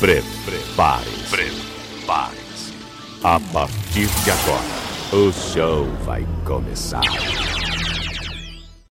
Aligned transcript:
Prepare-se. 0.00 1.28
Prepare-se. 1.28 2.72
A 3.24 3.40
partir 3.52 4.06
de 4.06 4.30
agora, 4.30 5.26
o 5.26 5.32
show 5.32 5.86
vai 6.04 6.24
começar. 6.44 7.02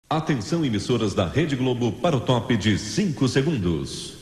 Atenção, 0.10 0.66
emissoras 0.66 1.14
da 1.14 1.26
Rede 1.26 1.56
Globo, 1.56 1.94
para 1.94 2.18
o 2.18 2.20
top 2.20 2.58
de 2.58 2.78
5 2.78 3.26
segundos. 3.30 4.17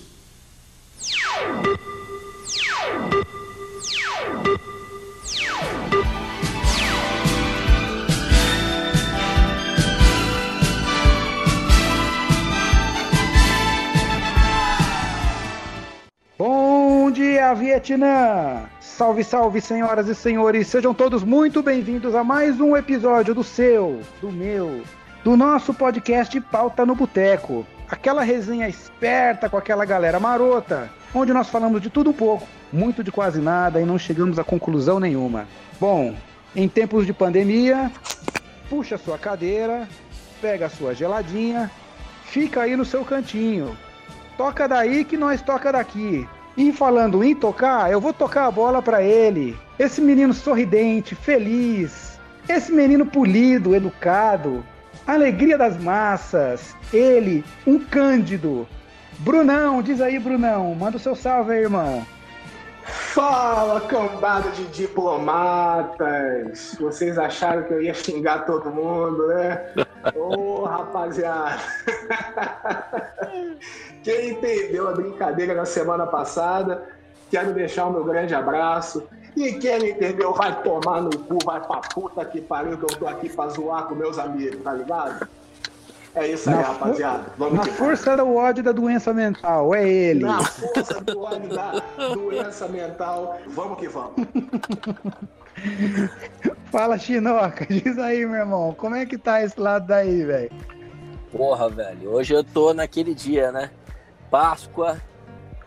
Dia, 17.45 17.53
Vietnã! 17.53 18.63
Salve, 18.79 19.23
salve, 19.23 19.61
senhoras 19.61 20.07
e 20.07 20.15
senhores! 20.15 20.65
Sejam 20.67 20.95
todos 20.95 21.23
muito 21.23 21.61
bem-vindos 21.61 22.15
a 22.15 22.23
mais 22.23 22.59
um 22.59 22.75
episódio 22.75 23.35
do 23.35 23.43
seu, 23.43 24.01
do 24.19 24.31
meu, 24.31 24.81
do 25.23 25.37
nosso 25.37 25.71
podcast 25.71 26.41
Pauta 26.41 26.87
no 26.87 26.95
Boteco. 26.95 27.63
Aquela 27.87 28.23
resenha 28.23 28.67
esperta 28.67 29.47
com 29.47 29.57
aquela 29.57 29.85
galera 29.85 30.19
marota, 30.19 30.89
onde 31.13 31.31
nós 31.33 31.47
falamos 31.47 31.83
de 31.83 31.89
tudo 31.91 32.09
um 32.09 32.13
pouco, 32.13 32.47
muito 32.73 33.03
de 33.03 33.11
quase 33.11 33.39
nada 33.39 33.79
e 33.79 33.85
não 33.85 33.99
chegamos 33.99 34.39
a 34.39 34.43
conclusão 34.43 34.99
nenhuma. 34.99 35.47
Bom, 35.79 36.15
em 36.55 36.67
tempos 36.67 37.05
de 37.05 37.13
pandemia, 37.13 37.91
puxa 38.67 38.97
sua 38.97 39.19
cadeira, 39.19 39.87
pega 40.41 40.65
a 40.65 40.69
sua 40.69 40.95
geladinha, 40.95 41.69
fica 42.23 42.63
aí 42.63 42.75
no 42.75 42.85
seu 42.85 43.05
cantinho. 43.05 43.77
Toca 44.35 44.67
daí 44.67 45.05
que 45.05 45.15
nós 45.15 45.43
toca 45.43 45.71
daqui. 45.71 46.27
E 46.57 46.71
falando 46.71 47.23
em 47.23 47.35
tocar, 47.35 47.91
eu 47.91 47.99
vou 47.99 48.13
tocar 48.13 48.45
a 48.45 48.51
bola 48.51 48.81
para 48.81 49.03
ele. 49.03 49.57
Esse 49.77 49.99
menino 49.99 50.33
sorridente, 50.33 51.13
feliz. 51.13 52.19
Esse 52.47 52.71
menino 52.71 53.05
polido, 53.05 53.75
educado. 53.75 54.63
Alegria 55.05 55.57
das 55.57 55.77
massas. 55.77 56.73
Ele, 56.93 57.43
um 57.67 57.77
cândido. 57.79 58.67
Brunão, 59.19 59.81
diz 59.81 59.99
aí, 59.99 60.17
Brunão. 60.17 60.73
Manda 60.75 60.97
o 60.97 60.99
seu 60.99 61.15
salve 61.15 61.53
aí, 61.53 61.63
irmão. 61.63 62.05
Fala, 62.85 63.81
cambada 63.81 64.51
de 64.51 64.65
diplomatas! 64.65 65.97
Vocês 66.79 67.17
acharam 67.17 67.63
que 67.63 67.73
eu 67.73 67.81
ia 67.81 67.95
xingar 67.95 68.45
todo 68.45 68.69
mundo, 68.69 69.27
né? 69.27 69.65
Ô, 70.13 70.61
oh, 70.61 70.63
rapaziada! 70.65 71.57
Quem 74.03 74.31
entendeu 74.31 74.87
a 74.87 74.91
brincadeira 74.91 75.55
na 75.55 75.65
semana 75.65 76.05
passada, 76.05 76.87
quero 77.31 77.53
deixar 77.53 77.85
o 77.87 77.91
meu 77.91 78.03
grande 78.03 78.35
abraço. 78.35 79.07
E 79.35 79.53
quem 79.53 79.79
não 79.79 79.87
entendeu, 79.87 80.33
vai 80.33 80.61
tomar 80.61 81.01
no 81.01 81.17
cu, 81.17 81.39
vai 81.43 81.59
pra 81.59 81.81
puta 81.81 82.23
que 82.23 82.39
pariu, 82.39 82.77
que 82.77 82.83
eu 82.83 82.99
tô 82.99 83.07
aqui 83.07 83.29
pra 83.29 83.47
zoar 83.49 83.85
com 83.85 83.95
meus 83.95 84.19
amigos, 84.19 84.61
tá 84.63 84.73
ligado? 84.73 85.27
É 86.13 86.27
isso 86.27 86.49
aí, 86.49 86.55
Na 86.55 86.61
rapaziada. 86.61 87.25
Vamos 87.37 87.55
Na 87.55 87.63
que 87.63 87.71
força 87.71 88.15
do 88.15 88.35
ódio 88.35 88.63
da 88.63 88.71
doença 88.71 89.13
mental, 89.13 89.75
é 89.75 89.87
ele. 89.87 90.23
Na 90.23 90.41
força 90.41 91.01
do 91.01 91.19
ódio 91.19 91.49
da 91.49 91.73
doença 92.13 92.67
mental, 92.69 93.37
vamos 93.47 93.77
que 93.77 93.87
vamos. 93.89 94.13
Fala, 96.71 96.97
Chinoca, 96.97 97.65
diz 97.69 97.97
aí, 97.97 98.25
meu 98.25 98.39
irmão, 98.39 98.73
como 98.73 98.95
é 98.95 99.05
que 99.05 99.17
tá 99.17 99.41
esse 99.41 99.59
lado 99.59 99.87
daí, 99.87 100.23
velho? 100.23 100.51
Porra, 101.31 101.69
velho, 101.69 102.11
hoje 102.11 102.33
eu 102.33 102.43
tô 102.43 102.73
naquele 102.73 103.13
dia, 103.13 103.51
né? 103.51 103.71
Páscoa, 104.29 105.01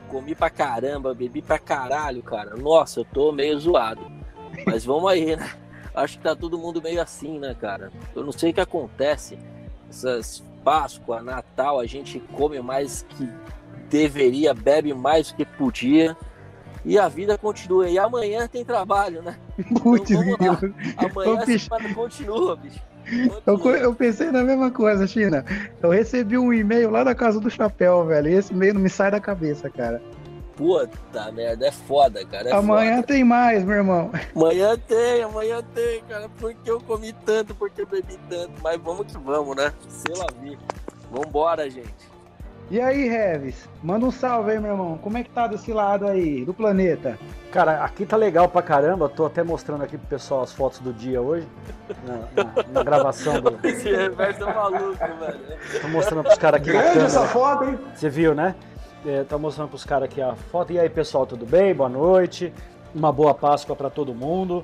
comi 0.08 0.34
pra 0.34 0.50
caramba, 0.50 1.14
bebi 1.14 1.42
pra 1.42 1.58
caralho, 1.58 2.22
cara. 2.22 2.56
Nossa, 2.56 3.00
eu 3.00 3.05
tô 3.05 3.33
meio 3.33 3.58
zoado. 3.58 4.00
Mas 4.67 4.84
vamos 4.84 5.11
aí, 5.11 5.36
né? 5.36 5.50
Acho 5.95 6.17
que 6.17 6.25
tá 6.25 6.34
todo 6.34 6.58
mundo 6.58 6.83
meio 6.83 7.00
assim, 7.00 7.39
né, 7.39 7.55
cara? 7.58 7.90
Eu 8.14 8.24
não 8.24 8.33
sei 8.33 8.51
o 8.51 8.55
que 8.55 8.61
acontece. 8.61 9.39
Essas 9.89 10.42
Páscoa, 10.64 11.23
Natal, 11.23 11.80
a 11.80 11.86
gente 11.86 12.20
come 12.33 12.61
mais 12.61 13.02
que 13.02 13.29
deveria, 13.89 14.52
bebe 14.52 14.92
mais 14.92 15.30
do 15.30 15.36
que 15.36 15.45
podia. 15.45 16.17
E 16.89 16.99
a 16.99 17.07
vida 17.07 17.37
continua. 17.37 17.87
E 17.89 17.99
amanhã 17.99 18.49
tem 18.49 18.65
trabalho, 18.65 19.23
né? 19.23 19.37
Putz, 19.83 20.11
Então. 20.11 20.59
Amanhã 20.97 21.43
a 21.43 21.47
semana 21.59 21.95
continua, 21.95 22.57
bicho. 22.57 22.81
Eu, 23.47 23.59
eu 23.77 23.95
pensei 23.95 24.31
na 24.31 24.43
mesma 24.43 24.71
coisa, 24.71 25.07
China. 25.07 25.45
Eu 25.83 25.91
recebi 25.91 26.39
um 26.39 26.53
e-mail 26.53 26.91
lá 26.91 27.05
da 27.05 27.15
casa 27.15 27.39
do 27.39 27.51
chapéu, 27.51 28.07
velho. 28.07 28.29
E 28.29 28.35
esse 28.35 28.53
e-mail 28.55 28.75
não 28.75 28.81
me 28.81 28.89
sai 28.89 29.11
da 29.11 29.21
cabeça, 29.21 29.69
cara. 29.69 30.01
Puta 30.57 31.31
merda, 31.31 31.67
é 31.69 31.73
foda, 31.73 32.25
cara. 32.25 32.49
é 32.49 32.53
Amanhã 32.53 32.97
foda. 32.97 33.07
tem 33.07 33.23
mais, 33.23 33.63
meu 33.65 33.77
irmão. 33.77 34.11
Amanhã 34.35 34.77
tem, 34.89 35.23
amanhã 35.23 35.63
tem, 35.75 36.03
cara. 36.09 36.29
Porque 36.39 36.70
eu 36.70 36.81
comi 36.81 37.13
tanto, 37.25 37.55
porque 37.55 37.83
eu 37.83 37.87
bebi 37.87 38.19
tanto. 38.29 38.53
Mas 38.63 38.81
vamos 38.81 39.07
que 39.07 39.19
vamos, 39.19 39.55
né? 39.57 39.73
Sei 39.89 40.15
lá, 40.17 40.27
vi. 40.43 40.59
Vambora, 41.11 41.69
gente. 41.70 41.95
E 42.70 42.79
aí, 42.79 43.08
Reves? 43.08 43.67
Manda 43.83 44.05
um 44.05 44.11
salve 44.11 44.51
aí, 44.51 44.58
meu 44.61 44.73
irmão. 44.73 44.98
Como 44.98 45.17
é 45.17 45.23
que 45.24 45.30
tá 45.30 45.46
desse 45.46 45.73
lado 45.73 46.06
aí, 46.06 46.45
do 46.45 46.52
planeta? 46.52 47.18
Cara, 47.51 47.83
aqui 47.83 48.05
tá 48.05 48.14
legal 48.14 48.46
pra 48.46 48.61
caramba. 48.61 49.08
Tô 49.08 49.24
até 49.24 49.42
mostrando 49.42 49.84
aqui 49.84 49.96
pro 49.96 50.06
pessoal 50.06 50.42
as 50.42 50.52
fotos 50.52 50.78
do 50.80 50.92
dia 50.92 51.23
hoje. 51.23 51.48
Na, 52.05 52.45
na- 52.45 52.62
na 52.70 52.83
gravação 52.83 53.40
do. 53.40 53.58
Esse 53.67 53.90
reverso 53.90 54.45
é 54.45 54.52
maluco, 54.55 54.98
velho. 54.98 55.39
Tô 55.80 55.89
mostrando 55.89 56.24
pros 56.24 56.36
caras 56.36 56.61
aqui 56.61 56.70
Grande 56.70 56.98
essa 56.98 57.27
foto, 57.27 57.64
hein? 57.64 57.78
Você 57.95 58.11
viu, 58.11 58.34
né? 58.34 58.55
É, 59.07 59.24
tô 59.24 59.39
mostrando 59.39 59.68
pros 59.70 59.84
caras 59.84 60.05
aqui 60.11 60.20
a 60.20 60.34
foto. 60.36 60.70
E 60.70 60.78
aí, 60.78 60.90
pessoal, 60.90 61.24
tudo 61.27 61.46
bem? 61.46 61.74
Boa 61.74 61.89
noite. 61.89 62.52
Uma 62.95 63.11
boa 63.11 63.33
Páscoa 63.33 63.74
pra 63.74 63.89
todo 63.89 64.14
mundo. 64.14 64.62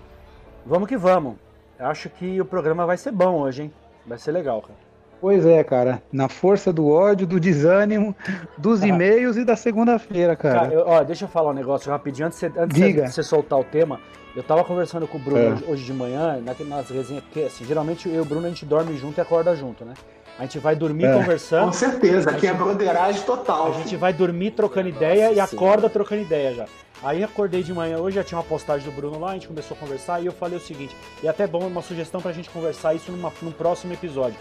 Vamos 0.66 0.88
que 0.88 0.96
vamos. 0.98 1.36
Acho 1.78 2.10
que 2.10 2.38
o 2.38 2.44
programa 2.44 2.84
vai 2.84 2.98
ser 2.98 3.12
bom 3.12 3.36
hoje, 3.40 3.62
hein? 3.62 3.72
Vai 4.06 4.18
ser 4.18 4.32
legal, 4.32 4.60
cara. 4.60 4.83
Pois 5.24 5.46
é, 5.46 5.64
cara. 5.64 6.02
Na 6.12 6.28
força 6.28 6.70
do 6.70 6.86
ódio, 6.86 7.26
do 7.26 7.40
desânimo, 7.40 8.14
dos 8.58 8.82
Ah. 8.82 8.88
e-mails 8.88 9.38
e 9.38 9.44
da 9.44 9.56
segunda-feira, 9.56 10.36
cara. 10.36 10.60
Cara, 10.60 10.74
eu- 10.74 10.84
ó, 10.86 11.02
deixa 11.02 11.24
eu 11.24 11.28
falar 11.30 11.48
um 11.52 11.54
negócio 11.54 11.90
rapidinho 11.90 12.26
antes, 12.26 12.38
de 12.38 12.46
você- 12.50 12.60
antes 12.60 12.76
de 12.76 12.92
você 13.10 13.22
soltar 13.22 13.58
o 13.58 13.64
tema. 13.64 13.98
Eu 14.36 14.42
tava 14.42 14.62
conversando 14.64 15.08
com 15.08 15.16
o 15.16 15.20
Bruno 15.22 15.38
É. 15.40 15.48
hoje, 15.48 15.64
hoje 15.66 15.84
de 15.84 15.94
manhã, 15.94 16.42
na- 16.44 16.54
nas 16.76 16.90
resenhas, 16.90 17.24
porque 17.24 17.40
assim, 17.40 17.64
geralmente 17.64 18.06
eu 18.06 18.16
e 18.16 18.20
o 18.20 18.24
Bruno 18.26 18.44
a 18.44 18.50
gente 18.50 18.66
dorme 18.66 18.94
junto 18.98 19.16
e 19.16 19.22
acorda 19.22 19.56
junto, 19.56 19.82
né? 19.82 19.94
A 20.38 20.42
gente 20.42 20.58
vai 20.58 20.76
dormir 20.76 21.06
É. 21.06 21.12
Com 21.14 21.20
conversando, 21.20 21.72
certeza, 21.72 22.28
aqui 22.28 22.46
é 22.46 22.52
broderagem 22.52 23.22
total. 23.22 23.68
a 23.68 23.72
gente 23.78 23.96
vai 23.96 24.12
dormir 24.12 24.50
trocando 24.50 24.90
ideia 24.90 25.32
e 25.32 25.36
Nossa 25.36 25.56
acorda 25.56 25.88
trocando 25.88 26.20
ideia 26.20 26.52
já. 26.52 26.66
Aí 27.02 27.24
acordei 27.24 27.62
de 27.62 27.72
manhã 27.72 27.96
hoje, 27.98 28.16
já 28.16 28.24
tinha 28.24 28.36
uma 28.36 28.44
postagem 28.44 28.84
do 28.90 28.94
Bruno 28.94 29.18
lá, 29.18 29.30
a 29.30 29.34
gente 29.34 29.48
começou 29.48 29.74
a 29.74 29.80
conversar 29.80 30.20
e 30.22 30.26
eu 30.26 30.32
falei 30.32 30.58
o 30.58 30.60
seguinte, 30.60 30.94
e 31.22 31.28
até 31.28 31.46
bom 31.46 31.60
uma 31.66 31.80
sugestão 31.80 32.20
pra 32.20 32.30
gente 32.32 32.50
conversar 32.50 32.92
isso 32.92 33.10
numa, 33.10 33.32
num 33.40 33.52
próximo 33.52 33.94
episódio. 33.94 34.36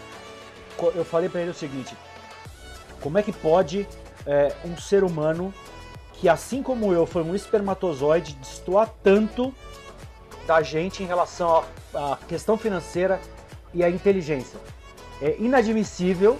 Eu 0.94 1.04
falei 1.04 1.28
pra 1.28 1.40
ele 1.40 1.50
o 1.50 1.54
seguinte, 1.54 1.96
como 3.00 3.18
é 3.18 3.22
que 3.22 3.32
pode 3.32 3.86
é, 4.26 4.52
um 4.64 4.76
ser 4.76 5.04
humano 5.04 5.52
que 6.14 6.28
assim 6.28 6.62
como 6.62 6.92
eu 6.92 7.06
foi 7.06 7.22
um 7.22 7.34
espermatozoide 7.34 8.34
destoar 8.34 8.88
tanto 9.02 9.54
da 10.46 10.62
gente 10.62 11.02
em 11.02 11.06
relação 11.06 11.64
à 11.94 12.18
questão 12.28 12.56
financeira 12.56 13.20
e 13.72 13.82
à 13.84 13.90
inteligência? 13.90 14.58
É 15.20 15.36
inadmissível 15.38 16.38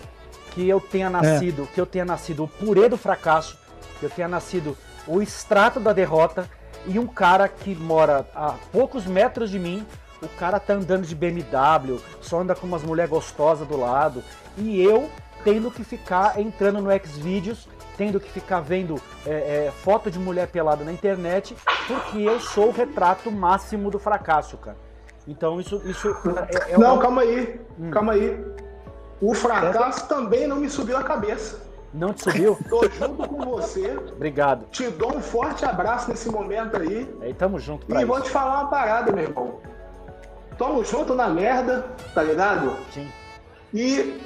que 0.52 0.68
eu 0.68 0.80
tenha 0.80 1.10
nascido, 1.10 1.68
que 1.74 1.80
eu 1.80 1.86
tenha 1.86 2.04
nascido 2.04 2.44
o 2.44 2.48
purê 2.48 2.88
do 2.88 2.96
fracasso, 2.96 3.58
que 3.98 4.06
eu 4.06 4.10
tenha 4.10 4.28
nascido 4.28 4.76
o 5.06 5.20
extrato 5.20 5.80
da 5.80 5.92
derrota 5.92 6.48
e 6.86 6.98
um 6.98 7.06
cara 7.06 7.48
que 7.48 7.74
mora 7.74 8.26
a 8.34 8.54
poucos 8.72 9.06
metros 9.06 9.50
de 9.50 9.58
mim, 9.58 9.86
o 10.24 10.28
cara 10.38 10.58
tá 10.58 10.74
andando 10.74 11.06
de 11.06 11.14
BMW, 11.14 12.00
só 12.20 12.40
anda 12.40 12.54
com 12.54 12.66
umas 12.66 12.82
mulheres 12.82 13.10
gostosas 13.10 13.66
do 13.66 13.76
lado, 13.76 14.22
e 14.56 14.82
eu 14.82 15.08
tendo 15.44 15.70
que 15.70 15.84
ficar 15.84 16.40
entrando 16.40 16.80
no 16.80 16.90
Xvideos, 16.90 17.68
tendo 17.96 18.18
que 18.18 18.30
ficar 18.30 18.60
vendo 18.60 19.00
é, 19.26 19.66
é, 19.66 19.70
foto 19.70 20.10
de 20.10 20.18
mulher 20.18 20.48
pelada 20.48 20.84
na 20.84 20.92
internet, 20.92 21.56
porque 21.86 22.18
eu 22.18 22.40
sou 22.40 22.68
o 22.68 22.72
retrato 22.72 23.30
máximo 23.30 23.90
do 23.90 23.98
fracasso, 23.98 24.56
cara. 24.56 24.76
Então 25.28 25.60
isso, 25.60 25.80
isso 25.84 26.08
é, 26.48 26.72
é 26.72 26.78
Não, 26.78 26.94
uma- 26.94 27.02
calma 27.02 27.22
aí, 27.22 27.60
Hum. 27.78 27.90
calma 27.90 28.12
aí. 28.14 28.44
O 29.20 29.32
fracasso 29.34 30.08
também 30.08 30.46
não 30.46 30.56
me 30.56 30.68
subiu 30.68 30.96
a 30.96 31.02
cabeça. 31.02 31.62
não 31.92 32.12
te 32.12 32.22
subiu? 32.22 32.58
Tô 32.68 32.88
junto 32.90 33.28
com 33.28 33.44
você, 33.44 33.96
Obrigado. 34.12 34.66
te 34.72 34.88
dou 34.90 35.16
um 35.16 35.20
forte 35.20 35.64
abraço 35.64 36.10
nesse 36.10 36.28
momento 36.28 36.76
aí. 36.76 37.08
Aí 37.20 37.32
tamo 37.32 37.58
junto 37.58 37.86
E 37.96 38.04
vou 38.04 38.16
isso. 38.16 38.24
te 38.26 38.30
falar 38.32 38.62
uma 38.62 38.68
parada, 38.70 39.12
meu 39.12 39.24
irmão. 39.24 39.60
Tamo 40.58 40.84
junto 40.84 41.14
na 41.14 41.28
merda, 41.28 41.86
tá 42.14 42.22
ligado? 42.22 42.76
Sim. 42.92 43.08
E 43.72 44.20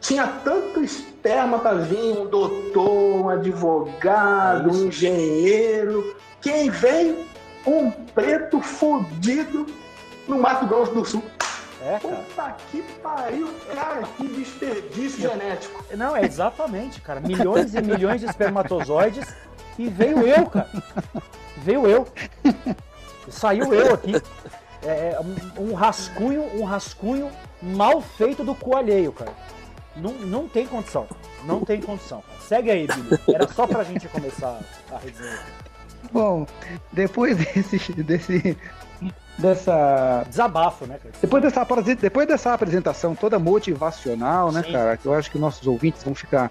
tinha 0.00 0.26
tanto 0.44 0.82
esperma 0.82 1.58
pra 1.58 1.74
vir, 1.74 2.18
um 2.18 2.26
doutor, 2.26 3.22
um 3.22 3.28
advogado, 3.28 4.68
É 4.68 4.72
um 4.72 4.86
engenheiro. 4.86 6.16
Quem 6.40 6.68
veio? 6.70 7.24
Um 7.66 7.90
preto 7.90 8.60
fudido 8.60 9.66
no 10.26 10.38
Mato 10.38 10.66
Grosso 10.66 10.92
do 10.92 11.04
Sul. 11.04 11.22
É, 11.80 11.98
cara. 11.98 12.16
Puta 12.16 12.56
que 12.70 12.82
pariu, 13.02 13.48
cara, 13.74 14.02
que 14.16 14.26
desperdício 14.28 15.20
genético. 15.20 15.84
Não, 15.96 16.16
é 16.16 16.24
exatamente, 16.24 17.00
cara. 17.00 17.20
Milhões 17.20 17.74
e 17.74 17.80
milhões 17.80 18.20
de 18.20 18.26
espermatozoides 18.26 19.26
E 19.78 19.88
veio 19.88 20.26
eu, 20.26 20.46
cara. 20.46 20.68
Veio 21.58 21.86
eu. 21.86 22.06
Saiu 23.28 23.72
eu 23.72 23.94
aqui. 23.94 24.12
É, 24.84 25.16
é, 25.16 25.20
um, 25.60 25.74
rascunho, 25.74 26.42
um 26.60 26.64
rascunho 26.64 27.30
mal 27.62 28.00
feito 28.00 28.42
do 28.42 28.54
coalheio, 28.54 29.12
cara. 29.12 29.32
Não, 29.96 30.12
não 30.12 30.48
tem 30.48 30.66
condição. 30.66 31.06
Não 31.44 31.64
tem 31.64 31.80
condição. 31.80 32.22
Cara. 32.22 32.40
Segue 32.40 32.70
aí, 32.70 32.86
Billy. 32.86 33.18
Era 33.34 33.46
só 33.48 33.66
pra 33.66 33.84
gente 33.84 34.08
começar 34.08 34.58
a 34.90 34.98
resenha. 34.98 35.38
Bom, 36.12 36.46
depois 36.92 37.36
desse, 37.36 37.92
desse 38.02 38.56
dessa 39.38 40.24
desabafo, 40.28 40.86
né? 40.86 40.98
Cara? 40.98 41.14
Depois 41.20 41.42
dessa 41.42 41.66
depois 42.00 42.26
dessa 42.26 42.52
apresentação 42.52 43.14
toda 43.14 43.38
motivacional, 43.38 44.52
né, 44.52 44.62
Sim. 44.62 44.72
cara? 44.72 44.96
Que 44.96 45.06
eu 45.06 45.14
acho 45.14 45.30
que 45.30 45.38
nossos 45.38 45.66
ouvintes 45.66 46.02
vão 46.02 46.14
ficar 46.14 46.50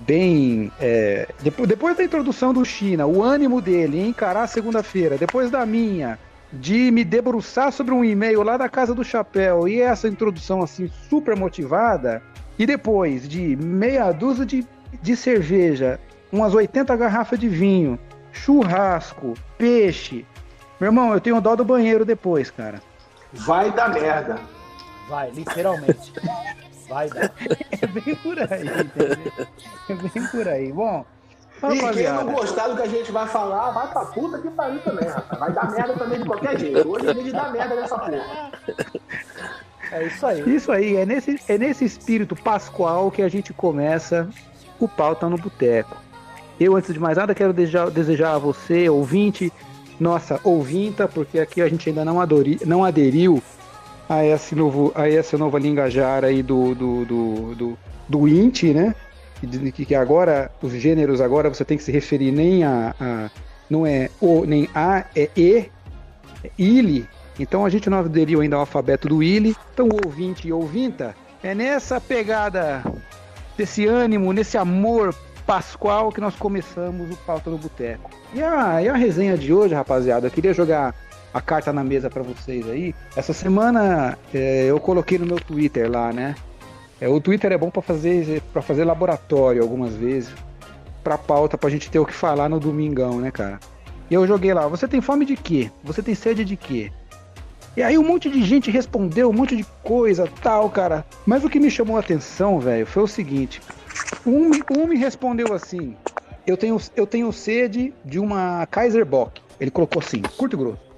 bem 0.00 0.72
é, 0.80 1.28
depois, 1.42 1.68
depois 1.68 1.96
da 1.96 2.02
introdução 2.02 2.54
do 2.54 2.64
China, 2.64 3.06
o 3.06 3.22
ânimo 3.22 3.60
dele 3.60 4.00
em 4.00 4.08
encarar 4.08 4.46
segunda-feira, 4.46 5.18
depois 5.18 5.50
da 5.50 5.66
minha 5.66 6.18
de 6.52 6.90
me 6.90 7.04
debruçar 7.04 7.72
sobre 7.72 7.94
um 7.94 8.04
e-mail 8.04 8.42
lá 8.42 8.56
da 8.56 8.68
casa 8.68 8.94
do 8.94 9.04
chapéu 9.04 9.68
e 9.68 9.80
essa 9.80 10.08
introdução 10.08 10.62
assim 10.62 10.90
super 11.08 11.36
motivada 11.36 12.22
e 12.58 12.66
depois 12.66 13.28
de 13.28 13.56
meia 13.56 14.10
dúzia 14.12 14.44
de, 14.44 14.66
de 15.00 15.16
cerveja, 15.16 15.98
umas 16.30 16.54
80 16.54 16.94
garrafas 16.96 17.38
de 17.38 17.48
vinho, 17.48 17.98
churrasco, 18.32 19.34
peixe. 19.56 20.26
Meu 20.78 20.88
irmão, 20.88 21.12
eu 21.12 21.20
tenho 21.20 21.40
dó 21.40 21.56
do 21.56 21.64
banheiro 21.64 22.04
depois, 22.04 22.50
cara. 22.50 22.82
Vai 23.32 23.70
dar 23.70 23.90
merda. 23.90 24.38
Vai, 25.08 25.30
literalmente. 25.30 26.12
Vai 26.88 27.08
dar. 27.08 27.32
É 27.82 27.86
bem 27.86 28.14
por 28.16 28.38
aí, 28.38 28.66
entendeu? 28.66 29.48
É 29.88 29.94
bem 29.94 30.26
por 30.30 30.46
aí. 30.46 30.70
Bom, 30.70 31.06
e 31.68 31.94
quem 31.94 32.08
não 32.08 32.32
gostar 32.32 32.68
do 32.68 32.76
que 32.76 32.82
a 32.82 32.86
gente 32.86 33.12
vai 33.12 33.26
falar, 33.26 33.70
vai 33.70 33.90
pra 33.90 34.04
puta 34.06 34.38
que 34.38 34.48
pariu 34.50 34.80
também, 34.80 35.08
rapaz. 35.08 35.38
Vai 35.38 35.52
dar 35.52 35.70
merda 35.70 35.94
também 35.94 36.18
de 36.18 36.24
qualquer 36.24 36.58
jeito. 36.58 36.88
Hoje 36.88 37.08
é 37.08 37.14
dia 37.14 37.24
de 37.24 37.32
dar 37.32 37.52
merda 37.52 37.74
nessa 37.74 37.98
porra. 37.98 38.52
É 39.92 40.06
isso 40.06 40.26
aí. 40.26 40.54
Isso 40.54 40.72
aí, 40.72 40.96
é 40.96 41.04
nesse, 41.04 41.40
é 41.48 41.58
nesse 41.58 41.84
espírito 41.84 42.36
pascual 42.36 43.10
que 43.10 43.22
a 43.22 43.28
gente 43.28 43.52
começa 43.52 44.28
o 44.78 44.88
Pauta 44.88 45.28
no 45.28 45.36
Boteco. 45.36 45.96
Eu, 46.58 46.76
antes 46.76 46.92
de 46.92 47.00
mais 47.00 47.16
nada, 47.16 47.34
quero 47.34 47.52
desejar, 47.52 47.90
desejar 47.90 48.34
a 48.34 48.38
você, 48.38 48.88
ouvinte, 48.88 49.52
nossa 49.98 50.40
ouvinta, 50.44 51.08
porque 51.08 51.38
aqui 51.38 51.60
a 51.60 51.68
gente 51.68 51.88
ainda 51.88 52.04
não, 52.04 52.20
adori, 52.20 52.58
não 52.64 52.84
aderiu 52.84 53.42
a 54.08 54.24
esse 54.24 54.54
novo, 54.54 54.92
a 54.94 55.08
essa 55.08 55.36
nova 55.38 55.58
linguajar 55.58 56.24
aí 56.24 56.42
do, 56.42 56.74
do, 56.74 57.04
do, 57.04 57.54
do, 57.54 57.78
do 58.08 58.28
INT, 58.28 58.74
né? 58.74 58.94
Que, 59.46 59.86
que 59.86 59.94
agora 59.94 60.50
os 60.62 60.72
gêneros 60.72 61.20
agora 61.20 61.48
você 61.48 61.64
tem 61.64 61.76
que 61.76 61.84
se 61.84 61.92
referir 61.92 62.32
nem 62.32 62.64
a, 62.64 62.94
a 63.00 63.30
não 63.68 63.86
é 63.86 64.10
o 64.20 64.44
nem 64.44 64.68
a 64.74 65.04
é 65.16 65.28
e 65.36 65.70
é 66.44 66.50
ile 66.58 67.08
então 67.38 67.64
a 67.64 67.70
gente 67.70 67.88
não 67.88 67.98
aderiu 67.98 68.40
ainda 68.40 68.56
ao 68.56 68.60
alfabeto 68.60 69.08
do 69.08 69.22
ile 69.22 69.56
então 69.72 69.88
ouvinte 70.04 70.48
e 70.48 70.52
ouvinta 70.52 71.14
é 71.42 71.54
nessa 71.54 72.00
pegada 72.00 72.82
desse 73.56 73.86
ânimo 73.86 74.32
nesse 74.32 74.58
amor 74.58 75.14
pascual 75.50 76.12
que 76.12 76.20
nós 76.20 76.36
começamos 76.36 77.10
o 77.10 77.16
pauta 77.16 77.50
no 77.50 77.58
boteco. 77.58 78.08
E 78.32 78.40
a, 78.40 78.80
e 78.80 78.88
a 78.88 78.94
resenha 78.94 79.36
de 79.36 79.52
hoje 79.52 79.74
rapaziada? 79.74 80.28
Eu 80.28 80.30
queria 80.30 80.54
jogar 80.54 80.94
a 81.34 81.40
carta 81.40 81.72
na 81.72 81.82
mesa 81.82 82.08
para 82.08 82.22
vocês 82.22 82.68
aí. 82.68 82.94
Essa 83.16 83.32
semana 83.32 84.16
é, 84.32 84.66
eu 84.66 84.78
coloquei 84.78 85.18
no 85.18 85.26
meu 85.26 85.40
Twitter 85.40 85.90
lá 85.90 86.12
né 86.12 86.36
é, 87.00 87.08
o 87.08 87.20
Twitter 87.20 87.52
é 87.52 87.58
bom 87.58 87.70
para 87.70 87.82
fazer 87.82 88.42
para 88.52 88.60
fazer 88.60 88.84
laboratório 88.84 89.62
algumas 89.62 89.94
vezes, 89.94 90.30
para 91.02 91.16
pauta 91.16 91.56
para 91.56 91.68
a 91.68 91.72
gente 91.72 91.90
ter 91.90 91.98
o 91.98 92.04
que 92.04 92.12
falar 92.12 92.48
no 92.48 92.60
domingão, 92.60 93.20
né, 93.20 93.30
cara? 93.30 93.58
E 94.10 94.14
eu 94.14 94.26
joguei 94.26 94.52
lá, 94.52 94.66
você 94.66 94.86
tem 94.86 95.00
fome 95.00 95.24
de 95.24 95.36
quê? 95.36 95.70
Você 95.84 96.02
tem 96.02 96.14
sede 96.14 96.44
de 96.44 96.56
quê? 96.56 96.92
E 97.76 97.82
aí 97.82 97.96
um 97.96 98.02
monte 98.02 98.28
de 98.28 98.42
gente 98.42 98.70
respondeu, 98.70 99.30
um 99.30 99.32
monte 99.32 99.56
de 99.56 99.64
coisa, 99.82 100.28
tal, 100.42 100.68
cara. 100.68 101.06
Mas 101.24 101.44
o 101.44 101.48
que 101.48 101.60
me 101.60 101.70
chamou 101.70 101.96
a 101.96 102.00
atenção, 102.00 102.58
velho, 102.58 102.84
foi 102.84 103.02
o 103.02 103.06
seguinte. 103.06 103.62
Um, 104.26 104.50
um 104.76 104.86
me 104.86 104.96
respondeu 104.96 105.54
assim, 105.54 105.96
eu 106.46 106.56
tenho, 106.56 106.80
eu 106.96 107.06
tenho 107.06 107.32
sede 107.32 107.94
de 108.04 108.18
uma 108.18 108.66
Kaiser 108.66 109.06
Bock. 109.06 109.40
Ele 109.60 109.70
colocou 109.70 110.02
assim, 110.02 110.20
curto 110.36 110.56
e 110.56 110.58
grosso. 110.58 110.90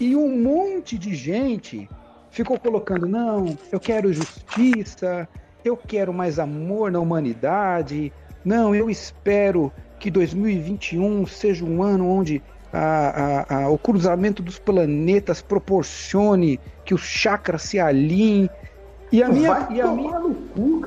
E 0.00 0.16
um 0.16 0.42
monte 0.42 0.96
de 0.96 1.14
gente 1.14 1.88
ficou 2.32 2.58
colocando, 2.58 3.06
não, 3.06 3.56
eu 3.70 3.78
quero 3.78 4.12
justiça, 4.12 5.28
eu 5.64 5.76
quero 5.76 6.12
mais 6.12 6.38
amor 6.38 6.90
na 6.90 6.98
humanidade, 6.98 8.12
não, 8.44 8.74
eu 8.74 8.90
espero 8.90 9.70
que 10.00 10.10
2021 10.10 11.26
seja 11.26 11.64
um 11.64 11.82
ano 11.82 12.08
onde 12.08 12.42
a, 12.72 13.44
a, 13.48 13.64
a, 13.64 13.68
o 13.68 13.78
cruzamento 13.78 14.42
dos 14.42 14.58
planetas 14.58 15.40
proporcione 15.42 16.58
que 16.84 16.94
os 16.94 17.02
chakras 17.02 17.62
se 17.62 17.78
alinhem. 17.78 18.50
E 19.12 19.22
a 19.22 19.28
minha, 19.28 19.68
e 19.70 19.80
a 19.80 19.88
minha, 19.88 20.20
cu, 20.20 20.82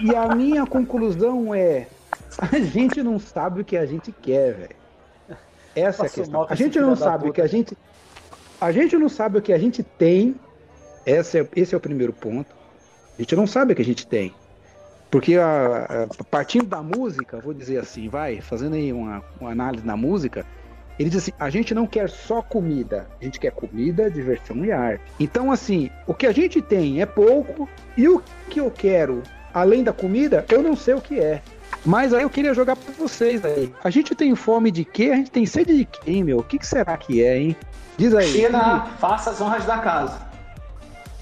e 0.00 0.14
a 0.14 0.34
minha 0.34 0.66
conclusão 0.66 1.54
é: 1.54 1.86
a 2.36 2.58
gente 2.58 3.02
não 3.04 3.20
sabe 3.20 3.60
o 3.60 3.64
que 3.64 3.76
a 3.76 3.86
gente 3.86 4.10
quer, 4.10 4.52
velho. 4.52 5.38
Essa 5.76 6.02
é 6.02 6.06
a 6.06 6.10
questão. 6.10 6.46
A 6.50 6.54
gente 6.56 6.80
não 6.80 6.96
sabe 6.96 7.30
o 7.30 7.32
que 7.32 7.40
a 7.40 7.46
gente. 7.46 7.78
A 8.60 8.72
gente 8.72 8.98
não 8.98 9.08
sabe 9.08 9.38
o 9.38 9.42
que 9.42 9.52
a 9.52 9.58
gente 9.58 9.84
tem 9.84 10.34
esse 11.10 11.40
é, 11.40 11.48
esse 11.56 11.74
é 11.74 11.78
o 11.78 11.80
primeiro 11.80 12.12
ponto. 12.12 12.54
A 13.18 13.22
gente 13.22 13.34
não 13.34 13.46
sabe 13.46 13.72
o 13.72 13.76
que 13.76 13.82
a 13.82 13.84
gente 13.84 14.06
tem. 14.06 14.34
Porque 15.10 15.36
a, 15.36 16.06
a, 16.08 16.24
partindo 16.24 16.66
da 16.66 16.82
música, 16.82 17.40
vou 17.40 17.54
dizer 17.54 17.78
assim, 17.78 18.08
vai, 18.08 18.40
fazendo 18.40 18.74
aí 18.74 18.92
uma, 18.92 19.22
uma 19.40 19.50
análise 19.50 19.86
na 19.86 19.96
música, 19.96 20.44
ele 20.98 21.08
diz 21.08 21.22
assim: 21.22 21.32
a 21.38 21.48
gente 21.48 21.74
não 21.74 21.86
quer 21.86 22.10
só 22.10 22.42
comida, 22.42 23.06
a 23.20 23.24
gente 23.24 23.38
quer 23.38 23.52
comida, 23.52 24.10
diversão 24.10 24.64
e 24.64 24.72
arte. 24.72 25.02
Então, 25.18 25.50
assim, 25.50 25.90
o 26.06 26.12
que 26.12 26.26
a 26.26 26.32
gente 26.32 26.60
tem 26.60 27.00
é 27.00 27.06
pouco, 27.06 27.68
e 27.96 28.08
o 28.08 28.22
que 28.50 28.60
eu 28.60 28.70
quero, 28.70 29.22
além 29.54 29.84
da 29.84 29.92
comida, 29.92 30.44
eu 30.50 30.62
não 30.62 30.76
sei 30.76 30.94
o 30.94 31.00
que 31.00 31.18
é. 31.18 31.40
Mas 31.84 32.12
aí 32.12 32.22
eu 32.22 32.30
queria 32.30 32.52
jogar 32.52 32.76
para 32.76 32.92
vocês 32.94 33.44
aí. 33.44 33.72
A 33.82 33.88
gente 33.88 34.14
tem 34.14 34.34
fome 34.34 34.70
de 34.70 34.84
quê? 34.84 35.10
A 35.12 35.16
gente 35.16 35.30
tem 35.30 35.46
sede 35.46 35.76
de 35.76 35.84
quem, 35.84 36.24
meu? 36.24 36.38
O 36.38 36.42
que, 36.42 36.58
que 36.58 36.66
será 36.66 36.96
que 36.96 37.22
é, 37.22 37.38
hein? 37.38 37.56
Diz 37.96 38.12
aí. 38.14 38.26
China, 38.26 38.86
faça 38.98 39.30
as 39.30 39.40
honras 39.40 39.64
da 39.64 39.78
casa. 39.78 40.27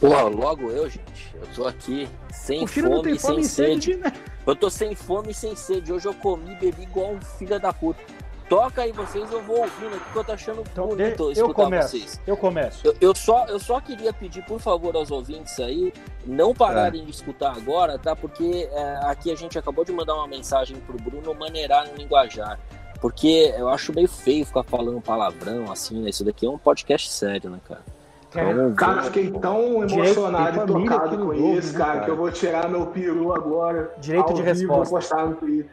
Porra, 0.07 0.23
logo 0.23 0.71
eu, 0.71 0.89
gente. 0.89 1.35
Eu 1.35 1.47
tô 1.53 1.67
aqui 1.67 2.09
sem 2.31 2.65
fome, 2.65 3.11
e 3.11 3.19
sem 3.19 3.43
sede. 3.43 3.93
sede 3.93 3.97
né? 3.97 4.13
Eu 4.47 4.55
tô 4.55 4.71
sem 4.71 4.95
fome 4.95 5.33
e 5.33 5.35
sem 5.35 5.57
sede. 5.57 5.93
Hoje 5.93 6.07
eu 6.07 6.15
comi 6.15 6.53
e 6.53 6.55
bebi 6.55 6.85
igual 6.85 7.15
um 7.15 7.21
filho 7.21 7.59
da 7.59 7.73
puta. 7.73 8.01
Toca 8.49 8.83
aí 8.83 8.93
vocês, 8.93 9.29
eu 9.33 9.43
vou 9.43 9.59
ouvindo 9.59 9.97
aqui 9.97 10.13
que 10.13 10.17
eu 10.17 10.23
tô 10.23 10.31
achando 10.31 10.63
então, 10.71 10.87
bonito 10.87 11.25
eu, 11.25 11.33
escutar 11.33 11.65
começo, 11.65 11.89
vocês. 11.89 12.21
Eu 12.25 12.37
começo. 12.37 12.87
Eu, 12.87 12.97
eu, 13.01 13.15
só, 13.17 13.47
eu 13.47 13.59
só 13.59 13.81
queria 13.81 14.13
pedir, 14.13 14.45
por 14.45 14.61
favor, 14.61 14.95
aos 14.95 15.11
ouvintes 15.11 15.59
aí, 15.59 15.93
não 16.25 16.55
pararem 16.55 17.03
é. 17.03 17.05
de 17.05 17.11
escutar 17.11 17.57
agora, 17.57 17.99
tá? 17.99 18.15
Porque 18.15 18.69
é, 18.71 19.01
aqui 19.03 19.33
a 19.33 19.35
gente 19.35 19.59
acabou 19.59 19.85
de 19.85 19.91
mandar 19.91 20.15
uma 20.15 20.29
mensagem 20.29 20.77
pro 20.77 20.97
Bruno 20.97 21.35
maneirar 21.35 21.89
no 21.89 21.97
linguajar. 21.97 22.61
Porque 23.01 23.53
eu 23.59 23.69
acho 23.69 23.93
meio 23.93 24.09
feio 24.09 24.47
ficar 24.47 24.63
falando 24.63 25.01
palavrão 25.01 25.73
assim, 25.73 26.01
né? 26.01 26.11
Isso 26.11 26.25
daqui 26.25 26.47
é 26.47 26.49
um 26.49 26.57
podcast 26.57 27.11
sério, 27.13 27.51
né, 27.51 27.59
cara? 27.67 27.96
É, 28.41 28.73
cara, 28.75 29.03
fiquei 29.05 29.31
tão 29.31 29.83
emocionado 29.83 30.63
e 30.63 30.67
tocado 30.67 31.19
com 31.19 31.35
isso, 31.35 31.73
né, 31.73 31.79
cara, 31.79 31.93
cara, 31.93 32.05
que 32.05 32.11
eu 32.11 32.17
vou 32.17 32.31
tirar 32.31 32.69
meu 32.69 32.87
peru 32.87 33.33
agora. 33.33 33.93
Direito 33.99 34.35
de 34.35 34.43
resposta. 34.43 34.91
Vou 34.91 35.01
postar 35.01 35.27
no 35.27 35.37
Twitter. 35.37 35.71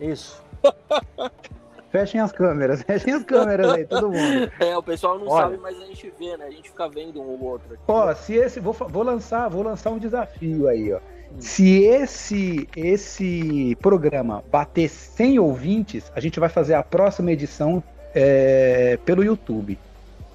Isso. 0.00 0.42
Fechem 1.90 2.20
as 2.20 2.30
câmeras, 2.30 2.82
fechem 2.82 3.14
as 3.14 3.22
câmeras 3.22 3.72
aí, 3.72 3.86
todo 3.86 4.10
mundo. 4.10 4.52
É, 4.60 4.76
o 4.76 4.82
pessoal 4.82 5.18
não 5.18 5.28
Olha. 5.28 5.44
sabe, 5.44 5.56
mas 5.56 5.80
a 5.80 5.86
gente 5.86 6.12
vê, 6.18 6.36
né? 6.36 6.46
A 6.46 6.50
gente 6.50 6.68
fica 6.68 6.88
vendo 6.88 7.22
um 7.22 7.26
ou 7.26 7.42
outro. 7.42 7.72
Aqui. 7.72 7.82
Ó, 7.86 8.14
se 8.14 8.34
esse. 8.34 8.60
Vou, 8.60 8.74
vou 8.74 9.02
lançar, 9.02 9.48
vou 9.48 9.62
lançar 9.62 9.90
um 9.90 9.98
desafio 9.98 10.68
aí, 10.68 10.92
ó. 10.92 10.98
Hum. 10.98 11.36
Se 11.38 11.84
esse 11.84 12.68
esse 12.76 13.76
programa 13.80 14.44
bater 14.50 14.90
100 14.90 15.38
ouvintes, 15.38 16.12
a 16.14 16.20
gente 16.20 16.38
vai 16.38 16.48
fazer 16.48 16.74
a 16.74 16.82
próxima 16.82 17.32
edição 17.32 17.82
é, 18.14 18.98
pelo 19.04 19.24
YouTube. 19.24 19.78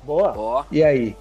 Boa. 0.04 0.32
Boa. 0.32 0.66
E 0.72 0.84
aí? 0.84 1.16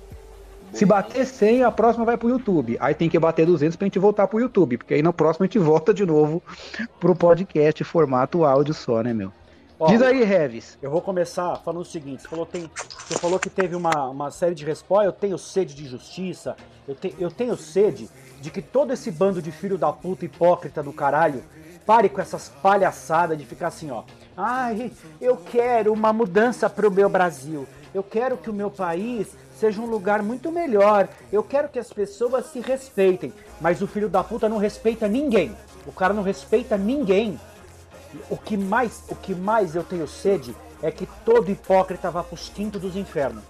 Se 0.72 0.86
bater 0.86 1.26
100, 1.26 1.64
a 1.64 1.70
próxima 1.70 2.04
vai 2.04 2.16
pro 2.16 2.28
YouTube. 2.28 2.76
Aí 2.80 2.94
tem 2.94 3.08
que 3.08 3.18
bater 3.18 3.46
200 3.46 3.76
pra 3.76 3.86
gente 3.86 3.98
voltar 3.98 4.26
pro 4.26 4.40
YouTube, 4.40 4.78
porque 4.78 4.94
aí 4.94 5.02
no 5.02 5.12
próximo 5.12 5.44
a 5.44 5.46
gente 5.46 5.58
volta 5.58 5.92
de 5.92 6.06
novo 6.06 6.42
pro 6.98 7.14
podcast 7.14 7.82
formato 7.84 8.44
áudio 8.44 8.72
só, 8.74 9.02
né, 9.02 9.12
meu? 9.12 9.32
Ó, 9.78 9.86
Diz 9.86 10.02
aí, 10.02 10.22
Revis. 10.22 10.78
Eu 10.82 10.90
vou 10.90 11.00
começar 11.00 11.56
falando 11.64 11.82
o 11.82 11.84
seguinte: 11.84 12.22
você 12.22 12.28
falou, 12.28 12.44
tem, 12.44 12.70
você 12.74 13.18
falou 13.18 13.38
que 13.38 13.48
teve 13.48 13.74
uma, 13.74 14.08
uma 14.08 14.30
série 14.30 14.54
de 14.54 14.64
respostas. 14.64 15.06
Eu 15.06 15.12
tenho 15.12 15.38
sede 15.38 15.74
de 15.74 15.86
justiça, 15.86 16.54
eu, 16.86 16.94
te, 16.94 17.14
eu 17.18 17.30
tenho 17.30 17.56
sede 17.56 18.08
de 18.40 18.50
que 18.50 18.60
todo 18.60 18.92
esse 18.92 19.10
bando 19.10 19.40
de 19.40 19.50
filho 19.50 19.78
da 19.78 19.92
puta 19.92 20.24
hipócrita 20.24 20.82
do 20.82 20.92
caralho 20.92 21.42
pare 21.86 22.08
com 22.08 22.20
essas 22.20 22.48
palhaçadas 22.62 23.36
de 23.38 23.46
ficar 23.46 23.68
assim, 23.68 23.90
ó. 23.90 24.04
Ai, 24.36 24.92
eu 25.20 25.36
quero 25.36 25.92
uma 25.92 26.12
mudança 26.12 26.68
pro 26.68 26.90
meu 26.90 27.08
Brasil. 27.08 27.66
Eu 27.92 28.02
quero 28.02 28.36
que 28.36 28.48
o 28.48 28.54
meu 28.54 28.70
país 28.70 29.36
seja 29.60 29.80
um 29.80 29.86
lugar 29.86 30.22
muito 30.22 30.50
melhor. 30.50 31.06
Eu 31.30 31.42
quero 31.42 31.68
que 31.68 31.78
as 31.78 31.92
pessoas 31.92 32.46
se 32.46 32.60
respeitem. 32.60 33.32
Mas 33.60 33.82
o 33.82 33.86
filho 33.86 34.08
da 34.08 34.24
puta 34.24 34.48
não 34.48 34.56
respeita 34.56 35.06
ninguém. 35.06 35.54
O 35.86 35.92
cara 35.92 36.14
não 36.14 36.22
respeita 36.22 36.78
ninguém. 36.78 37.38
O 38.28 38.36
que 38.36 38.56
mais, 38.56 39.04
o 39.08 39.14
que 39.14 39.34
mais 39.34 39.76
eu 39.76 39.84
tenho 39.84 40.08
sede 40.08 40.56
é 40.82 40.90
que 40.90 41.06
todo 41.24 41.50
hipócrita 41.50 42.10
vá 42.10 42.24
pros 42.24 42.48
quintos 42.48 42.80
dos 42.80 42.96
infernos. 42.96 43.44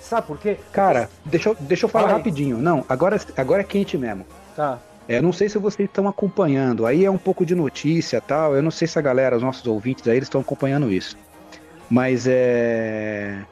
Sabe 0.00 0.26
por 0.26 0.38
quê? 0.38 0.58
Cara, 0.72 1.08
deixa 1.24 1.50
eu, 1.50 1.56
deixa 1.60 1.84
eu 1.84 1.88
falar 1.88 2.04
Fala 2.04 2.16
aí. 2.16 2.18
rapidinho. 2.20 2.58
Não, 2.58 2.84
agora, 2.88 3.20
agora 3.36 3.60
é 3.60 3.64
quente 3.64 3.96
mesmo. 3.96 4.26
Tá. 4.56 4.78
É, 5.06 5.20
não 5.20 5.32
sei 5.32 5.48
se 5.50 5.58
vocês 5.58 5.86
estão 5.88 6.08
acompanhando. 6.08 6.86
Aí 6.86 7.04
é 7.04 7.10
um 7.10 7.18
pouco 7.18 7.44
de 7.44 7.54
notícia 7.54 8.20
tal. 8.20 8.56
Eu 8.56 8.62
não 8.62 8.70
sei 8.70 8.88
se 8.88 8.98
a 8.98 9.02
galera, 9.02 9.36
os 9.36 9.42
nossos 9.42 9.66
ouvintes 9.66 10.08
aí, 10.08 10.16
eles 10.16 10.26
estão 10.26 10.40
acompanhando 10.40 10.90
isso. 10.90 11.16
Mas 11.90 12.26
é. 12.26 13.44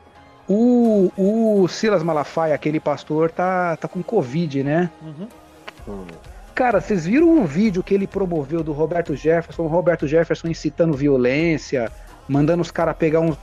O, 0.55 1.11
o 1.17 1.67
Silas 1.67 2.03
Malafaia, 2.03 2.55
aquele 2.55 2.79
pastor, 2.79 3.31
tá, 3.31 3.75
tá 3.79 3.89
com 3.89 4.03
Covid, 4.03 4.63
né? 4.63 4.91
Uhum. 5.01 6.07
Cara, 6.55 6.79
vocês 6.79 7.07
viram 7.07 7.43
o 7.43 7.47
vídeo 7.47 7.83
que 7.83 7.95
ele 7.95 8.07
promoveu 8.07 8.63
do 8.63 8.71
Roberto 8.71 9.17
Jefferson? 9.17 9.63
O 9.63 9.67
Roberto 9.67 10.07
Jefferson 10.07 10.49
incitando 10.49 10.95
violência, 10.95 11.91
mandando 12.29 12.61
os 12.61 12.71
caras 12.71 12.95
pegar 12.95 13.21
uns, 13.21 13.39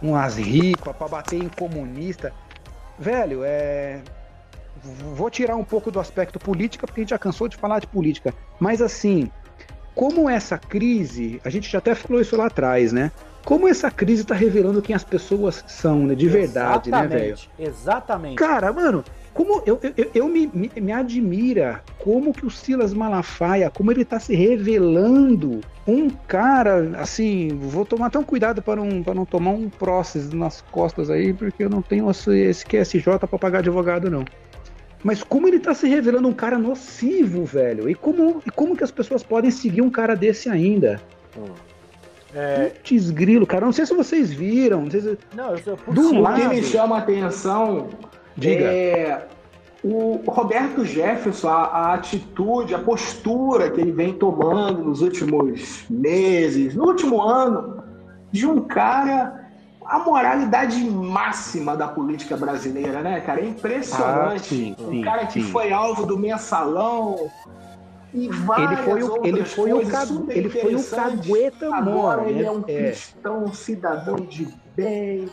umas 0.00 0.36
ripas 0.36 0.94
pra 0.94 1.08
bater 1.08 1.42
em 1.42 1.48
comunista. 1.48 2.32
Velho, 2.96 3.40
é. 3.42 4.00
Vou 5.16 5.30
tirar 5.30 5.56
um 5.56 5.64
pouco 5.64 5.90
do 5.90 5.98
aspecto 5.98 6.38
política, 6.38 6.86
porque 6.86 7.00
a 7.00 7.02
gente 7.02 7.10
já 7.10 7.18
cansou 7.18 7.48
de 7.48 7.56
falar 7.56 7.80
de 7.80 7.88
política. 7.88 8.32
Mas 8.60 8.80
assim, 8.80 9.28
como 9.96 10.30
essa 10.30 10.56
crise, 10.56 11.40
a 11.44 11.50
gente 11.50 11.68
já 11.68 11.78
até 11.78 11.92
falou 11.96 12.22
isso 12.22 12.36
lá 12.36 12.46
atrás, 12.46 12.92
né? 12.92 13.10
Como 13.44 13.66
essa 13.66 13.90
crise 13.90 14.24
tá 14.24 14.34
revelando 14.34 14.80
quem 14.80 14.94
as 14.94 15.04
pessoas 15.04 15.64
são, 15.66 16.06
né? 16.06 16.14
De 16.14 16.28
verdade, 16.28 16.90
né, 16.90 17.06
velho? 17.08 17.36
Exatamente. 17.58 18.36
Cara, 18.36 18.72
mano, 18.72 19.04
como 19.34 19.62
eu, 19.66 19.80
eu, 19.96 20.10
eu 20.14 20.28
me, 20.28 20.46
me, 20.52 20.70
me 20.76 20.92
admira 20.92 21.82
como 21.98 22.32
que 22.32 22.44
o 22.44 22.50
Silas 22.50 22.92
Malafaia, 22.92 23.70
como 23.70 23.90
ele 23.90 24.04
tá 24.04 24.20
se 24.20 24.34
revelando 24.34 25.60
um 25.86 26.08
cara, 26.10 26.92
assim, 26.98 27.48
vou 27.48 27.84
tomar 27.84 28.14
um 28.16 28.22
cuidado 28.22 28.62
para 28.62 28.76
não, 28.76 29.02
para 29.02 29.14
não 29.14 29.24
tomar 29.24 29.50
um 29.50 29.68
próceres 29.68 30.30
nas 30.30 30.60
costas 30.60 31.10
aí, 31.10 31.32
porque 31.32 31.64
eu 31.64 31.70
não 31.70 31.82
tenho 31.82 32.08
esse, 32.10 32.64
QSJ 32.64 33.18
para 33.18 33.38
pagar 33.38 33.58
advogado, 33.60 34.10
não. 34.10 34.24
Mas 35.02 35.24
como 35.24 35.48
ele 35.48 35.58
tá 35.58 35.74
se 35.74 35.88
revelando 35.88 36.28
um 36.28 36.32
cara 36.32 36.58
nocivo, 36.58 37.44
velho, 37.44 37.88
e 37.88 37.94
como, 37.94 38.40
e 38.46 38.50
como 38.50 38.76
que 38.76 38.84
as 38.84 38.90
pessoas 38.92 39.22
podem 39.22 39.50
seguir 39.50 39.82
um 39.82 39.90
cara 39.90 40.14
desse 40.14 40.48
ainda? 40.48 41.00
É, 42.34 42.72
Putz, 42.82 43.10
grilo, 43.10 43.46
cara, 43.46 43.66
não 43.66 43.72
sei 43.72 43.84
se 43.84 43.94
vocês 43.94 44.32
viram, 44.32 44.82
não 44.82 44.90
sei 44.90 45.00
se... 45.00 45.18
não, 45.34 45.50
eu 45.50 45.58
sou 45.58 45.78
Do 45.88 46.02
cima. 46.08 46.20
O 46.20 46.22
lado. 46.22 46.40
que 46.40 46.48
me 46.48 46.62
chama 46.62 46.96
a 46.96 46.98
atenção 47.00 47.88
Diga. 48.36 48.64
é 48.64 49.28
o 49.84 50.22
Roberto 50.26 50.84
Jefferson, 50.84 51.48
a, 51.48 51.64
a 51.64 51.94
atitude, 51.94 52.74
a 52.74 52.78
postura 52.78 53.70
que 53.70 53.80
ele 53.80 53.90
vem 53.90 54.14
tomando 54.14 54.84
nos 54.84 55.02
últimos 55.02 55.84
meses, 55.90 56.74
no 56.74 56.84
último 56.86 57.20
ano, 57.20 57.82
de 58.30 58.46
um 58.46 58.60
cara, 58.60 59.50
a 59.84 59.98
moralidade 59.98 60.78
máxima 60.84 61.76
da 61.76 61.88
política 61.88 62.36
brasileira, 62.36 63.00
né, 63.00 63.20
cara? 63.20 63.40
É 63.40 63.46
impressionante. 63.46 64.34
Ah, 64.34 64.38
sim, 64.38 64.76
um 64.78 64.90
sim, 64.90 65.02
cara 65.02 65.26
que 65.26 65.42
sim. 65.42 65.50
foi 65.50 65.72
alvo 65.72 66.06
do 66.06 66.16
mensalão 66.16 67.28
Ele 68.14 68.32
foi, 68.84 69.02
o, 69.02 69.24
ele 69.26 69.44
foi 69.44 69.72
o, 69.72 69.86
cagu, 69.88 70.26
ele 70.30 70.48
foi 70.50 70.74
o 70.74 70.84
cagueta 70.84 71.74
Agora 71.74 72.28
ele 72.28 72.42
né? 72.42 72.44
é 72.46 72.50
um 72.50 72.62
É. 72.68 72.82
cristão, 72.90 73.44
um 73.44 73.52
cidadão 73.54 74.16
de 74.16 74.46
bem. 74.76 75.30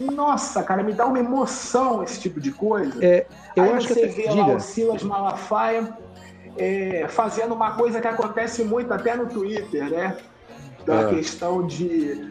Nossa, 0.00 0.62
cara, 0.62 0.82
me 0.82 0.92
dá 0.92 1.06
uma 1.06 1.18
emoção 1.20 2.02
esse 2.02 2.20
tipo 2.20 2.40
de 2.40 2.50
coisa. 2.50 2.92
É, 3.04 3.26
eu 3.54 3.64
Aí 3.64 3.72
acho 3.74 3.86
que 3.88 3.94
você 3.94 4.00
até- 4.04 4.12
vê 4.12 4.24
lá 4.26 4.32
diga. 4.32 4.56
o 4.56 4.60
Silas 4.60 5.02
Malafaia 5.02 5.96
é, 6.58 7.06
fazendo 7.08 7.54
uma 7.54 7.72
coisa 7.76 8.00
que 8.00 8.08
acontece 8.08 8.64
muito 8.64 8.92
até 8.92 9.14
no 9.14 9.26
Twitter, 9.26 9.88
né? 9.90 10.16
Da 10.84 11.00
Ah. 11.00 11.08
questão 11.08 11.66
de. 11.66 12.30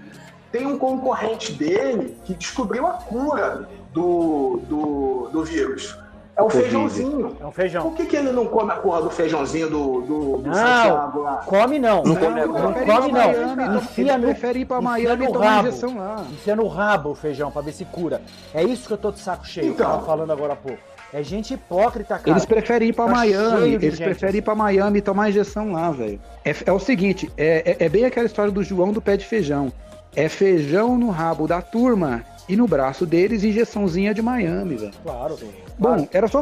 Tem 0.51 0.65
um 0.67 0.77
concorrente 0.77 1.51
dele 1.53 2.17
que 2.25 2.33
descobriu 2.33 2.85
a 2.87 2.93
cura 2.93 3.67
do, 3.93 4.59
do, 4.69 5.29
do 5.31 5.43
vírus. 5.43 5.97
É 6.37 6.41
o 6.41 6.45
Covid. 6.45 6.63
feijãozinho. 6.63 7.37
É 7.39 7.45
um 7.45 7.51
feijão. 7.51 7.83
Por 7.83 7.95
que, 7.95 8.05
que 8.05 8.15
ele 8.17 8.31
não 8.31 8.45
come 8.45 8.71
a 8.71 8.75
porra 8.75 9.01
do 9.03 9.09
feijãozinho 9.09 9.69
do, 9.69 10.01
do, 10.01 10.37
do 10.37 10.47
Não. 10.49 10.53
Santiago 10.53 11.21
lá? 11.21 11.35
Come 11.45 11.79
não. 11.79 12.03
Não 12.03 12.13
Não, 12.13 12.21
come 12.21 12.35
não, 12.35 12.45
ir 12.45 12.61
come 12.61 12.73
pra 12.85 12.99
não. 12.99 13.09
Miami, 13.11 13.63
então- 13.63 13.75
Enfia 13.77 14.03
ele 14.13 14.17
no, 14.17 14.23
prefere 14.25 14.59
ir 14.59 14.65
pra 14.65 14.81
Miami 14.81 15.25
e 15.25 15.31
tomar 15.31 15.45
rabo. 15.49 15.67
injeção 15.69 15.97
lá. 15.97 16.25
enfia 16.31 16.55
no 16.55 16.67
rabo 16.67 17.11
o 17.11 17.15
feijão 17.15 17.49
pra 17.51 17.61
ver 17.61 17.71
se 17.71 17.85
cura. 17.85 18.21
É 18.53 18.61
isso 18.63 18.85
que 18.87 18.93
eu 18.93 18.97
tô 18.97 19.11
de 19.11 19.19
saco 19.19 19.47
cheio, 19.47 19.67
Então. 19.67 19.75
que 19.77 19.81
eu 19.81 19.85
tava 19.95 20.05
falando 20.05 20.31
agora 20.33 20.53
há 20.53 20.57
pouco. 20.57 20.79
É 21.13 21.23
gente 21.23 21.53
hipócrita, 21.53 22.17
cara. 22.17 22.29
Eles 22.31 22.43
preferem 22.45 22.89
ir 22.89 22.93
pra 22.93 23.05
tá 23.05 23.11
Miami, 23.11 23.67
eles 23.75 23.81
gente 23.95 24.03
preferem 24.03 24.39
ir 24.39 24.41
pra 24.41 24.53
Miami 24.55 24.97
e 24.99 25.01
tomar 25.01 25.29
injeção 25.29 25.71
lá, 25.71 25.89
velho. 25.91 26.19
É, 26.43 26.53
é 26.65 26.71
o 26.73 26.79
seguinte, 26.79 27.31
é, 27.37 27.77
é- 27.79 27.85
é 27.85 27.89
bem 27.89 28.03
aquela 28.03 28.25
história 28.25 28.51
do 28.51 28.61
João 28.61 28.91
do 28.91 29.01
pé 29.01 29.15
de 29.15 29.23
feijão. 29.25 29.71
É 30.13 30.27
feijão 30.27 30.97
no 30.97 31.09
rabo 31.11 31.47
da 31.47 31.61
turma 31.61 32.23
e 32.47 32.55
no 32.55 32.67
braço 32.67 33.05
deles 33.05 33.43
injeçãozinha 33.43 34.13
de 34.13 34.21
Miami, 34.21 34.75
velho. 34.75 34.91
Claro. 35.03 35.37
Bom, 35.77 36.07
era 36.13 36.27
só. 36.27 36.41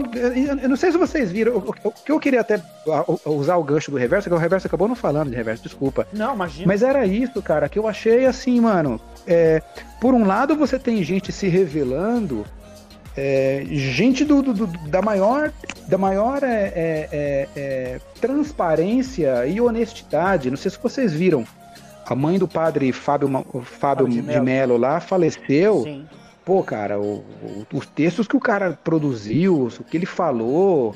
Eu 0.61 0.69
não 0.69 0.75
sei 0.75 0.91
se 0.91 0.97
vocês 0.97 1.31
viram. 1.31 1.57
O 1.57 1.91
que 1.91 2.11
eu 2.11 2.19
queria 2.19 2.41
até 2.41 2.61
usar 3.25 3.55
o 3.57 3.63
gancho 3.63 3.89
do 3.89 3.97
reverso, 3.97 4.27
que 4.29 4.35
o 4.35 4.37
reverso 4.37 4.67
acabou 4.67 4.87
não 4.87 4.95
falando 4.95 5.29
de 5.29 5.35
reverso, 5.35 5.63
desculpa. 5.63 6.07
Não, 6.13 6.35
imagina. 6.35 6.67
Mas 6.67 6.83
era 6.83 7.05
isso, 7.05 7.41
cara, 7.41 7.67
que 7.69 7.79
eu 7.79 7.87
achei 7.87 8.25
assim, 8.25 8.59
mano. 8.59 8.99
é, 9.25 9.61
por 10.01 10.13
um 10.13 10.25
lado, 10.25 10.55
você 10.55 10.77
tem 10.77 11.01
gente 11.03 11.31
se 11.31 11.47
revelando, 11.47 12.45
é, 13.15 13.63
gente 13.71 14.25
do, 14.25 14.41
do- 14.41 14.53
do- 14.53 14.89
da 14.89 15.01
maior, 15.01 15.51
da 15.87 15.97
maior 15.97 16.43
é, 16.43 16.47
é, 16.75 17.09
é, 17.11 17.47
é, 17.55 17.99
transparência 18.19 19.45
e 19.47 19.59
honestidade. 19.61 20.49
Não 20.49 20.57
sei 20.57 20.69
se 20.71 20.77
vocês 20.81 21.13
viram. 21.13 21.45
A 22.13 22.15
mãe 22.15 22.37
do 22.37 22.47
padre 22.47 22.91
Fábio, 22.91 23.27
Fábio 23.27 23.61
Fábio 23.63 24.07
de 24.07 24.21
de 24.21 24.21
Mello. 24.21 24.43
Mello 24.45 24.77
lá 24.77 24.99
faleceu. 24.99 25.81
Sim. 25.83 26.05
Pô, 26.45 26.61
cara, 26.61 26.99
o- 26.99 27.23
o- 27.41 27.65
os 27.73 27.87
textos 27.87 28.27
que 28.27 28.35
o 28.35 28.39
cara 28.39 28.77
produziu, 28.83 29.67
o 29.79 29.83
que 29.83 29.97
ele 29.97 30.05
falou, 30.05 30.93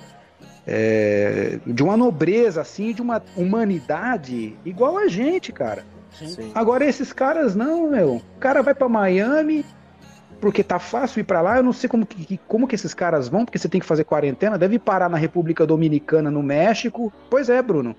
é, 0.65 1.59
de 1.65 1.81
uma 1.83 1.95
nobreza, 1.97 2.61
assim, 2.61 2.93
de 2.93 3.01
uma 3.01 3.21
humanidade 3.35 4.55
igual 4.65 4.97
a 4.97 5.07
gente, 5.07 5.51
cara. 5.51 5.83
Sim. 6.11 6.51
Agora 6.53 6.85
esses 6.85 7.13
caras 7.13 7.55
não, 7.55 7.89
meu. 7.89 8.15
O 8.35 8.39
cara 8.39 8.61
vai 8.61 8.73
pra 8.75 8.89
Miami 8.89 9.65
porque 10.41 10.63
tá 10.63 10.77
fácil 10.79 11.21
ir 11.21 11.23
pra 11.23 11.41
lá. 11.41 11.57
Eu 11.57 11.63
não 11.63 11.73
sei 11.73 11.89
como 11.89 12.05
que- 12.05 12.39
como 12.47 12.67
que 12.67 12.75
esses 12.75 12.93
caras 12.93 13.27
vão, 13.27 13.45
porque 13.45 13.57
você 13.57 13.69
tem 13.69 13.79
que 13.79 13.87
fazer 13.87 14.03
quarentena. 14.03 14.57
Deve 14.57 14.77
parar 14.79 15.09
na 15.09 15.17
República 15.17 15.65
Dominicana, 15.65 16.29
no 16.29 16.43
México. 16.43 17.11
Pois 17.29 17.49
é, 17.49 17.61
Bruno. 17.61 17.95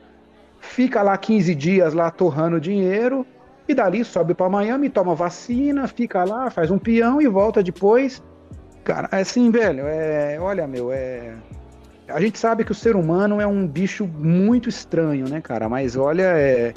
Fica 0.61 1.03
lá 1.03 1.17
15 1.17 1.55
dias 1.55 1.95
lá 1.95 2.11
torrando 2.11 2.61
dinheiro 2.61 3.27
e 3.69 3.75
dali 3.75 4.05
sobe 4.05 4.35
pra 4.35 4.49
Miami, 4.49 4.89
toma 4.89 5.15
vacina, 5.15 5.87
fica 5.87 6.25
lá, 6.25 6.51
faz 6.51 6.71
um 6.71 6.79
peão 6.79 7.21
e 7.21 7.29
volta 7.29 7.63
depois. 7.63 8.23
Cara, 8.83 9.09
assim, 9.13 9.51
velho, 9.51 9.85
é, 9.87 10.39
olha, 10.41 10.67
meu, 10.67 10.91
é 10.91 11.35
a 12.09 12.21
gente 12.21 12.39
sabe 12.39 12.65
que 12.65 12.73
o 12.73 12.75
ser 12.75 12.97
humano 12.97 13.41
é 13.41 13.47
um 13.47 13.67
bicho 13.67 14.07
muito 14.07 14.69
estranho, 14.69 15.29
né, 15.29 15.41
cara? 15.41 15.69
Mas 15.69 15.95
olha, 15.95 16.23
é, 16.23 16.73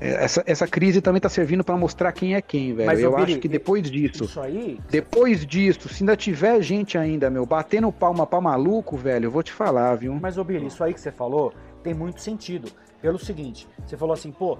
é, 0.00 0.24
essa, 0.24 0.42
essa 0.46 0.66
crise 0.66 1.00
também 1.00 1.20
tá 1.20 1.28
servindo 1.28 1.62
pra 1.62 1.76
mostrar 1.76 2.12
quem 2.12 2.34
é 2.34 2.40
quem, 2.40 2.74
velho. 2.74 2.86
Mas, 2.86 3.00
Eu 3.00 3.14
Billy, 3.14 3.32
acho 3.32 3.40
que 3.40 3.48
depois 3.48 3.90
disso, 3.90 4.24
Isso 4.24 4.40
aí, 4.40 4.80
depois 4.90 5.46
disso, 5.46 5.88
se 5.88 6.02
ainda 6.02 6.16
tiver 6.16 6.62
gente 6.62 6.96
ainda, 6.96 7.28
meu, 7.28 7.44
batendo 7.44 7.92
palma 7.92 8.26
pra 8.26 8.40
maluco, 8.40 8.96
velho, 8.96 9.26
eu 9.26 9.30
vou 9.30 9.42
te 9.42 9.52
falar, 9.52 9.94
viu? 9.96 10.14
Mas, 10.14 10.38
ô 10.38 10.44
Billy, 10.44 10.66
isso 10.66 10.82
aí 10.82 10.94
que 10.94 11.00
você 11.00 11.12
falou 11.12 11.52
tem 11.82 11.94
muito 11.94 12.20
sentido. 12.20 12.70
Pelo 13.00 13.18
seguinte, 13.18 13.68
você 13.86 13.96
falou 13.96 14.14
assim, 14.14 14.32
pô, 14.32 14.58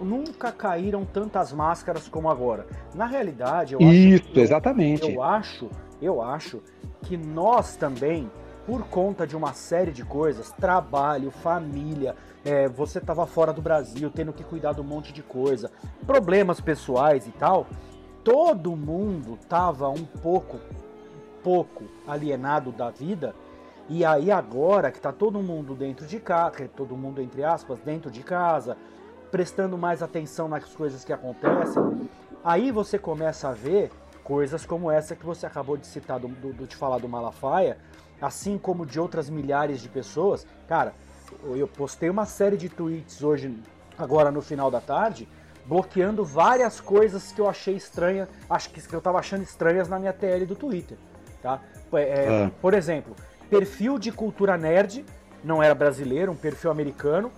nunca 0.00 0.50
caíram 0.50 1.04
tantas 1.04 1.52
máscaras 1.52 2.08
como 2.08 2.28
agora. 2.28 2.66
Na 2.94 3.06
realidade, 3.06 3.74
eu 3.74 3.80
Isso, 3.80 4.26
acho. 4.28 4.38
eu- 4.38 4.42
exatamente. 4.42 5.12
Eu 5.12 5.22
acho, 5.22 5.70
eu 6.02 6.20
acho 6.22 6.60
que 7.02 7.16
nós 7.16 7.76
também, 7.76 8.30
por 8.66 8.82
conta 8.88 9.26
de 9.26 9.36
uma 9.36 9.52
série 9.52 9.92
de 9.92 10.04
coisas, 10.04 10.50
trabalho, 10.52 11.30
família, 11.30 12.16
é, 12.44 12.68
você 12.68 12.98
estava 12.98 13.26
fora 13.26 13.52
do 13.52 13.62
Brasil, 13.62 14.10
tendo 14.10 14.32
que 14.32 14.42
cuidar 14.42 14.72
de 14.72 14.80
um 14.80 14.84
monte 14.84 15.12
de 15.12 15.22
coisa, 15.22 15.70
problemas 16.06 16.60
pessoais 16.60 17.26
e 17.26 17.30
tal, 17.30 17.66
todo 18.24 18.74
mundo 18.74 19.38
tava 19.48 19.88
um 19.88 20.04
pouco, 20.04 20.58
pouco 21.42 21.84
alienado 22.06 22.72
da 22.72 22.90
vida. 22.90 23.34
E 23.88 24.04
aí 24.04 24.30
agora 24.30 24.90
que 24.90 25.00
tá 25.00 25.12
todo 25.12 25.40
mundo 25.42 25.74
dentro 25.74 26.06
de 26.06 26.20
casa, 26.20 26.68
todo 26.76 26.96
mundo 26.96 27.22
entre 27.22 27.42
aspas 27.42 27.78
dentro 27.80 28.10
de 28.10 28.22
casa, 28.22 28.76
prestando 29.30 29.78
mais 29.78 30.02
atenção 30.02 30.46
nas 30.48 30.64
coisas 30.74 31.04
que 31.04 31.12
acontecem, 31.12 32.08
aí 32.44 32.70
você 32.70 32.98
começa 32.98 33.48
a 33.48 33.52
ver 33.52 33.90
coisas 34.22 34.66
como 34.66 34.90
essa 34.90 35.16
que 35.16 35.24
você 35.24 35.46
acabou 35.46 35.76
de 35.76 35.86
citar, 35.86 36.18
do, 36.20 36.28
do- 36.28 36.66
de 36.66 36.76
falar 36.76 36.98
do 36.98 37.08
Malafaia, 37.08 37.78
assim 38.20 38.58
como 38.58 38.84
de 38.84 39.00
outras 39.00 39.30
milhares 39.30 39.80
de 39.80 39.88
pessoas. 39.88 40.46
Cara, 40.66 40.92
eu 41.56 41.66
postei 41.66 42.10
uma 42.10 42.26
série 42.26 42.56
de 42.58 42.68
tweets 42.68 43.22
hoje, 43.22 43.58
agora 43.96 44.30
no 44.30 44.42
final 44.42 44.70
da 44.70 44.80
tarde, 44.82 45.26
bloqueando 45.64 46.24
várias 46.24 46.78
coisas 46.80 47.32
que 47.32 47.40
eu 47.40 47.48
achei 47.48 47.74
estranha, 47.76 48.28
acho 48.50 48.68
que 48.70 48.80
que 48.86 48.94
eu 48.94 49.00
tava 49.00 49.18
achando 49.18 49.42
estranhas 49.42 49.88
na 49.88 49.98
minha 49.98 50.12
TL 50.12 50.44
do 50.46 50.54
Twitter, 50.56 50.98
tá? 51.42 51.60
É, 51.94 52.44
Ah. 52.46 52.50
Por 52.60 52.74
exemplo, 52.74 53.14
perfil 53.48 53.98
de 53.98 54.12
cultura 54.12 54.56
nerd, 54.56 55.04
não 55.42 55.62
era 55.62 55.74
brasileiro, 55.74 56.32
um 56.32 56.36
perfil 56.36 56.70
americano, 56.70 57.30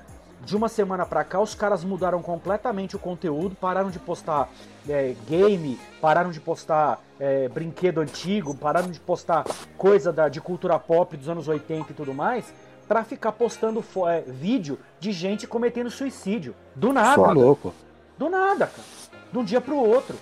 de 0.45 0.57
uma 0.57 0.69
semana 0.69 1.05
pra 1.05 1.23
cá, 1.23 1.40
os 1.40 1.55
caras 1.55 1.85
mudaram 1.85 2.23
completamente 2.23 2.97
o 2.97 2.99
conteúdo, 2.99 3.55
pararam 3.55 3.90
de 3.90 3.99
postar 3.99 4.49
é, 4.88 5.14
game, 5.29 5.79
pararam 6.00 6.31
de 6.31 6.40
postar 6.40 6.99
é, 7.19 7.49
brinquedo 7.49 8.00
antigo, 8.00 8.55
pararam 8.55 8.90
de 8.90 8.99
postar 8.99 9.45
coisa 9.76 10.12
da, 10.12 10.29
de 10.29 10.40
cultura 10.40 10.79
pop 10.79 11.17
dos 11.17 11.29
anos 11.29 11.47
80 11.47 11.93
e 11.93 11.95
tudo 11.95 12.14
mais, 12.14 12.52
pra 12.88 13.05
ficar 13.05 13.33
postando 13.33 13.85
é, 14.09 14.23
vídeo 14.23 14.79
de 14.99 15.12
gente 15.12 15.47
cometendo 15.47 15.90
suicídio. 15.90 16.55
Do 16.75 16.93
nada. 16.93 17.33
Louco. 17.33 17.75
Do 18.19 18.29
nada, 18.29 18.67
cara. 18.67 18.88
De 19.31 19.38
um 19.38 19.45
dia 19.45 19.61
pro 19.61 19.76
outro. 19.76 20.17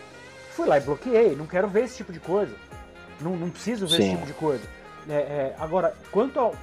Fui 0.50 0.66
lá 0.66 0.76
e 0.76 0.80
bloqueei. 0.80 1.35
Não 1.35 1.47
quero 1.47 1.68
ver 1.68 1.85
esse 1.85 1.97
tipo 1.97 2.12
de 2.12 2.21
coisa. 2.21 2.54
Não, 3.21 3.37
não 3.37 3.49
preciso 3.49 3.87
ver 3.87 4.00
esse 4.00 4.02
Sim. 4.02 4.16
tipo 4.16 4.26
de 4.26 4.33
coisa. 4.35 4.62
É, 5.09 5.12
é, 5.12 5.57
agora, 5.59 5.95
quanto, 6.11 6.38
ao- 6.38 6.55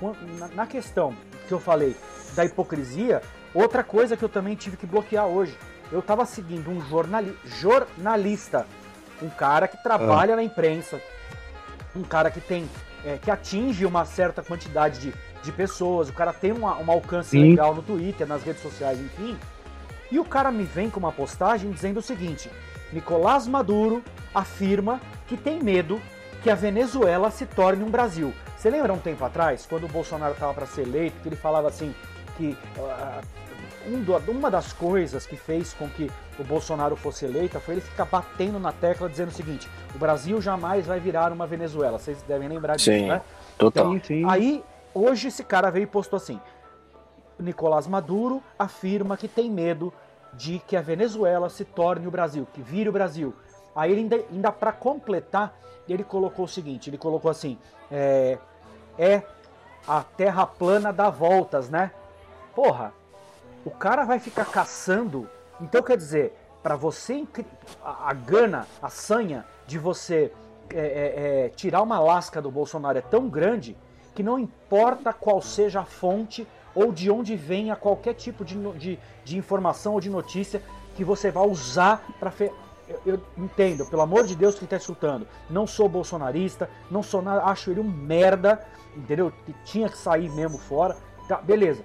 na, 0.53 0.67
questão 0.67 1.15
que 1.47 1.53
eu 1.53 1.59
falei 1.59 1.95
da 2.35 2.45
hipocrisia, 2.45 3.21
outra 3.53 3.83
coisa 3.83 4.15
que 4.15 4.23
eu 4.23 4.29
também 4.29 4.55
tive 4.55 4.77
que 4.77 4.85
bloquear 4.85 5.25
hoje. 5.25 5.57
Eu 5.91 6.01
tava 6.01 6.25
seguindo 6.25 6.69
um 6.69 6.81
jornali 6.81 7.35
jornalista, 7.45 8.65
um 9.21 9.29
cara 9.29 9.67
que 9.67 9.81
trabalha 9.81 10.35
na 10.35 10.43
imprensa, 10.43 10.99
um 11.95 12.03
cara 12.03 12.29
que 12.29 12.41
tem 12.41 12.67
é, 13.05 13.17
que 13.17 13.29
atinge 13.29 13.85
uma 13.85 14.03
certa 14.03 14.41
quantidade 14.41 14.99
de, 14.99 15.13
de 15.43 15.51
pessoas, 15.51 16.09
o 16.09 16.13
cara 16.13 16.33
tem 16.33 16.51
uma, 16.51 16.77
um 16.77 16.91
alcance 16.91 17.29
Sim. 17.29 17.51
legal 17.51 17.73
no 17.75 17.83
Twitter, 17.83 18.27
nas 18.27 18.43
redes 18.43 18.61
sociais, 18.61 18.99
enfim. 18.99 19.37
E 20.11 20.19
o 20.19 20.25
cara 20.25 20.51
me 20.51 20.63
vem 20.63 20.89
com 20.89 20.99
uma 20.99 21.11
postagem 21.11 21.71
dizendo 21.71 21.99
o 21.99 22.01
seguinte: 22.01 22.49
Nicolás 22.91 23.47
Maduro 23.47 24.03
afirma 24.33 24.99
que 25.27 25.37
tem 25.37 25.61
medo 25.61 26.01
que 26.45 26.49
a 26.51 26.53
Venezuela 26.53 27.31
se 27.31 27.43
torne 27.43 27.83
um 27.83 27.89
Brasil. 27.89 28.31
Você 28.55 28.69
lembra 28.69 28.93
um 28.93 28.99
tempo 28.99 29.25
atrás, 29.25 29.65
quando 29.67 29.85
o 29.85 29.87
Bolsonaro 29.87 30.33
estava 30.33 30.53
para 30.53 30.67
ser 30.67 30.83
eleito, 30.83 31.19
que 31.23 31.27
ele 31.27 31.35
falava 31.35 31.67
assim 31.67 31.91
que 32.37 32.55
ah, 32.77 33.19
um 33.87 33.99
do- 34.03 34.31
uma 34.31 34.51
das 34.51 34.71
coisas 34.71 35.25
que 35.25 35.35
fez 35.35 35.73
com 35.73 35.89
que 35.89 36.07
o 36.37 36.43
Bolsonaro 36.43 36.95
fosse 36.95 37.25
eleito 37.25 37.59
foi 37.59 37.73
ele 37.73 37.81
ficar 37.81 38.05
batendo 38.05 38.59
na 38.59 38.71
tecla 38.71 39.09
dizendo 39.09 39.29
o 39.29 39.31
seguinte: 39.31 39.67
o 39.95 39.97
Brasil 39.97 40.39
jamais 40.39 40.85
vai 40.85 40.99
virar 40.99 41.31
uma 41.33 41.47
Venezuela. 41.47 41.97
Vocês 41.97 42.21
devem 42.27 42.47
lembrar 42.47 42.75
disso, 42.75 42.91
Sim. 42.91 43.07
né? 43.07 43.23
Total. 43.57 43.91
Sim, 43.93 44.01
sim. 44.03 44.25
Aí, 44.29 44.63
hoje 44.93 45.29
esse 45.29 45.43
cara 45.43 45.71
veio 45.71 45.85
e 45.85 45.87
postou 45.87 46.17
assim: 46.17 46.39
Nicolás 47.39 47.87
Maduro 47.87 48.43
afirma 48.59 49.17
que 49.17 49.27
tem 49.27 49.49
medo 49.49 49.91
de 50.31 50.59
que 50.59 50.77
a 50.77 50.81
Venezuela 50.81 51.49
se 51.49 51.65
torne 51.65 52.05
o 52.05 52.11
Brasil, 52.11 52.47
que 52.53 52.61
vire 52.61 52.87
o 52.87 52.91
Brasil. 52.91 53.33
Aí 53.75 53.91
ele 53.91 54.01
ainda, 54.01 54.23
ainda 54.31 54.51
para 54.51 54.71
completar, 54.71 55.57
ele 55.87 56.03
colocou 56.03 56.45
o 56.45 56.47
seguinte: 56.47 56.89
ele 56.89 56.97
colocou 56.97 57.29
assim, 57.29 57.57
é, 57.91 58.37
é 58.97 59.21
a 59.87 60.01
Terra 60.01 60.45
plana 60.45 60.91
dá 60.91 61.09
voltas, 61.09 61.69
né? 61.69 61.91
Porra, 62.55 62.93
o 63.65 63.71
cara 63.71 64.05
vai 64.05 64.19
ficar 64.19 64.45
caçando. 64.45 65.29
Então 65.59 65.83
quer 65.83 65.97
dizer, 65.97 66.33
para 66.63 66.75
você 66.75 67.25
a, 67.83 68.09
a 68.09 68.13
gana, 68.13 68.67
a 68.81 68.89
sanha 68.89 69.45
de 69.67 69.77
você 69.77 70.31
é, 70.73 70.79
é, 70.79 71.45
é, 71.45 71.49
tirar 71.49 71.81
uma 71.81 71.99
lasca 71.99 72.41
do 72.41 72.49
Bolsonaro 72.49 72.97
é 72.97 73.01
tão 73.01 73.29
grande 73.29 73.77
que 74.15 74.23
não 74.23 74.39
importa 74.39 75.13
qual 75.13 75.41
seja 75.41 75.81
a 75.81 75.85
fonte 75.85 76.47
ou 76.73 76.91
de 76.91 77.11
onde 77.11 77.35
venha 77.35 77.75
qualquer 77.75 78.13
tipo 78.13 78.43
de, 78.43 78.55
de, 78.73 78.99
de 79.23 79.37
informação 79.37 79.93
ou 79.93 80.01
de 80.01 80.09
notícia 80.09 80.61
que 80.95 81.03
você 81.03 81.29
vai 81.29 81.47
usar 81.47 82.03
para. 82.19 82.31
Eu, 82.87 82.99
eu 83.05 83.19
entendo, 83.37 83.85
pelo 83.85 84.01
amor 84.01 84.25
de 84.25 84.35
Deus 84.35 84.55
que 84.55 84.63
está 84.63 84.77
escutando, 84.77 85.27
não 85.49 85.65
sou 85.65 85.89
bolsonarista, 85.89 86.69
não 86.89 87.01
sou 87.01 87.21
nada, 87.21 87.43
acho 87.43 87.71
ele 87.71 87.79
um 87.79 87.89
merda, 87.89 88.65
entendeu? 88.95 89.31
Tinha 89.63 89.89
que 89.89 89.97
sair 89.97 90.29
mesmo 90.29 90.57
fora, 90.57 90.95
tá, 91.27 91.37
beleza. 91.37 91.83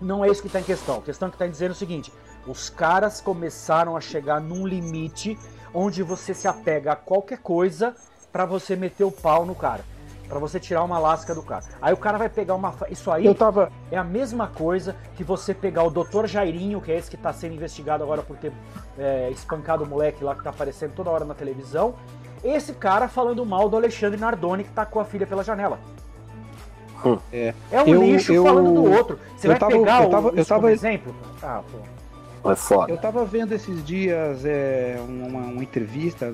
Não 0.00 0.24
é 0.24 0.28
isso 0.28 0.40
que 0.40 0.46
está 0.46 0.60
em 0.60 0.64
questão. 0.64 0.98
A 0.98 1.02
questão 1.02 1.28
que 1.28 1.34
está 1.34 1.46
dizendo 1.46 1.70
é 1.70 1.72
o 1.72 1.76
seguinte: 1.76 2.12
os 2.46 2.70
caras 2.70 3.20
começaram 3.20 3.96
a 3.96 4.00
chegar 4.00 4.40
num 4.40 4.66
limite 4.66 5.38
onde 5.74 6.02
você 6.02 6.34
se 6.34 6.48
apega 6.48 6.92
a 6.92 6.96
qualquer 6.96 7.38
coisa 7.38 7.94
para 8.32 8.44
você 8.44 8.76
meter 8.76 9.04
o 9.04 9.10
pau 9.10 9.44
no 9.44 9.54
cara, 9.54 9.84
Pra 10.30 10.38
você 10.38 10.58
tirar 10.60 10.82
uma 10.84 10.96
lasca 10.98 11.34
do 11.34 11.42
cara. 11.42 11.64
Aí 11.82 11.92
o 11.92 11.96
cara 11.96 12.16
vai 12.16 12.28
pegar 12.28 12.54
uma. 12.54 12.72
Isso 12.88 13.10
aí 13.10 13.26
Eu 13.26 13.34
tava. 13.34 13.70
é 13.90 13.98
a 13.98 14.04
mesma 14.04 14.46
coisa 14.46 14.94
que 15.16 15.24
você 15.24 15.52
pegar 15.52 15.82
o 15.82 15.90
Dr. 15.90 16.26
Jairinho, 16.26 16.80
que 16.80 16.92
é 16.92 16.96
esse 16.96 17.10
que 17.10 17.16
tá 17.16 17.32
sendo 17.32 17.54
investigado 17.56 18.04
agora 18.04 18.22
por 18.22 18.36
ter 18.36 18.52
é, 18.96 19.28
espancado 19.30 19.82
o 19.82 19.86
moleque 19.86 20.22
lá 20.22 20.34
que 20.36 20.42
tá 20.44 20.50
aparecendo 20.50 20.92
toda 20.94 21.10
hora 21.10 21.24
na 21.24 21.34
televisão. 21.34 21.94
Esse 22.44 22.72
cara 22.72 23.08
falando 23.08 23.44
mal 23.44 23.68
do 23.68 23.76
Alexandre 23.76 24.18
Nardoni 24.20 24.62
que 24.64 24.70
tacou 24.70 25.02
a 25.02 25.04
filha 25.04 25.26
pela 25.26 25.42
janela. 25.42 25.78
Hum. 27.04 27.18
É. 27.32 27.52
É 27.72 27.82
um 27.82 27.88
Eu- 27.88 28.02
lixo 28.02 28.32
eu- 28.32 28.44
falando 28.44 28.72
do 28.72 28.84
outro. 28.84 29.18
Você 29.36 29.46
eu 29.48 29.50
vai 29.50 29.58
tava- 29.58 29.72
pegar 29.72 30.02
eu 30.02 30.06
o, 30.08 30.10
tava- 30.10 30.28
eu 30.28 30.34
isso 30.36 30.48
como 30.54 30.60
tava- 30.62 30.72
exemplo? 30.72 31.14
Ah, 31.42 31.62
pô. 32.42 32.50
É 32.50 32.54
foda. 32.56 32.92
Eu 32.92 32.96
tava 32.98 33.24
vendo 33.24 33.52
esses 33.52 33.84
dias 33.84 34.44
é, 34.46 34.96
uma, 35.06 35.40
uma 35.40 35.62
entrevista, 35.62 36.32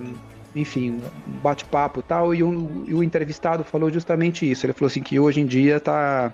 enfim, 0.57 1.01
um 1.29 1.39
bate-papo 1.43 2.01
e 2.01 2.03
tal, 2.03 2.35
e, 2.35 2.43
um- 2.43 2.85
e 2.89 2.95
o 2.95 3.03
entrevistado 3.03 3.63
falou 3.63 3.91
justamente 3.91 4.51
isso. 4.51 4.67
Ele 4.67 4.73
falou 4.73 4.89
assim 4.89 5.03
que 5.03 5.21
hoje 5.21 5.41
em 5.41 5.47
dia 5.47 5.79
tá 5.79 6.33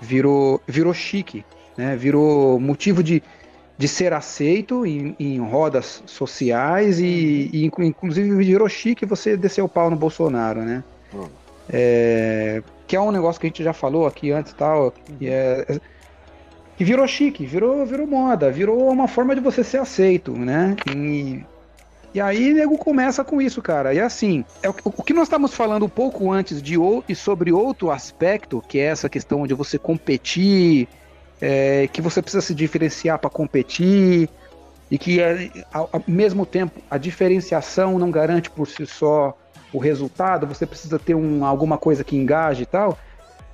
virou 0.00 0.60
virou 0.66 0.92
chique, 0.94 1.44
né? 1.76 1.94
Virou 1.96 2.58
motivo 2.58 3.02
de, 3.02 3.22
de 3.78 3.88
ser 3.88 4.12
aceito 4.12 4.84
em, 4.86 5.14
em 5.20 5.38
rodas 5.38 6.02
sociais 6.06 6.98
e, 6.98 7.50
e 7.52 7.64
inclu- 7.64 7.84
inclusive 7.84 8.34
virou 8.36 8.68
chique 8.68 9.04
você 9.06 9.36
descer 9.36 9.62
o 9.62 9.68
pau 9.68 9.90
no 9.90 9.96
Bolsonaro, 9.96 10.62
né? 10.62 10.82
Hum. 11.14 11.26
É, 11.68 12.62
que 12.86 12.94
é 12.96 13.00
um 13.00 13.10
negócio 13.10 13.40
que 13.40 13.46
a 13.46 13.50
gente 13.50 13.62
já 13.64 13.72
falou 13.72 14.06
aqui 14.06 14.30
antes 14.30 14.52
e 14.52 14.54
tal, 14.54 14.92
que 14.92 15.28
é, 15.28 15.78
que 16.76 16.84
virou 16.84 17.06
chique, 17.08 17.44
virou, 17.44 17.84
virou 17.84 18.06
moda, 18.06 18.50
virou 18.50 18.88
uma 18.90 19.08
forma 19.08 19.34
de 19.34 19.40
você 19.40 19.64
ser 19.64 19.78
aceito, 19.78 20.32
né? 20.32 20.76
E, 20.94 21.42
e 22.16 22.20
aí 22.20 22.54
nego 22.54 22.78
começa 22.78 23.22
com 23.22 23.42
isso, 23.42 23.60
cara. 23.60 23.92
E 23.92 24.00
assim, 24.00 24.42
é 24.62 24.70
o, 24.70 24.74
o 24.84 25.02
que 25.02 25.12
nós 25.12 25.24
estamos 25.24 25.52
falando 25.52 25.84
um 25.84 25.88
pouco 25.88 26.32
antes 26.32 26.62
de 26.62 26.76
e 27.06 27.14
sobre 27.14 27.52
outro 27.52 27.90
aspecto, 27.90 28.64
que 28.66 28.78
é 28.78 28.84
essa 28.84 29.06
questão 29.06 29.46
de 29.46 29.52
você 29.52 29.78
competir, 29.78 30.88
é, 31.38 31.86
que 31.92 32.00
você 32.00 32.22
precisa 32.22 32.40
se 32.40 32.54
diferenciar 32.54 33.18
para 33.18 33.28
competir, 33.28 34.30
e 34.90 34.96
que 34.96 35.20
é, 35.20 35.50
ao, 35.70 35.90
ao 35.92 36.02
mesmo 36.08 36.46
tempo 36.46 36.80
a 36.90 36.96
diferenciação 36.96 37.98
não 37.98 38.10
garante 38.10 38.48
por 38.48 38.66
si 38.66 38.86
só 38.86 39.36
o 39.70 39.78
resultado, 39.78 40.46
você 40.46 40.64
precisa 40.64 40.98
ter 40.98 41.14
um, 41.14 41.44
alguma 41.44 41.76
coisa 41.76 42.02
que 42.02 42.16
engaje 42.16 42.62
e 42.62 42.66
tal. 42.66 42.96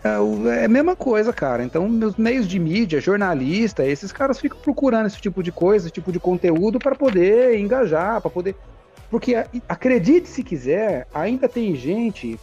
É, 0.04 0.60
é 0.60 0.64
a 0.64 0.68
mesma 0.68 0.96
coisa, 0.96 1.32
cara. 1.32 1.62
Então, 1.64 1.88
meus 1.88 2.16
meios 2.16 2.48
de 2.48 2.58
mídia, 2.58 3.00
jornalista, 3.00 3.84
esses 3.86 4.10
caras 4.12 4.40
ficam 4.40 4.58
procurando 4.58 5.06
esse 5.06 5.20
tipo 5.20 5.42
de 5.42 5.52
coisa, 5.52 5.86
esse 5.86 5.92
tipo 5.92 6.10
de 6.10 6.18
conteúdo 6.18 6.78
para 6.78 6.94
poder 6.94 7.58
engajar, 7.58 8.20
para 8.20 8.30
poder. 8.30 8.56
Porque 9.10 9.36
acredite 9.68 10.28
se 10.28 10.42
quiser, 10.42 11.06
ainda 11.14 11.48
tem 11.48 11.74
gente. 11.76 12.38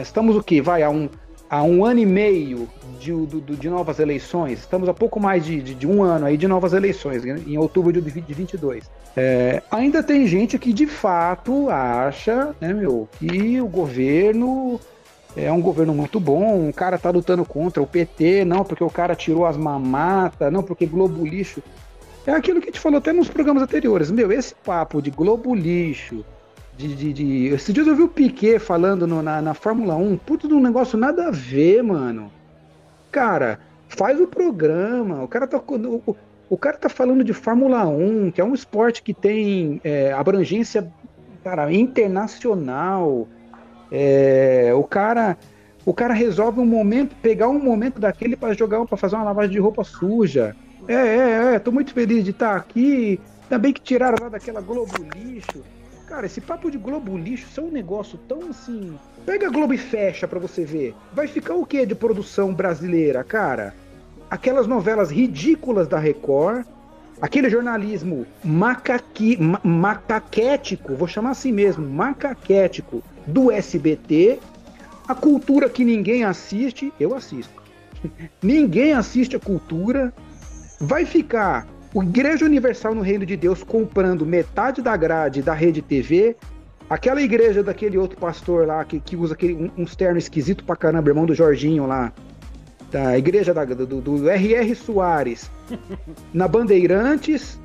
Estamos 0.00 0.34
o 0.36 0.42
quê? 0.42 0.60
Vai 0.62 0.82
a 0.82 0.88
um, 0.90 1.08
a 1.48 1.62
um 1.62 1.84
ano 1.84 2.00
e 2.00 2.06
meio 2.06 2.68
de, 2.98 3.10
do- 3.12 3.40
de 3.56 3.68
novas 3.68 3.98
eleições. 3.98 4.60
Estamos 4.60 4.88
a 4.88 4.94
pouco 4.94 5.20
mais 5.20 5.44
de, 5.44 5.60
de- 5.60 5.74
de 5.74 5.86
um 5.86 6.02
ano 6.02 6.26
aí 6.26 6.36
de 6.36 6.48
novas 6.48 6.72
eleições, 6.72 7.22
né? 7.24 7.38
em 7.46 7.58
outubro 7.58 7.92
de 7.92 8.00
2022. 8.00 8.90
É, 9.16 9.62
ainda 9.70 10.02
tem 10.02 10.26
gente 10.26 10.58
que 10.58 10.72
de 10.72 10.86
fato 10.86 11.68
acha, 11.68 12.54
né, 12.60 12.72
meu, 12.72 13.08
que 13.18 13.60
o 13.60 13.66
governo 13.66 14.80
é 15.36 15.50
um 15.52 15.60
governo 15.60 15.94
muito 15.94 16.18
bom, 16.18 16.68
o 16.68 16.72
cara 16.72 16.98
tá 16.98 17.10
lutando 17.10 17.44
contra 17.44 17.82
o 17.82 17.86
PT, 17.86 18.44
não 18.44 18.64
porque 18.64 18.82
o 18.84 18.90
cara 18.90 19.14
tirou 19.14 19.46
as 19.46 19.56
mamatas, 19.56 20.52
não 20.52 20.62
porque 20.62 20.86
Globo 20.86 21.24
lixo. 21.24 21.62
É 22.26 22.32
aquilo 22.32 22.60
que 22.60 22.66
a 22.68 22.70
gente 22.70 22.80
falou 22.80 22.98
até 22.98 23.12
nos 23.12 23.28
programas 23.28 23.62
anteriores. 23.62 24.10
Meu, 24.10 24.30
esse 24.30 24.54
papo 24.54 25.00
de 25.00 25.10
Globo 25.10 25.54
lixo, 25.54 26.24
de. 26.76 26.94
de, 26.94 27.12
de... 27.12 27.46
Esses 27.46 27.72
dias 27.72 27.86
eu 27.86 27.96
vi 27.96 28.02
o 28.02 28.08
Piquet 28.08 28.58
falando 28.58 29.06
no- 29.06 29.22
na, 29.22 29.40
na 29.40 29.54
Fórmula 29.54 29.94
1, 29.96 30.16
puto 30.18 30.46
de 30.46 30.54
um 30.54 30.60
negócio 30.60 30.98
nada 30.98 31.28
a 31.28 31.30
ver, 31.30 31.82
mano. 31.82 32.30
Cara, 33.10 33.58
faz 33.88 34.20
o 34.20 34.26
programa, 34.26 35.22
o 35.22 35.28
cara 35.28 35.46
tá. 35.46 35.56
O, 35.58 36.16
o- 36.48 36.58
cara 36.58 36.76
tá 36.76 36.88
falando 36.88 37.24
de 37.24 37.32
Fórmula 37.32 37.86
1, 37.86 38.30
que 38.32 38.40
é 38.40 38.44
um 38.44 38.54
esporte 38.54 39.02
que 39.02 39.14
tem 39.14 39.80
é, 39.82 40.12
abrangência 40.12 40.92
cara, 41.42 41.72
internacional. 41.72 43.26
É, 43.90 44.72
o 44.74 44.84
cara 44.84 45.36
o 45.84 45.94
cara 45.94 46.12
resolve 46.12 46.60
um 46.60 46.66
momento, 46.66 47.16
pegar 47.16 47.48
um 47.48 47.58
momento 47.58 47.98
daquele 47.98 48.36
para 48.36 48.52
jogar, 48.52 48.84
para 48.84 48.96
fazer 48.98 49.16
uma 49.16 49.24
lavagem 49.24 49.52
de 49.52 49.58
roupa 49.58 49.82
suja. 49.82 50.54
É, 50.86 50.94
é, 50.94 51.54
é, 51.54 51.58
tô 51.58 51.72
muito 51.72 51.92
feliz 51.92 52.22
de 52.22 52.30
estar 52.30 52.54
aqui. 52.54 53.18
Ainda 53.44 53.58
bem 53.58 53.72
que 53.72 53.80
tiraram 53.80 54.20
lá 54.20 54.28
daquela 54.28 54.60
Globo 54.60 54.94
lixo. 55.02 55.62
Cara, 56.06 56.26
esse 56.26 56.40
papo 56.40 56.70
de 56.70 56.76
Globo 56.76 57.16
lixo, 57.16 57.46
isso 57.48 57.60
é 57.60 57.64
um 57.64 57.70
negócio 57.70 58.18
tão 58.28 58.50
assim. 58.50 58.98
Pega 59.24 59.46
a 59.46 59.50
Globo 59.50 59.72
e 59.72 59.78
fecha 59.78 60.28
pra 60.28 60.38
você 60.38 60.64
ver. 60.64 60.94
Vai 61.14 61.26
ficar 61.26 61.54
o 61.54 61.64
que 61.64 61.86
de 61.86 61.94
produção 61.94 62.52
brasileira, 62.52 63.24
cara? 63.24 63.74
Aquelas 64.28 64.66
novelas 64.66 65.10
ridículas 65.10 65.88
da 65.88 65.98
Record, 65.98 66.64
aquele 67.20 67.48
jornalismo 67.48 68.26
macaqui, 68.44 69.36
ma- 69.40 69.60
macaquético, 69.64 70.94
vou 70.94 71.08
chamar 71.08 71.30
assim 71.30 71.52
mesmo, 71.52 71.88
macaquético 71.88 73.02
do 73.30 73.50
SBT, 73.50 74.38
a 75.08 75.14
cultura 75.14 75.68
que 75.68 75.84
ninguém 75.84 76.24
assiste, 76.24 76.92
eu 77.00 77.14
assisto. 77.14 77.60
ninguém 78.42 78.92
assiste 78.92 79.36
a 79.36 79.40
cultura, 79.40 80.12
vai 80.80 81.04
ficar 81.04 81.66
o 81.92 82.02
Igreja 82.02 82.44
Universal 82.44 82.94
no 82.94 83.02
Reino 83.02 83.26
de 83.26 83.36
Deus 83.36 83.62
comprando 83.62 84.24
metade 84.24 84.80
da 84.80 84.96
grade 84.96 85.42
da 85.42 85.52
Rede 85.52 85.82
TV, 85.82 86.36
aquela 86.88 87.20
igreja 87.20 87.62
daquele 87.62 87.98
outro 87.98 88.18
pastor 88.18 88.66
lá 88.66 88.84
que, 88.84 89.00
que 89.00 89.16
usa 89.16 89.34
aquele, 89.34 89.54
um, 89.54 89.82
uns 89.82 89.96
ternos 89.96 90.24
esquisito 90.24 90.64
pra 90.64 90.76
caramba, 90.76 91.08
irmão 91.08 91.26
do 91.26 91.34
Jorginho 91.34 91.86
lá, 91.86 92.12
da 92.90 93.18
igreja 93.18 93.52
da, 93.52 93.64
do, 93.64 94.00
do 94.00 94.28
R.R. 94.28 94.74
Soares, 94.74 95.50
na 96.32 96.46
Bandeirantes, 96.46 97.58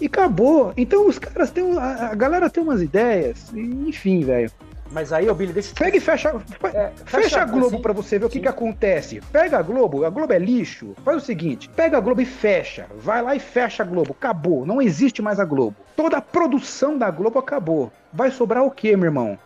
e 0.00 0.06
acabou. 0.06 0.72
Então 0.76 1.06
os 1.06 1.18
caras 1.18 1.50
têm. 1.50 1.76
A, 1.78 2.10
a 2.10 2.14
galera 2.14 2.48
tem 2.48 2.62
umas 2.62 2.80
ideias, 2.80 3.52
enfim, 3.54 4.24
velho. 4.24 4.50
Mas 4.90 5.12
aí, 5.12 5.28
ô 5.30 5.34
Billy, 5.34 5.52
deixa 5.52 5.70
eu 5.70 5.74
te 5.74 5.78
Pega 5.78 5.96
e 5.96 6.00
fecha, 6.00 6.28
É, 6.74 6.90
fecha, 7.04 7.22
fecha 7.22 7.42
a 7.42 7.44
Globo 7.44 7.66
assim, 7.74 7.82
pra 7.82 7.92
você 7.92 8.18
ver 8.18 8.26
o 8.26 8.28
que, 8.28 8.40
que 8.40 8.48
acontece. 8.48 9.20
Pega 9.32 9.58
a 9.58 9.62
Globo, 9.62 10.04
a 10.04 10.10
Globo 10.10 10.32
é 10.32 10.38
lixo. 10.38 10.94
Faz 11.04 11.18
o 11.18 11.24
seguinte: 11.24 11.68
pega 11.68 11.98
a 11.98 12.00
Globo 12.00 12.20
e 12.20 12.26
fecha. 12.26 12.86
Vai 12.96 13.22
lá 13.22 13.34
e 13.34 13.40
fecha 13.40 13.82
a 13.82 13.86
Globo. 13.86 14.12
Acabou. 14.18 14.66
Não 14.66 14.82
existe 14.82 15.22
mais 15.22 15.38
a 15.38 15.44
Globo. 15.44 15.76
Toda 15.96 16.16
a 16.16 16.22
produção 16.22 16.98
da 16.98 17.10
Globo 17.10 17.38
acabou. 17.38 17.92
Vai 18.12 18.30
sobrar 18.30 18.64
o 18.64 18.70
quê, 18.70 18.96
meu 18.96 19.06
irmão? 19.06 19.38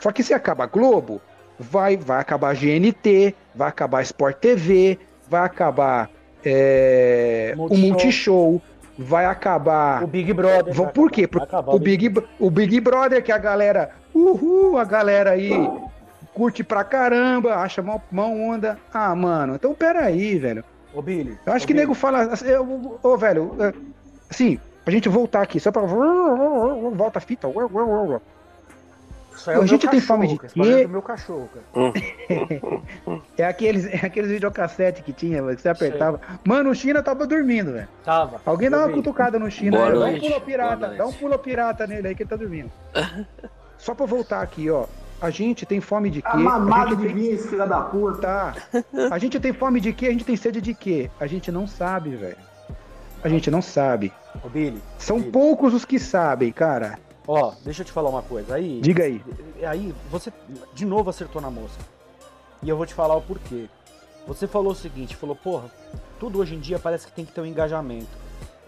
Só 0.00 0.12
que 0.12 0.22
se 0.22 0.34
acaba 0.34 0.64
a 0.64 0.66
Globo, 0.66 1.20
vai, 1.58 1.96
vai 1.96 2.20
acabar 2.20 2.50
a 2.50 2.54
GNT, 2.54 3.34
vai 3.54 3.68
acabar 3.68 3.98
a 3.98 4.02
Sport 4.02 4.36
TV, 4.38 4.98
vai 5.28 5.42
acabar 5.42 6.10
é, 6.44 7.54
o 7.56 7.76
Multishow. 7.76 8.60
Vai 8.98 9.24
acabar 9.24 10.04
O 10.04 10.06
Big 10.06 10.32
Brother. 10.32 10.72
Vão- 10.74 10.88
por 10.88 11.10
quê? 11.10 11.26
Por- 11.26 11.46
o, 11.66 11.78
Big, 11.78 12.12
o 12.38 12.50
Big 12.50 12.78
Brother, 12.80 13.22
que 13.22 13.32
a 13.32 13.38
galera. 13.38 13.90
Uhul, 14.14 14.76
a 14.78 14.84
galera 14.84 15.30
aí 15.30 15.50
curte 16.34 16.62
pra 16.62 16.84
caramba, 16.84 17.54
acha 17.56 17.82
mó, 17.82 17.98
mó 18.10 18.26
onda. 18.26 18.78
Ah, 18.92 19.14
mano, 19.14 19.54
então 19.54 19.74
peraí, 19.74 20.38
velho. 20.38 20.62
Ô 20.94 21.00
Billy. 21.00 21.38
Eu 21.46 21.52
acho 21.54 21.64
ô, 21.64 21.66
que 21.66 21.72
Billy, 21.72 21.84
nego 21.86 21.94
fala. 21.94 22.22
assim, 22.22 22.46
eu- 22.46 22.98
Ô, 23.02 23.16
velho, 23.16 23.54
é, 23.60 23.72
assim, 24.30 24.58
pra 24.84 24.92
gente 24.92 25.08
voltar 25.08 25.40
aqui, 25.42 25.58
só 25.58 25.72
pra. 25.72 25.82
Volta 26.92 27.18
a 27.18 27.22
fita. 27.22 27.48
É 29.46 29.58
o 29.58 29.62
a 29.62 29.66
gente 29.66 29.88
tem 29.88 30.00
fome 30.00 30.28
de. 30.28 30.34
Esse 30.46 30.54
quê? 30.54 30.60
é 30.60 30.82
do 30.84 30.88
meu 30.90 31.02
cachorro, 31.02 31.48
cara. 31.52 31.92
É 33.36 33.44
aqueles, 33.44 33.86
é 33.86 34.06
aqueles 34.06 34.30
videocassete 34.30 35.02
que 35.02 35.12
tinha, 35.12 35.42
que 35.54 35.60
você 35.62 35.68
apertava. 35.68 36.20
Mano, 36.44 36.70
o 36.70 36.74
China 36.74 37.02
tava 37.02 37.26
dormindo, 37.26 37.72
velho. 37.72 37.88
Tava. 38.04 38.40
Alguém 38.44 38.70
dá 38.70 38.76
Eu 38.76 38.80
uma 38.82 38.88
vi. 38.88 38.94
cutucada 38.94 39.38
no 39.38 39.50
China, 39.50 39.78
Boa 39.78 39.88
aí, 39.88 39.98
dá 40.20 40.26
um 40.26 40.28
pulo 40.28 40.40
pirata, 40.42 40.88
dá 40.88 41.06
um 41.06 41.12
pulo 41.12 41.38
pirata 41.38 41.86
nele 41.86 42.08
aí 42.08 42.14
que 42.14 42.22
ele 42.22 42.30
tá 42.30 42.36
dormindo. 42.36 42.70
Só 43.78 43.94
pra 43.94 44.06
voltar 44.06 44.42
aqui, 44.42 44.70
ó. 44.70 44.84
A 45.20 45.30
gente 45.30 45.64
tem 45.64 45.80
fome 45.80 46.10
de 46.10 46.20
quê? 46.22 46.28
A 46.28 46.32
A 46.32 46.36
mamada 46.36 46.90
gente 46.90 47.08
de 47.08 47.14
tem... 47.14 47.38
filho 47.38 47.68
da 47.68 47.80
puta. 47.80 48.20
Tá. 48.20 48.54
A 49.10 49.18
gente 49.18 49.38
tem 49.40 49.52
fome 49.52 49.80
de 49.80 49.92
quê? 49.92 50.06
A 50.06 50.10
gente 50.10 50.24
tem 50.24 50.36
sede 50.36 50.60
de 50.60 50.74
quê? 50.74 51.10
A 51.20 51.26
gente 51.26 51.50
não 51.50 51.66
sabe, 51.66 52.10
velho. 52.16 52.36
A 53.22 53.28
gente 53.28 53.50
não 53.50 53.62
sabe. 53.62 54.12
Ô 54.44 54.48
Billy. 54.48 54.82
São 54.98 55.18
Billy. 55.18 55.30
poucos 55.30 55.74
os 55.74 55.84
que 55.84 55.98
sabem, 55.98 56.50
cara. 56.50 56.98
Ó, 57.26 57.52
deixa 57.64 57.82
eu 57.82 57.86
te 57.86 57.92
falar 57.92 58.10
uma 58.10 58.22
coisa. 58.22 58.54
Aí. 58.54 58.80
Diga 58.80 59.04
aí. 59.04 59.22
Aí, 59.68 59.94
você 60.10 60.32
de 60.74 60.84
novo 60.84 61.10
acertou 61.10 61.40
na 61.40 61.50
mosca. 61.50 61.82
E 62.62 62.68
eu 62.68 62.76
vou 62.76 62.86
te 62.86 62.94
falar 62.94 63.16
o 63.16 63.22
porquê. 63.22 63.68
Você 64.26 64.46
falou 64.46 64.72
o 64.72 64.76
seguinte, 64.76 65.16
falou, 65.16 65.34
porra, 65.34 65.70
tudo 66.20 66.38
hoje 66.38 66.54
em 66.54 66.60
dia 66.60 66.78
parece 66.78 67.06
que 67.06 67.12
tem 67.12 67.24
que 67.24 67.32
ter 67.32 67.40
um 67.40 67.46
engajamento. 67.46 68.06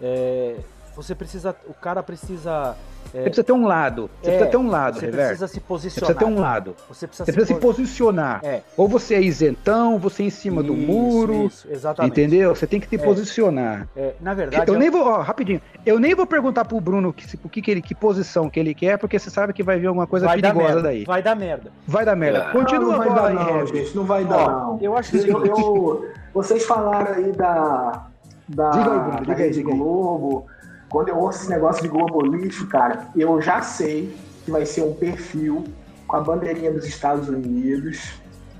É, 0.01 0.57
você 0.95 1.13
precisa. 1.15 1.55
O 1.67 1.73
cara 1.73 2.01
precisa. 2.03 2.75
Você 3.11 3.21
precisa 3.21 3.43
ter 3.45 3.53
um 3.53 3.65
lado. 3.65 4.09
Você 4.21 4.27
é, 4.29 4.31
precisa 4.31 4.51
ter 4.51 4.57
um 4.57 4.67
lado, 4.69 4.99
Você 4.99 5.05
Reverso. 5.05 5.27
precisa 5.29 5.47
se 5.47 5.53
Você 5.53 5.59
posicionar. 5.61 6.05
precisa 6.15 6.19
ter 6.19 6.25
um 6.37 6.41
lado. 6.41 6.75
Você 6.89 7.07
precisa, 7.07 7.25
Você 7.25 7.31
precisa 7.31 7.47
se 7.47 7.53
po- 7.61 7.67
posicionar. 7.67 8.41
É. 8.43 8.61
Ou 8.75 8.89
você 8.89 9.15
é 9.15 9.21
isentão, 9.21 9.97
você 9.97 10.23
é 10.23 10.25
em 10.25 10.29
cima 10.29 10.61
do 10.61 10.73
Isso, 10.75 10.85
muro. 10.91 11.45
isso, 11.45 11.67
exatamente. 11.71 12.11
Entendeu? 12.11 12.53
Você 12.53 12.67
tem 12.67 12.77
que 12.79 12.89
se 12.89 12.95
É. 12.95 12.97
posicionar. 12.97 13.87
É, 13.95 14.15
na 14.19 14.33
verdade, 14.33 14.69
Eu 14.69 14.75
é- 14.75 14.77
nem 14.79 14.89
vou, 14.89 15.03
ó, 15.07 15.21
rapidinho. 15.21 15.61
Eu 15.85 15.97
nem 15.97 16.13
vou 16.13 16.25
perguntar 16.27 16.65
pro 16.65 16.81
Bruno 16.81 17.13
que, 17.13 17.25
se- 17.25 17.39
o 17.41 17.47
que, 17.47 17.61
que, 17.61 17.71
ele, 17.71 17.81
que 17.81 17.95
posição 17.95 18.49
que 18.49 18.59
ele 18.59 18.73
quer, 18.73 18.97
porque 18.97 19.17
você 19.17 19.29
sabe 19.29 19.53
que 19.53 19.63
vai 19.63 19.79
vir 19.79 19.87
alguma 19.87 20.07
coisa 20.07 20.25
vai 20.25 20.41
perigosa 20.41 20.65
merda. 20.67 20.81
daí. 20.81 21.05
Vai 21.05 21.23
dar 21.23 21.35
merda. 21.35 21.71
Vai 21.87 22.03
dar 22.05 22.15
merda. 22.17 22.39
É. 22.39 22.51
Continua 22.51 22.93
não, 22.97 23.01
a 23.01 23.05
vai 23.05 23.15
dar 23.15 23.25
aí, 23.27 23.33
não, 23.53 23.67
gente. 23.67 23.95
Não 23.95 24.03
vai 24.03 24.25
dar 24.25 24.37
Ó, 24.37 24.49
não. 24.73 24.79
eu 24.81 24.97
acho 24.97 25.15
o 25.15 25.19
Eu- 25.19 25.45
eu- 25.45 26.05
vocês 26.33 26.65
falaram 26.65 27.13
aí 27.13 27.31
da, 27.31 28.07
da, 28.49 28.69
Diga 28.71 28.91
aí, 28.91 28.99
Bruno, 28.99 29.11
da 29.11 29.19
diga 29.21 29.33
aí, 29.35 29.39
Rede 29.43 29.53
diga 29.59 29.71
aí. 29.71 29.77
Globo. 29.77 30.47
Quando 30.95 31.09
eu 31.09 31.17
ouço 31.17 31.39
esse 31.39 31.49
negócio 31.49 31.83
de 31.83 31.89
Globo 31.89 32.21
lixo, 32.21 32.67
cara, 32.67 33.09
eu 33.17 33.41
já 33.41 33.61
sei 33.61 34.15
que 34.45 34.49
vai 34.49 34.65
ser 34.65 34.81
um 34.81 34.93
perfil 34.93 35.65
com 36.07 36.15
a 36.15 36.21
bandeirinha 36.21 36.71
dos 36.71 36.85
Estados 36.85 37.27
Unidos, 37.27 38.13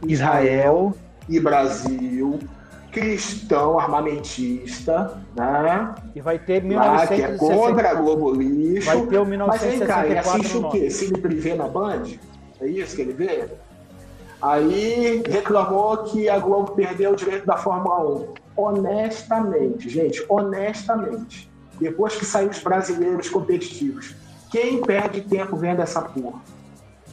Israel. 0.05 0.93
e 1.29 1.39
Brasil, 1.39 2.37
cristão 2.91 3.79
armamentista, 3.79 5.17
né? 5.33 5.95
E 6.13 6.19
vai 6.19 6.37
ter 6.37 6.55
Lá, 6.55 7.07
que 7.07 7.13
é 7.13 7.31
1960. 7.31 7.37
contra 7.37 7.91
a 7.91 7.93
Globo 7.93 8.33
lixo. 8.33 8.85
Vai 8.85 9.05
ter 9.05 9.17
o 9.17 9.47
Mas 9.47 9.61
vem 9.61 9.79
cá, 9.79 10.05
ele 10.05 10.15
1964 10.15 10.41
assiste 10.41 10.57
o 10.57 10.69
quê? 10.71 10.89
Cine 10.89 11.21
Privé 11.21 11.55
na 11.55 11.69
Band? 11.69 12.03
É 12.59 12.67
isso 12.67 12.97
que 12.97 13.01
ele 13.01 13.13
vê? 13.13 13.47
Aí 14.41 15.23
reclamou 15.25 15.99
que 15.99 16.27
a 16.27 16.37
Globo 16.37 16.73
perdeu 16.73 17.13
o 17.13 17.15
direito 17.15 17.45
da 17.45 17.55
Fórmula 17.55 18.03
1. 18.03 18.33
Honestamente, 18.57 19.87
gente, 19.89 20.21
honestamente. 20.27 21.54
Depois 21.79 22.15
que 22.15 22.25
saíram 22.25 22.51
os 22.51 22.59
brasileiros 22.59 23.29
competitivos, 23.29 24.15
quem 24.49 24.81
perde 24.81 25.21
tempo 25.21 25.55
vendo 25.57 25.81
essa 25.81 26.01
porra? 26.01 26.39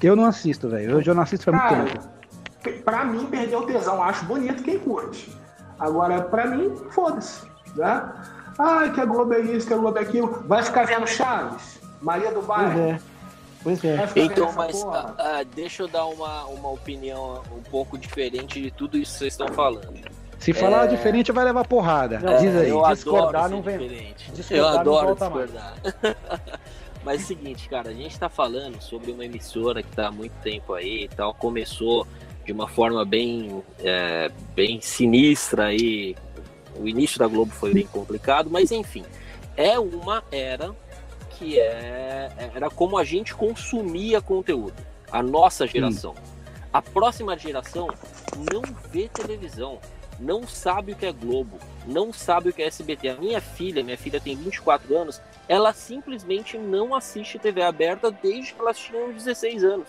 Eu 0.00 0.16
não 0.16 0.24
assisto, 0.24 0.68
velho. 0.68 0.92
Eu 0.92 1.02
já 1.02 1.14
não 1.14 1.22
assisto 1.22 1.50
faz 1.50 1.78
muito 1.78 2.00
tempo. 2.62 2.82
pra 2.84 3.04
mim, 3.04 3.26
perdeu 3.26 3.60
o 3.60 3.66
tesão. 3.66 4.02
Acho 4.02 4.24
bonito 4.24 4.62
quem 4.62 4.78
curte. 4.78 5.32
Agora, 5.78 6.22
pra 6.22 6.46
mim, 6.46 6.74
foda-se. 6.90 7.44
Né? 7.76 8.12
Ah, 8.58 8.88
que 8.92 9.00
a 9.00 9.04
Globo 9.04 9.32
é 9.34 9.40
isso, 9.40 9.66
que 9.66 9.74
a 9.74 9.76
Globo 9.76 9.98
é 9.98 10.02
aquilo. 10.02 10.44
Vai 10.46 10.62
ficar 10.62 10.84
vendo 10.86 11.06
Chaves? 11.06 11.80
Maria 12.00 12.30
do 12.30 12.42
Pois 12.42 12.46
Bairro? 12.46 12.80
é. 12.80 13.00
Pois 13.62 13.84
é. 13.84 14.08
Então, 14.16 14.52
mas 14.52 14.84
ah, 14.84 15.44
deixa 15.54 15.84
eu 15.84 15.88
dar 15.88 16.04
uma, 16.06 16.44
uma 16.46 16.68
opinião 16.70 17.40
um 17.56 17.62
pouco 17.70 17.96
diferente 17.96 18.60
de 18.60 18.70
tudo 18.72 18.96
isso 18.98 19.12
que 19.12 19.18
vocês 19.18 19.32
estão 19.34 19.48
falando. 19.48 19.92
Se 20.42 20.52
falar 20.52 20.84
É. 20.84 20.88
diferente, 20.88 21.30
vai 21.30 21.44
levar 21.44 21.64
porrada. 21.66 22.18
Não, 22.18 22.36
Diz 22.38 22.56
aí. 22.56 22.68
eu 22.68 22.82
discordar 22.88 23.48
não 23.48 23.62
vem- 23.62 23.78
diferente. 23.78 24.32
discordar 24.32 24.74
eu 24.74 24.80
adoro 24.80 25.14
discordar. 25.14 25.74
Mas 27.04 27.20
é 27.20 27.24
o 27.24 27.26
seguinte, 27.28 27.68
cara, 27.68 27.90
a 27.90 27.92
gente 27.92 28.18
tá 28.18 28.28
falando 28.28 28.80
sobre 28.80 29.10
uma 29.12 29.24
emissora 29.24 29.82
que 29.82 29.90
tá 29.90 30.08
há 30.08 30.10
muito 30.10 30.32
tempo 30.42 30.74
aí 30.74 31.04
e 31.04 31.08
tal, 31.08 31.32
começou 31.34 32.06
de 32.44 32.52
uma 32.52 32.66
forma 32.68 33.04
bem, 33.04 33.62
é, 33.80 34.30
bem 34.54 34.80
sinistra 34.80 35.66
aí. 35.66 36.16
O 36.76 36.88
início 36.88 37.18
da 37.18 37.26
Globo 37.26 37.52
foi 37.52 37.72
bem 37.74 37.86
complicado, 37.86 38.48
mas 38.50 38.70
enfim, 38.72 39.04
é 39.56 39.78
uma 39.78 40.22
era 40.30 40.74
que 41.30 41.58
é, 41.58 42.30
era 42.54 42.70
como 42.70 42.96
a 42.98 43.04
gente 43.04 43.34
consumia 43.34 44.20
conteúdo, 44.20 44.74
a 45.10 45.22
nossa 45.22 45.66
geração. 45.66 46.14
A 46.72 46.80
próxima 46.80 47.36
geração 47.36 47.88
não 48.52 48.62
vê 48.90 49.08
televisão, 49.08 49.78
não 50.22 50.46
sabe 50.46 50.92
o 50.92 50.96
que 50.96 51.04
é 51.06 51.12
Globo, 51.12 51.58
não 51.86 52.12
sabe 52.12 52.48
o 52.48 52.52
que 52.52 52.62
é 52.62 52.66
SBT. 52.66 53.08
A 53.10 53.16
minha 53.16 53.40
filha, 53.40 53.82
minha 53.82 53.98
filha 53.98 54.20
tem 54.20 54.36
24 54.36 54.96
anos, 54.96 55.20
ela 55.48 55.72
simplesmente 55.72 56.56
não 56.56 56.94
assiste 56.94 57.38
TV 57.38 57.62
aberta 57.62 58.10
desde 58.10 58.54
que 58.54 58.60
elas 58.60 58.78
tinham 58.78 59.12
16 59.12 59.64
anos. 59.64 59.88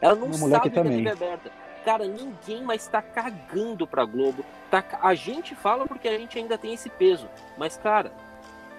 Ela 0.00 0.14
não 0.14 0.32
sabe 0.32 0.68
o 0.68 0.70
que 0.72 0.78
é 0.78 0.82
também. 0.82 0.98
TV 1.04 1.10
aberta. 1.10 1.50
Cara, 1.84 2.06
ninguém 2.06 2.62
mais 2.62 2.86
tá 2.86 3.02
cagando 3.02 3.86
pra 3.86 4.04
Globo. 4.04 4.44
Tá, 4.70 4.82
a 5.02 5.14
gente 5.14 5.54
fala 5.54 5.86
porque 5.86 6.08
a 6.08 6.16
gente 6.18 6.38
ainda 6.38 6.56
tem 6.56 6.72
esse 6.72 6.88
peso. 6.88 7.28
Mas, 7.58 7.76
cara, 7.76 8.10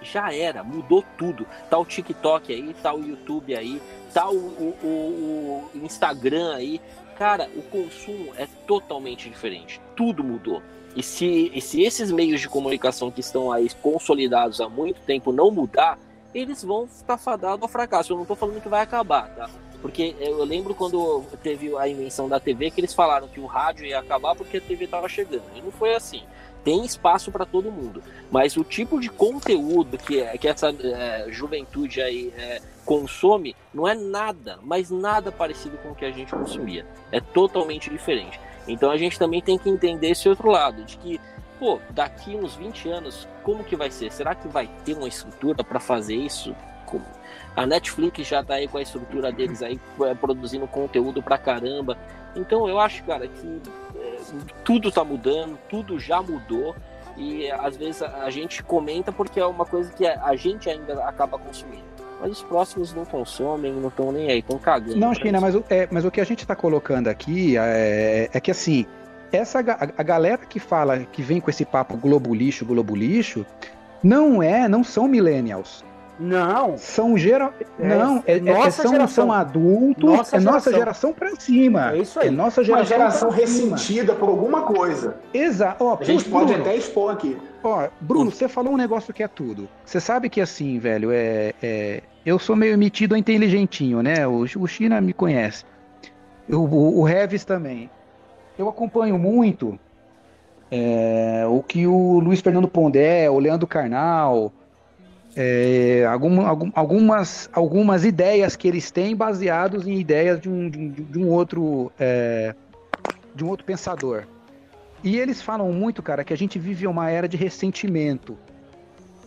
já 0.02 0.34
era, 0.34 0.62
mudou 0.64 1.04
tudo. 1.16 1.46
Tá 1.70 1.78
o 1.78 1.84
TikTok 1.84 2.52
aí, 2.52 2.74
tá 2.82 2.92
o 2.92 3.02
YouTube 3.04 3.54
aí, 3.54 3.80
tá 4.12 4.28
o, 4.28 4.34
o- 4.36 4.76
o- 4.82 5.70
o 5.74 5.78
Instagram 5.84 6.54
aí. 6.56 6.80
Cara, 7.16 7.48
o 7.56 7.62
consumo 7.62 8.32
é 8.36 8.46
totalmente 8.66 9.30
diferente. 9.30 9.80
Tudo 9.94 10.22
mudou. 10.24 10.62
E 10.96 11.02
se, 11.02 11.52
e 11.54 11.60
se 11.60 11.82
esses 11.82 12.10
meios 12.10 12.40
de 12.40 12.48
comunicação 12.48 13.10
que 13.10 13.20
estão 13.20 13.52
aí 13.52 13.68
consolidados 13.82 14.62
há 14.62 14.68
muito 14.68 14.98
tempo 15.02 15.30
não 15.30 15.50
mudar, 15.50 15.98
eles 16.34 16.64
vão 16.64 16.88
ficar 16.88 17.18
fadados 17.18 17.62
ao 17.62 17.68
fracasso. 17.68 18.12
Eu 18.12 18.16
não 18.16 18.24
tô 18.24 18.34
falando 18.34 18.62
que 18.62 18.68
vai 18.68 18.80
acabar, 18.80 19.28
tá? 19.36 19.50
Porque 19.82 20.16
eu 20.18 20.42
lembro 20.42 20.74
quando 20.74 21.22
teve 21.42 21.76
a 21.76 21.86
invenção 21.86 22.28
da 22.28 22.40
TV 22.40 22.70
que 22.70 22.80
eles 22.80 22.94
falaram 22.94 23.28
que 23.28 23.38
o 23.38 23.46
rádio 23.46 23.86
ia 23.86 24.00
acabar 24.00 24.34
porque 24.34 24.56
a 24.56 24.60
TV 24.60 24.86
tava 24.86 25.06
chegando. 25.06 25.44
E 25.54 25.60
não 25.60 25.70
foi 25.70 25.94
assim. 25.94 26.22
Tem 26.64 26.84
espaço 26.84 27.30
para 27.30 27.44
todo 27.44 27.70
mundo. 27.70 28.02
Mas 28.30 28.56
o 28.56 28.64
tipo 28.64 28.98
de 28.98 29.08
conteúdo 29.10 29.98
que, 29.98 30.20
é- 30.20 30.36
que 30.38 30.48
essa 30.48 30.70
é, 30.70 31.26
juventude 31.28 32.00
aí 32.00 32.32
é, 32.36 32.60
consome 32.84 33.54
não 33.72 33.86
é 33.86 33.94
nada, 33.94 34.58
mas 34.62 34.90
nada 34.90 35.30
parecido 35.30 35.76
com 35.78 35.90
o 35.90 35.94
que 35.94 36.04
a 36.04 36.10
gente 36.10 36.32
consumia. 36.32 36.86
É 37.12 37.20
totalmente 37.20 37.90
diferente. 37.90 38.40
Então 38.66 38.90
a 38.90 38.96
gente 38.96 39.18
também 39.18 39.40
tem 39.40 39.58
que 39.58 39.68
entender 39.68 40.10
esse 40.10 40.28
outro 40.28 40.50
lado, 40.50 40.84
de 40.84 40.96
que, 40.98 41.20
pô, 41.58 41.78
daqui 41.90 42.34
uns 42.36 42.54
20 42.54 42.88
anos, 42.88 43.28
como 43.42 43.62
que 43.64 43.76
vai 43.76 43.90
ser? 43.90 44.10
Será 44.12 44.34
que 44.34 44.48
vai 44.48 44.68
ter 44.84 44.94
uma 44.94 45.08
estrutura 45.08 45.62
para 45.62 45.78
fazer 45.80 46.16
isso? 46.16 46.54
Como- 46.84 47.04
A 47.56 47.64
Netflix 47.66 48.26
já 48.26 48.42
tá 48.44 48.54
aí 48.54 48.68
com 48.68 48.78
a 48.78 48.82
estrutura 48.82 49.32
deles 49.32 49.62
aí, 49.62 49.80
é, 50.02 50.14
produzindo 50.14 50.66
conteúdo 50.66 51.22
pra 51.22 51.38
caramba. 51.38 51.96
Então 52.34 52.68
eu 52.68 52.78
acho, 52.78 53.02
cara, 53.04 53.26
que 53.26 53.62
é, 53.96 54.16
tudo 54.64 54.90
tá 54.92 55.02
mudando, 55.04 55.58
tudo 55.68 55.98
já 55.98 56.20
mudou. 56.22 56.74
e 57.16 57.50
às 57.50 57.78
vezes 57.78 58.02
a, 58.02 58.28
gente 58.28 58.62
comenta 58.62 59.10
porque 59.10 59.40
é 59.40 59.46
uma 59.46 59.64
coisa 59.64 59.90
que 59.90 60.06
a 60.06 60.36
gente 60.36 60.68
ainda 60.68 61.02
acaba 61.04 61.38
consumindo. 61.38 61.95
Mas 62.20 62.32
os 62.32 62.42
próximos 62.42 62.94
não 62.94 63.04
consomem, 63.04 63.72
não 63.72 63.88
estão 63.88 64.10
nem 64.10 64.30
aí, 64.30 64.38
estão 64.38 64.58
cagando. 64.58 64.96
Não, 64.96 65.10
pra 65.12 65.22
China, 65.22 65.40
mas, 65.40 65.54
o- 65.54 65.64
é, 65.68 65.86
mas 65.90 66.04
o 66.04 66.10
que 66.10 66.20
a 66.20 66.24
gente 66.24 66.40
está 66.40 66.56
colocando 66.56 67.08
aqui 67.08 67.56
é, 67.58 68.30
é 68.32 68.40
que 68.40 68.50
assim, 68.50 68.86
essa 69.30 69.60
a, 69.60 69.88
a 69.98 70.02
galera 70.02 70.38
que 70.38 70.58
fala, 70.58 71.00
que 71.00 71.20
vem 71.22 71.40
com 71.40 71.50
esse 71.50 71.64
papo 71.64 71.96
globo 71.96 72.34
lixo, 72.34 72.64
globo 72.64 72.96
lixo, 72.96 73.44
não 74.02 74.42
é, 74.42 74.66
não 74.68 74.82
são 74.82 75.06
millennials. 75.06 75.84
Não. 76.18 76.78
São 76.78 77.16
geral, 77.18 77.52
É, 77.78 77.88
não, 77.98 78.22
é, 78.26 78.36
é- 78.36 78.40
nossa 78.40 78.82
são, 78.82 78.92
geração. 78.92 79.24
são 79.26 79.32
adultos, 79.32 80.04
Nossa 80.04 80.36
é 80.36 80.40
nossa 80.40 80.70
geração. 80.70 80.72
geração 80.72 81.12
pra 81.12 81.36
cima. 81.36 81.92
É 81.92 81.98
isso 81.98 82.18
aí. 82.18 82.28
É 82.28 82.30
nossa 82.30 82.60
Uma 82.62 82.64
geração, 82.66 82.86
geração 82.86 83.28
pra 83.28 83.46
cima. 83.46 83.76
ressentida 83.76 84.14
por 84.14 84.28
alguma 84.28 84.62
coisa. 84.62 85.16
Exato. 85.34 85.84
Ó, 85.84 85.98
A 86.00 86.04
gente 86.04 86.24
pode 86.28 86.46
Bruno, 86.52 86.62
até 86.64 86.74
expor 86.76 87.12
aqui. 87.12 87.36
Ó, 87.62 87.88
Bruno, 88.00 88.30
você 88.30 88.48
falou 88.48 88.72
um 88.72 88.76
negócio 88.76 89.12
que 89.12 89.22
é 89.22 89.28
tudo. 89.28 89.68
Você 89.84 90.00
sabe 90.00 90.30
que 90.30 90.40
assim, 90.40 90.78
velho, 90.78 91.10
é, 91.12 91.52
é- 91.62 92.02
eu 92.24 92.38
sou 92.38 92.56
meio 92.56 92.78
metido 92.78 93.14
a 93.14 93.18
inteligentinho, 93.18 94.00
né? 94.02 94.26
O, 94.26 94.44
o 94.58 94.66
China 94.66 95.00
me 95.00 95.12
conhece. 95.12 95.64
Eu- 96.48 96.62
o, 96.62 97.00
o 97.00 97.02
Revis 97.02 97.44
também. 97.44 97.90
Eu 98.58 98.68
acompanho 98.70 99.18
muito 99.18 99.78
é, 100.70 101.44
o 101.48 101.62
que 101.62 101.86
o 101.86 102.18
Luiz 102.20 102.40
Fernando 102.40 102.66
Pondé, 102.68 103.30
o 103.30 103.38
Leandro 103.38 103.66
Carnal, 103.66 104.52
é, 105.36 106.06
algum- 106.10 106.40
algumas, 106.74 107.50
algumas 107.52 108.04
ideias 108.04 108.56
que 108.56 108.66
eles 108.66 108.90
têm 108.90 109.14
baseados 109.14 109.86
em 109.86 109.98
ideias 109.98 110.40
de 110.40 110.48
um, 110.48 110.70
de 110.70 110.78
um- 110.78 110.90
de 110.90 111.18
um 111.18 111.28
outro 111.28 111.92
é, 112.00 112.54
de 113.34 113.44
um 113.44 113.48
outro 113.48 113.66
pensador. 113.66 114.24
E 115.04 115.18
eles 115.18 115.42
falam 115.42 115.70
muito, 115.72 116.02
cara, 116.02 116.24
que 116.24 116.32
a 116.32 116.36
gente 116.36 116.58
vive 116.58 116.86
uma 116.86 117.10
era 117.10 117.28
de 117.28 117.36
ressentimento. 117.36 118.36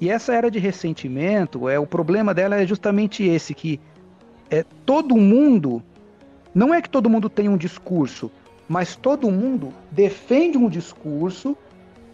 E 0.01 0.09
essa 0.09 0.33
era 0.33 0.49
de 0.49 0.57
ressentimento, 0.57 1.69
é 1.69 1.77
o 1.77 1.85
problema 1.85 2.33
dela 2.33 2.59
é 2.59 2.65
justamente 2.65 3.23
esse 3.23 3.53
que 3.53 3.79
é 4.49 4.65
todo 4.85 5.15
mundo 5.15 5.83
não 6.55 6.73
é 6.73 6.81
que 6.81 6.89
todo 6.89 7.07
mundo 7.09 7.29
tem 7.29 7.47
um 7.47 7.55
discurso, 7.55 8.31
mas 8.67 8.95
todo 8.95 9.29
mundo 9.29 9.71
defende 9.91 10.57
um 10.57 10.67
discurso. 10.67 11.55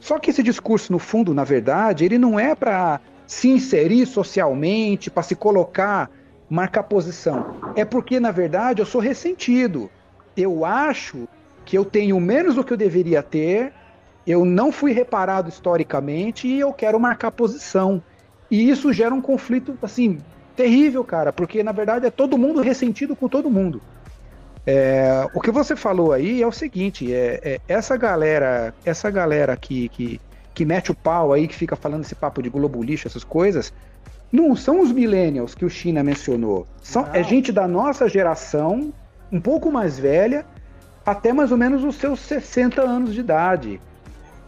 Só 0.02 0.20
que 0.20 0.30
esse 0.30 0.44
discurso 0.44 0.92
no 0.92 1.00
fundo, 1.00 1.34
na 1.34 1.46
verdade, 1.46 2.04
ele 2.04 2.18
não 2.18 2.38
é 2.38 2.54
para 2.54 3.00
se 3.28 3.50
inserir 3.50 4.06
socialmente, 4.06 5.10
para 5.10 5.24
se 5.24 5.36
colocar, 5.36 6.10
marcar 6.50 6.84
posição. 6.84 7.56
É 7.76 7.84
porque 7.84 8.20
na 8.20 8.32
verdade 8.32 8.82
eu 8.82 8.86
sou 8.86 9.02
ressentido. 9.02 9.90
Eu 10.36 10.66
acho 10.66 11.28
que 11.64 11.78
eu 11.78 11.84
tenho 11.84 12.20
menos 12.20 12.56
do 12.56 12.64
que 12.64 12.74
eu 12.74 12.78
deveria 12.78 13.24
ter, 13.24 13.74
eu 14.26 14.46
não 14.46 14.72
fui 14.72 14.92
reparado 14.92 15.50
historicamente 15.50 16.48
e 16.48 16.60
eu 16.60 16.72
quero 16.74 17.00
marcar 17.00 17.32
posição. 17.32 18.02
E 18.50 18.70
isso 18.70 18.94
gera 18.94 19.14
um 19.14 19.22
conflito, 19.22 19.78
assim, 19.82 20.20
terrível, 20.56 21.04
cara, 21.04 21.34
porque 21.34 21.64
na 21.64 21.72
verdade 21.72 22.06
é 22.06 22.12
todo 22.12 22.38
mundo 22.38 22.62
ressentido 22.62 23.16
com 23.16 23.28
todo 23.28 23.50
mundo. 23.50 23.82
É, 24.68 25.28
o 25.34 25.40
que 25.40 25.52
você 25.52 25.76
falou 25.76 26.12
aí 26.12 26.42
é 26.42 26.48
o 26.48 26.52
seguinte: 26.52 27.14
é, 27.14 27.40
é 27.44 27.62
essa 27.68 27.96
galera, 27.98 28.74
essa 28.84 29.12
galera 29.12 29.56
que, 29.56 29.90
que, 29.90 30.20
que 30.56 30.66
mete 30.66 30.90
o 30.90 30.96
pau 30.96 31.34
aí, 31.34 31.48
que 31.50 31.54
fica 31.54 31.76
falando 31.76 32.04
esse 32.04 32.16
papo 32.16 32.42
de 32.42 32.50
globo 32.50 32.82
lixo, 32.82 33.08
essas 33.08 33.26
coisas, 33.26 33.74
não 34.32 34.56
são 34.56 34.80
os 34.80 34.92
millennials 34.92 35.54
que 35.54 35.66
o 35.66 35.70
China 35.70 36.02
mencionou. 36.02 36.66
São, 36.82 37.08
é 37.14 37.22
gente 37.22 37.52
da 37.52 37.68
nossa 37.68 38.08
geração, 38.08 38.94
um 39.30 39.40
pouco 39.40 39.70
mais 39.70 40.00
velha, 40.00 40.46
até 41.06 41.34
mais 41.34 41.52
ou 41.52 41.58
menos 41.58 41.84
os 41.84 41.96
seus 41.98 42.22
60 42.22 42.82
anos 42.82 43.14
de 43.14 43.20
idade. 43.20 43.82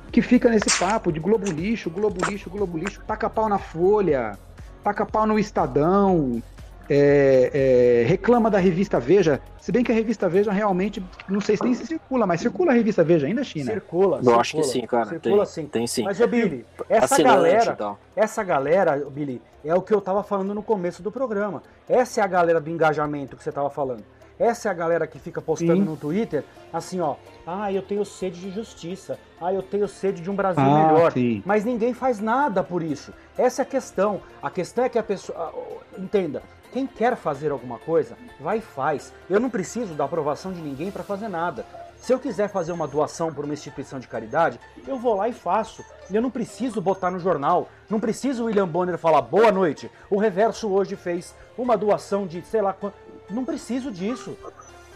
Que 0.10 0.22
fica 0.22 0.50
nesse 0.50 0.70
papo 0.80 1.12
de 1.12 1.20
globo 1.20 1.52
lixo, 1.52 1.90
globo 1.90 2.26
lixo, 2.30 2.50
globo 2.50 2.78
lixo, 2.78 3.02
taca 3.06 3.30
pau 3.30 3.50
na 3.50 3.60
folha, 3.60 4.40
taca 4.82 5.06
pau 5.06 5.28
no 5.28 5.38
Estadão, 5.38 6.42
é, 6.90 8.02
é, 8.04 8.08
reclama 8.08 8.50
da 8.50 8.58
revista 8.58 9.00
Veja. 9.00 9.42
Se 9.60 9.72
bem 9.72 9.84
que 9.84 9.92
a 9.92 9.96
revista 9.96 10.30
Veja 10.30 10.52
realmente, 10.52 11.04
não 11.28 11.42
sei 11.42 11.58
se 11.58 11.64
nem 11.64 11.74
se 11.74 11.86
circula, 11.86 12.26
mas 12.26 12.42
circula 12.42 12.72
a 12.72 12.76
revista 12.76 13.04
Veja 13.04 13.28
ainda, 13.28 13.44
China? 13.44 13.72
Circula. 13.72 14.22
Eu 14.24 14.40
acho 14.40 14.56
que 14.58 14.64
circula. 14.64 14.82
sim, 14.82 14.88
cara. 14.88 15.06
Circula 15.10 15.46
Tem, 15.46 15.54
sim. 15.54 15.66
tem 15.68 15.88
sim. 15.88 16.04
Mas, 16.04 16.20
ô 16.20 16.28
Billy, 16.28 16.66
essa 16.90 17.16
Assinante 17.16 17.36
galera, 17.36 17.72
e 17.74 17.76
tal. 17.76 18.00
essa 18.16 18.44
galera, 18.44 19.06
Billy, 19.10 19.42
é 19.66 19.74
o 19.76 19.82
que 19.82 19.94
eu 19.94 20.02
tava 20.02 20.24
falando 20.24 20.54
no 20.54 20.64
começo 20.64 21.02
do 21.04 21.12
programa. 21.12 21.62
Essa 21.90 22.22
é 22.22 22.24
a 22.24 22.28
galera 22.28 22.60
do 22.62 22.70
engajamento 22.70 23.36
que 23.36 23.44
você 23.44 23.52
tava 23.52 23.70
falando. 23.70 24.04
Essa 24.40 24.70
é 24.70 24.72
a 24.72 24.74
galera 24.74 25.08
que 25.08 25.18
fica 25.18 25.42
postando 25.42 25.78
Sim. 25.78 25.82
no 25.82 25.98
Twitter, 25.98 26.44
assim, 26.72 27.00
ó. 27.02 27.16
Ah, 27.46 27.74
eu 27.74 27.82
tenho 27.82 28.06
sede 28.06 28.40
de 28.40 28.52
justiça. 28.52 29.18
Ah, 29.42 29.52
eu 29.52 29.64
tenho 29.64 29.88
sede 29.88 30.22
de 30.22 30.30
um 30.30 30.36
Brasil 30.36 30.62
Ah, 30.64 30.92
melhor. 30.94 31.12
sim. 31.12 31.42
Mas 31.44 31.66
ninguém 31.66 31.92
faz 31.92 32.20
nada 32.20 32.64
por 32.64 32.84
isso. 32.84 33.12
Essa 33.36 33.62
é 33.62 33.64
a 33.64 33.66
questão. 33.66 34.22
A 34.40 34.52
questão 34.52 34.84
é 34.84 34.90
que 34.90 35.00
a 35.00 35.02
pessoa. 35.02 35.52
Entenda. 35.98 36.44
Quem 36.72 36.86
quer 36.86 37.16
fazer 37.16 37.52
alguma 37.52 37.78
coisa, 37.80 38.16
vai 38.40 38.58
e 38.58 38.62
faz. 38.62 39.14
Eu 39.30 39.40
não 39.40 39.50
preciso 39.50 39.94
da 39.94 40.04
aprovação 40.06 40.52
de 40.52 40.62
ninguém 40.62 40.92
para 40.92 41.04
fazer 41.04 41.28
nada. 41.28 41.66
Se 42.00 42.14
eu 42.14 42.20
quiser 42.20 42.48
fazer 42.50 42.72
uma 42.72 42.88
doação 42.88 43.34
para 43.34 43.44
uma 43.44 43.54
instituição 43.54 44.00
de 44.00 44.08
caridade, 44.08 44.60
eu 44.88 44.98
vou 45.00 45.16
lá 45.16 45.28
e 45.28 45.34
faço. 45.34 45.84
Eu 46.12 46.22
não 46.22 46.30
preciso 46.30 46.80
botar 46.80 47.10
no 47.10 47.20
jornal. 47.20 47.68
Não 47.90 48.00
preciso 48.00 48.44
o 48.44 48.46
William 48.46 48.68
Bonner 48.68 48.98
falar 48.98 49.22
boa 49.22 49.52
noite. 49.52 49.90
O 50.10 50.18
Reverso 50.18 50.70
hoje 50.70 50.96
fez 50.96 51.34
uma 51.58 51.76
doação 51.76 52.28
de 52.28 52.42
sei 52.44 52.62
lá 52.62 52.72
quanto. 52.74 52.96
Não 53.30 53.44
preciso 53.44 53.92
disso. 53.92 54.38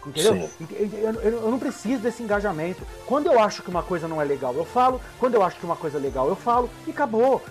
Entendeu? 0.06 0.48
Eu, 0.70 1.12
eu- 1.20 1.42
eu 1.42 1.50
não 1.50 1.58
preciso 1.58 2.02
desse 2.02 2.22
engajamento. 2.22 2.82
Quando 3.06 3.26
eu 3.26 3.38
acho 3.38 3.62
que 3.62 3.70
uma 3.70 3.82
coisa 3.82 4.08
não 4.08 4.20
é 4.20 4.24
legal, 4.24 4.54
eu 4.54 4.64
falo. 4.64 5.00
Quando 5.18 5.34
eu 5.34 5.42
acho 5.42 5.58
que 5.58 5.66
uma 5.66 5.76
coisa 5.76 5.98
é 5.98 6.00
legal, 6.00 6.28
eu 6.28 6.34
falo. 6.36 6.68
E 6.86 6.90
acabou. 6.90 7.42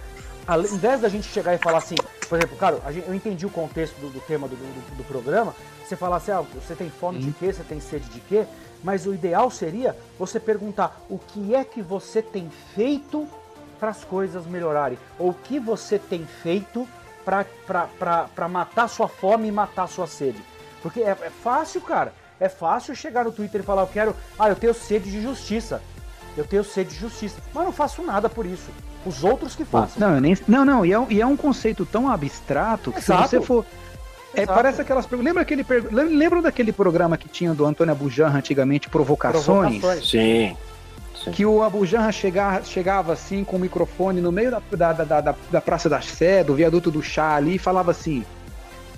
Ao 0.48 0.60
invés 0.62 1.02
da 1.02 1.08
gente 1.10 1.28
chegar 1.28 1.54
e 1.54 1.58
falar 1.58 1.78
assim, 1.78 1.96
por 2.28 2.38
exemplo, 2.38 2.58
cara, 2.58 2.80
gente- 2.92 3.08
eu 3.08 3.14
entendi 3.14 3.46
o 3.46 3.50
contexto 3.50 3.96
do, 4.00 4.10
do 4.10 4.20
tema 4.22 4.48
do, 4.48 4.56
do- 4.56 4.96
do 4.98 5.04
programa. 5.04 5.54
Você 5.86 5.96
falar 5.96 6.18
assim, 6.18 6.32
ah, 6.32 6.42
você 6.42 6.76
tem 6.76 6.90
fome 6.90 7.20
de 7.20 7.32
quê? 7.34 7.52
Você 7.54 7.64
tem 7.64 7.80
sede 7.80 8.06
de 8.10 8.20
quê? 8.22 8.46
Mas 8.84 9.06
o 9.06 9.14
ideal 9.14 9.52
seria 9.52 9.96
você 10.18 10.40
perguntar 10.40 11.00
o 11.10 11.20
que 11.20 11.54
é 11.54 11.64
que 11.64 11.82
você 11.82 12.22
tem 12.22 12.50
feito 12.74 13.28
para 13.80 13.90
as 13.90 14.04
coisas 14.04 14.46
melhorarem? 14.46 14.98
Ou 15.20 15.30
o 15.30 15.34
que 15.34 15.60
você 15.60 16.00
tem 16.00 16.26
feito 16.26 16.88
para 17.26 18.48
matar 18.50 18.88
sua 18.88 19.08
fome 19.08 19.48
e 19.48 19.52
matar 19.52 19.88
sua 19.88 20.08
sede? 20.08 20.42
Porque 20.82 21.02
é, 21.02 21.10
é 21.12 21.30
fácil, 21.30 21.82
cara. 21.82 22.14
É 22.40 22.50
fácil 22.50 22.96
chegar 22.96 23.24
no 23.26 23.32
Twitter 23.32 23.62
e 23.62 23.64
falar, 23.64 23.84
eu 23.84 23.88
quero. 23.88 24.16
Ah, 24.40 24.50
eu 24.50 24.56
tenho 24.56 24.74
sede 24.74 25.12
de 25.12 25.22
justiça. 25.22 25.82
Eu 26.38 26.46
tenho 26.46 26.64
sede 26.64 26.92
de 26.92 27.00
justiça. 27.00 27.38
Mas 27.54 27.66
não 27.66 27.72
faço 27.72 28.02
nada 28.02 28.30
por 28.30 28.46
isso. 28.46 28.70
Os 29.06 29.24
outros 29.24 29.56
que 29.56 29.66
façam. 29.66 30.08
Não, 30.08 30.16
eu 30.16 30.22
nem, 30.22 30.38
não, 30.48 30.64
não, 30.64 30.86
e 30.86 30.94
é, 30.94 31.00
um- 31.00 31.08
e 31.10 31.20
é 31.22 31.26
um 31.26 31.36
conceito 31.36 31.86
tão 31.86 32.10
abstrato 32.10 32.92
que 32.92 33.00
Exato. 33.00 33.24
se 33.30 33.38
você 33.38 33.42
for. 33.46 33.66
É, 34.34 34.44
Exato. 34.44 34.56
parece 34.56 34.82
aquelas. 34.82 35.08
Lembra 35.12 35.42
aquele. 35.42 35.64
per- 35.64 35.88
lem- 35.92 36.16
Lembram 36.16 36.42
daquele 36.42 36.72
programa 36.72 37.18
que 37.18 37.28
tinha 37.28 37.54
do 37.54 37.66
Antônio 37.66 37.92
Abujanra 37.92 38.38
antigamente, 38.38 38.90
Provocações? 38.90 39.80
Provocações. 39.80 40.10
Sim. 40.10 40.56
Que 41.34 41.46
o 41.46 41.62
Abujanra 41.62 42.12
chegava, 42.12 42.64
chegava 42.64 43.14
assim 43.14 43.44
com 43.44 43.58
o 43.58 43.60
microfone 43.60 44.22
no 44.22 44.32
meio 44.32 44.50
da, 44.52 44.62
da, 44.72 44.94
da, 44.94 45.22
da, 45.22 45.36
da 45.52 45.62
Praça 45.62 45.88
da 45.90 46.02
Sé, 46.02 46.44
do 46.44 46.56
viaduto 46.56 46.90
do 46.90 47.04
chá 47.04 47.36
ali, 47.36 47.56
e 47.56 47.60
falava 47.60 47.92
assim: 47.92 48.24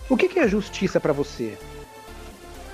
O 0.08 0.16
que, 0.16 0.30
que 0.30 0.40
é 0.40 0.48
justiça 0.48 1.00
pra 1.00 1.12
você? 1.12 1.58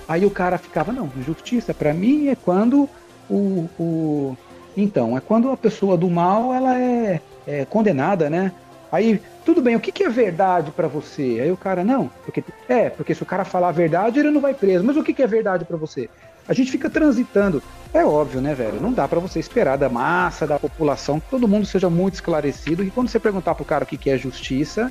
Aí 0.06 0.26
o 0.26 0.30
cara 0.30 0.58
ficava: 0.58 0.92
Não, 0.92 1.10
justiça 1.24 1.72
pra 1.72 1.94
mim 1.94 2.28
é 2.28 2.34
quando 2.36 2.88
o. 3.28 3.68
o... 3.78 4.36
Então, 4.76 5.16
é 5.16 5.20
quando 5.20 5.50
a 5.50 5.56
pessoa 5.56 5.96
do 5.96 6.08
mal 6.08 6.52
ela 6.52 6.78
é, 6.78 7.20
é 7.46 7.64
condenada, 7.64 8.30
né? 8.30 8.52
Aí, 8.92 9.20
tudo 9.44 9.62
bem, 9.62 9.76
o 9.76 9.80
que, 9.80 9.92
que 9.92 10.02
é 10.02 10.08
verdade 10.08 10.72
pra 10.72 10.88
você? 10.88 11.38
Aí 11.40 11.50
o 11.50 11.56
cara, 11.56 11.84
não, 11.84 12.10
porque 12.24 12.42
é, 12.68 12.90
porque 12.90 13.14
se 13.14 13.22
o 13.22 13.26
cara 13.26 13.44
falar 13.44 13.68
a 13.68 13.72
verdade, 13.72 14.18
ele 14.18 14.30
não 14.30 14.40
vai 14.40 14.52
preso. 14.52 14.84
Mas 14.84 14.96
o 14.96 15.04
que, 15.04 15.14
que 15.14 15.22
é 15.22 15.26
verdade 15.26 15.64
pra 15.64 15.76
você? 15.76 16.10
A 16.48 16.52
gente 16.52 16.72
fica 16.72 16.90
transitando. 16.90 17.62
É 17.94 18.04
óbvio, 18.04 18.40
né, 18.40 18.54
velho? 18.54 18.80
Não 18.80 18.92
dá 18.92 19.06
pra 19.06 19.20
você 19.20 19.38
esperar 19.38 19.78
da 19.78 19.88
massa, 19.88 20.46
da 20.46 20.58
população, 20.58 21.20
que 21.20 21.30
todo 21.30 21.46
mundo 21.46 21.66
seja 21.66 21.88
muito 21.88 22.14
esclarecido. 22.14 22.82
E 22.82 22.90
quando 22.90 23.08
você 23.08 23.20
perguntar 23.20 23.54
pro 23.54 23.64
cara 23.64 23.84
o 23.84 23.86
que, 23.86 23.96
que 23.96 24.10
é 24.10 24.18
justiça, 24.18 24.90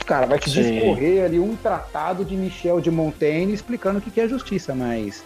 o 0.00 0.06
cara 0.06 0.26
vai 0.26 0.38
te 0.38 0.50
Sim. 0.50 0.62
discorrer 0.62 1.24
ali 1.24 1.40
um 1.40 1.56
tratado 1.56 2.24
de 2.24 2.36
Michel 2.36 2.80
de 2.80 2.90
Montaigne 2.90 3.52
explicando 3.52 3.98
o 3.98 4.02
que, 4.02 4.10
que 4.10 4.20
é 4.20 4.28
justiça, 4.28 4.74
mas. 4.74 5.24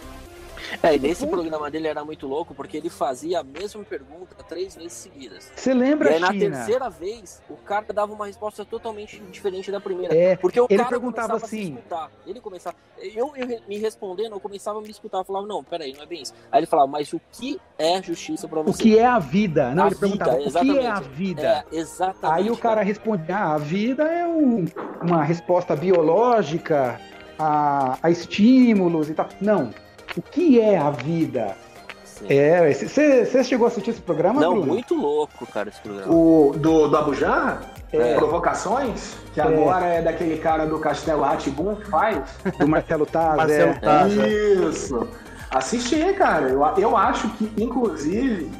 É, 0.83 0.95
e 0.95 0.99
nesse 0.99 1.25
programa 1.27 1.69
dele 1.71 1.87
era 1.87 2.03
muito 2.03 2.27
louco 2.27 2.53
porque 2.53 2.77
ele 2.77 2.89
fazia 2.89 3.39
a 3.39 3.43
mesma 3.43 3.83
pergunta 3.83 4.35
três 4.47 4.75
vezes 4.75 4.93
seguidas. 4.93 5.51
Você 5.55 5.71
E 5.71 5.73
lembra, 5.73 6.09
aí 6.11 6.19
na 6.19 6.31
China? 6.31 6.55
terceira 6.57 6.89
vez, 6.89 7.41
o 7.49 7.55
cara 7.55 7.85
dava 7.93 8.13
uma 8.13 8.25
resposta 8.27 8.63
totalmente 8.65 9.19
diferente 9.31 9.71
da 9.71 9.79
primeira. 9.79 10.15
É, 10.15 10.35
Porque 10.35 10.59
o 10.59 10.67
ele 10.69 10.77
cara 10.77 10.89
perguntava 10.89 11.35
assim- 11.37 11.73
escutar. 11.75 12.09
Ele 12.25 12.39
começava. 12.39 12.75
Eu, 12.97 13.33
eu 13.35 13.47
me 13.67 13.77
respondendo, 13.77 14.33
eu 14.33 14.39
começava 14.39 14.79
a 14.79 14.81
me 14.81 14.89
escutar. 14.89 15.19
Eu 15.19 15.23
falava, 15.23 15.45
não, 15.47 15.63
peraí, 15.63 15.93
não 15.93 16.03
é 16.03 16.05
bem 16.05 16.21
isso. 16.21 16.33
Aí 16.51 16.59
ele 16.59 16.67
falava, 16.67 16.87
mas 16.87 17.11
o 17.13 17.21
que 17.31 17.59
é 17.77 18.01
justiça 18.01 18.47
pra 18.47 18.59
O 18.59 18.63
você? 18.63 18.81
que 18.83 18.97
é 18.97 19.05
a 19.05 19.19
vida? 19.19 19.73
Não, 19.73 19.83
A 19.83 19.87
ele 19.87 19.95
perguntava 19.95 20.37
vida, 20.37 20.49
o 20.49 20.51
que 20.61 20.69
é 20.69 20.71
a 20.71 20.75
exatamente. 20.91 21.09
vida? 21.09 21.65
É, 21.71 21.75
exatamente. 21.75 22.39
Aí 22.39 22.49
o 22.51 22.57
cara 22.57 22.81
responde: 22.81 23.31
ah, 23.31 23.53
a 23.53 23.57
vida 23.57 24.03
é 24.03 24.25
um- 24.27 24.65
uma 25.01 25.23
resposta 25.23 25.75
biológica 25.75 26.99
a, 27.39 27.97
a 28.01 28.09
estímulos 28.09 29.09
e 29.09 29.13
tal. 29.13 29.27
Não. 29.39 29.69
O 30.17 30.21
que 30.21 30.59
é 30.59 30.77
a 30.77 30.89
vida? 30.89 31.55
Sim. 32.03 32.25
É, 32.29 32.73
você 32.73 33.43
chegou 33.43 33.65
a 33.65 33.67
assistir 33.67 33.91
esse 33.91 34.01
programa, 34.01 34.41
Não, 34.41 34.53
Bruno? 34.53 34.67
muito 34.73 34.95
louco, 34.95 35.45
cara, 35.45 35.69
esse 35.69 35.79
programa. 35.79 36.11
O 36.11 36.53
do, 36.57 36.87
do 36.87 37.13
Janra? 37.13 37.61
É. 37.93 38.15
Provocações? 38.15 39.15
Que 39.33 39.39
É. 39.39 39.43
agora 39.43 39.85
é 39.85 40.01
daquele 40.01 40.37
cara 40.37 40.65
do 40.65 40.79
Castelo 40.79 41.23
Atibum 41.23 41.75
faz? 41.89 42.23
Do 42.59 42.67
Marcelo 42.67 43.05
Taz, 43.05 43.37
Marcelo 43.37 43.71
é. 43.71 43.73
Taz. 43.75 44.13
Isso. 44.13 45.07
Assisti, 45.51 46.13
cara. 46.13 46.47
Eu, 46.49 46.63
eu 46.77 46.97
acho 46.97 47.29
que, 47.35 47.51
inclusive, 47.57 48.51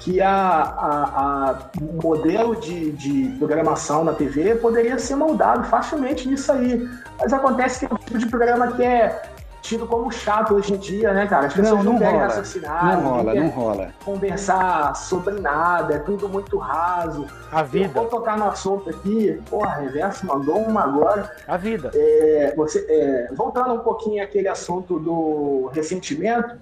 que 0.00 0.20
a, 0.20 0.30
a, 0.32 1.50
a 1.50 1.58
modelo 2.02 2.56
de, 2.56 2.90
de 2.92 3.36
programação 3.38 4.04
na 4.04 4.12
TV 4.12 4.56
poderia 4.56 4.98
ser 4.98 5.14
moldado 5.14 5.64
facilmente 5.64 6.28
nisso 6.28 6.50
aí. 6.52 6.88
Mas 7.18 7.32
acontece 7.32 7.80
que 7.80 7.92
é 7.92 7.94
um 7.94 7.98
tipo 7.98 8.18
de 8.18 8.26
programa 8.26 8.72
que 8.72 8.82
é 8.84 9.22
tido 9.62 9.86
como 9.86 10.10
chato 10.12 10.54
hoje 10.54 10.74
em 10.74 10.76
dia, 10.76 11.12
né, 11.12 11.26
cara? 11.26 11.46
As 11.46 11.54
pessoas 11.54 11.78
Não, 11.78 11.84
não, 11.84 11.92
não 11.94 11.98
querem 11.98 12.14
rola. 12.14 12.26
raciocinar, 12.26 13.02
Não 13.02 13.10
rola, 13.10 13.34
não 13.34 13.48
rola. 13.48 13.90
conversar 14.04 14.94
sobre 14.94 15.40
nada, 15.40 15.94
é 15.94 15.98
tudo 15.98 16.28
muito 16.28 16.56
raso. 16.56 17.26
A 17.50 17.60
Eu 17.60 17.66
vida, 17.66 17.88
vou 17.92 18.06
tocar 18.06 18.38
no 18.38 18.44
assunto 18.46 18.90
aqui, 18.90 19.40
porra, 19.50 19.80
Reverso 19.80 20.24
mandou 20.26 20.58
uma 20.58 20.82
agora. 20.84 21.30
a 21.48 21.56
vida. 21.56 21.90
É, 21.94 22.54
você, 22.56 22.86
é, 22.88 23.34
voltando 23.34 23.74
um 23.74 23.80
pouquinho 23.80 24.22
àquele 24.22 24.48
assunto 24.48 24.98
do 25.00 25.68
ressentimento, 25.72 26.54